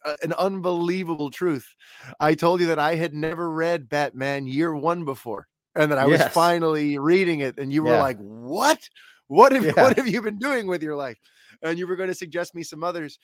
uh, 0.04 0.16
an 0.24 0.34
unbelievable 0.34 1.32
truth. 1.32 1.74
I 2.20 2.34
told 2.34 2.60
you 2.60 2.68
that 2.68 2.80
I 2.80 2.96
had 2.96 3.14
never 3.14 3.50
read 3.50 3.88
Batman 3.88 4.46
Year 4.46 4.76
One 4.76 5.06
before, 5.06 5.48
and 5.76 5.90
that 5.90 5.98
I 5.98 6.06
yes. 6.08 6.24
was 6.24 6.34
finally 6.34 6.98
reading 6.98 7.40
it, 7.40 7.58
and 7.58 7.72
you 7.72 7.84
were 7.84 7.92
yeah. 7.92 8.02
like, 8.02 8.18
"What? 8.18 8.80
What 9.28 9.54
have 9.54 9.66
yeah. 9.66 9.72
what 9.82 9.96
have 9.96 10.08
you 10.08 10.22
been 10.22 10.38
doing 10.38 10.68
with 10.68 10.84
your 10.84 10.98
life?" 10.98 11.18
And 11.64 11.80
you 11.80 11.88
were 11.88 11.96
going 11.96 12.10
to 12.10 12.16
suggest 12.16 12.54
me 12.54 12.64
some 12.64 12.84
others 12.84 13.18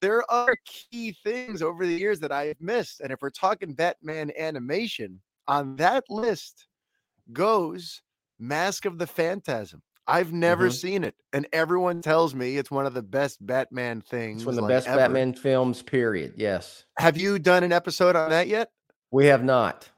there 0.00 0.30
are 0.30 0.56
key 0.64 1.16
things 1.24 1.62
over 1.62 1.86
the 1.86 1.96
years 1.96 2.20
that 2.20 2.32
I 2.32 2.46
have 2.46 2.60
missed. 2.60 3.00
And 3.00 3.10
if 3.12 3.20
we're 3.22 3.30
talking 3.30 3.74
Batman 3.74 4.30
animation, 4.38 5.20
on 5.48 5.76
that 5.76 6.04
list 6.08 6.66
goes 7.32 8.02
Mask 8.38 8.84
of 8.84 8.98
the 8.98 9.06
Phantasm. 9.06 9.82
I've 10.08 10.32
never 10.32 10.68
mm-hmm. 10.68 10.74
seen 10.74 11.04
it, 11.04 11.16
and 11.32 11.48
everyone 11.52 12.00
tells 12.00 12.32
me 12.32 12.58
it's 12.58 12.70
one 12.70 12.86
of 12.86 12.94
the 12.94 13.02
best 13.02 13.44
Batman 13.44 14.00
things. 14.00 14.42
It's 14.42 14.46
one 14.46 14.52
of 14.52 14.56
the 14.56 14.62
like 14.62 14.70
best 14.70 14.86
ever. 14.86 14.98
Batman 14.98 15.34
films, 15.34 15.82
period. 15.82 16.34
Yes. 16.36 16.84
Have 16.98 17.16
you 17.16 17.40
done 17.40 17.64
an 17.64 17.72
episode 17.72 18.14
on 18.14 18.30
that 18.30 18.46
yet? 18.46 18.70
We 19.10 19.26
have 19.26 19.42
not. 19.42 19.90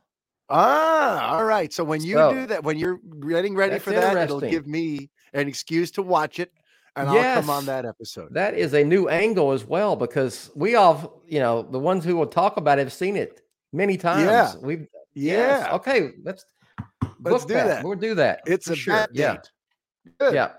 Ah, 0.48 1.36
all 1.36 1.44
right. 1.44 1.70
So 1.74 1.84
when 1.84 2.02
you 2.02 2.14
so, 2.14 2.32
do 2.32 2.46
that, 2.46 2.64
when 2.64 2.78
you're 2.78 3.00
getting 3.28 3.54
ready 3.54 3.78
for 3.78 3.90
that, 3.90 4.16
it'll 4.16 4.40
give 4.40 4.66
me 4.66 5.10
an 5.34 5.46
excuse 5.46 5.90
to 5.92 6.02
watch 6.02 6.38
it 6.38 6.52
and 6.96 7.12
yes, 7.12 7.36
I'll 7.36 7.42
come 7.42 7.50
on 7.50 7.66
that 7.66 7.84
episode. 7.84 8.32
That 8.34 8.54
is 8.54 8.74
a 8.74 8.84
new 8.84 9.08
angle 9.08 9.52
as 9.52 9.64
well 9.64 9.96
because 9.96 10.50
we 10.54 10.74
all, 10.74 11.22
you 11.26 11.38
know, 11.38 11.62
the 11.62 11.78
ones 11.78 12.04
who 12.04 12.16
will 12.16 12.26
talk 12.26 12.56
about 12.56 12.78
it 12.78 12.82
have 12.82 12.92
seen 12.92 13.16
it 13.16 13.42
many 13.72 13.96
times. 13.96 14.24
Yeah, 14.24 14.52
we've 14.60 14.88
yeah. 15.14 15.32
Yes. 15.32 15.72
Okay, 15.74 16.12
let's 16.22 16.44
let's 17.20 17.44
do 17.44 17.54
that. 17.54 17.66
that. 17.66 17.84
We'll 17.84 17.96
do 17.96 18.14
that. 18.14 18.40
It's 18.46 18.68
a 18.68 18.76
sure. 18.76 19.06
Yeah. 19.12 19.38
Good. 20.18 20.34
Yeah. 20.34 20.52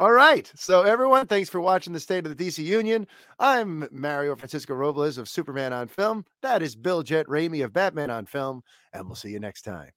All 0.00 0.12
right. 0.12 0.50
So, 0.56 0.82
everyone, 0.82 1.28
thanks 1.28 1.48
for 1.48 1.60
watching 1.60 1.92
the 1.92 2.00
State 2.00 2.26
of 2.26 2.36
the 2.36 2.44
DC 2.44 2.64
Union. 2.64 3.06
I'm 3.38 3.86
Mario 3.92 4.34
Francisco 4.34 4.74
Robles 4.74 5.18
of 5.18 5.28
Superman 5.28 5.72
on 5.72 5.86
Film. 5.86 6.24
That 6.42 6.62
is 6.62 6.74
Bill 6.74 7.04
Jett 7.04 7.26
Ramey 7.28 7.64
of 7.64 7.72
Batman 7.72 8.10
on 8.10 8.26
Film. 8.26 8.62
And 8.92 9.06
we'll 9.06 9.14
see 9.14 9.30
you 9.30 9.38
next 9.38 9.62
time. 9.62 9.90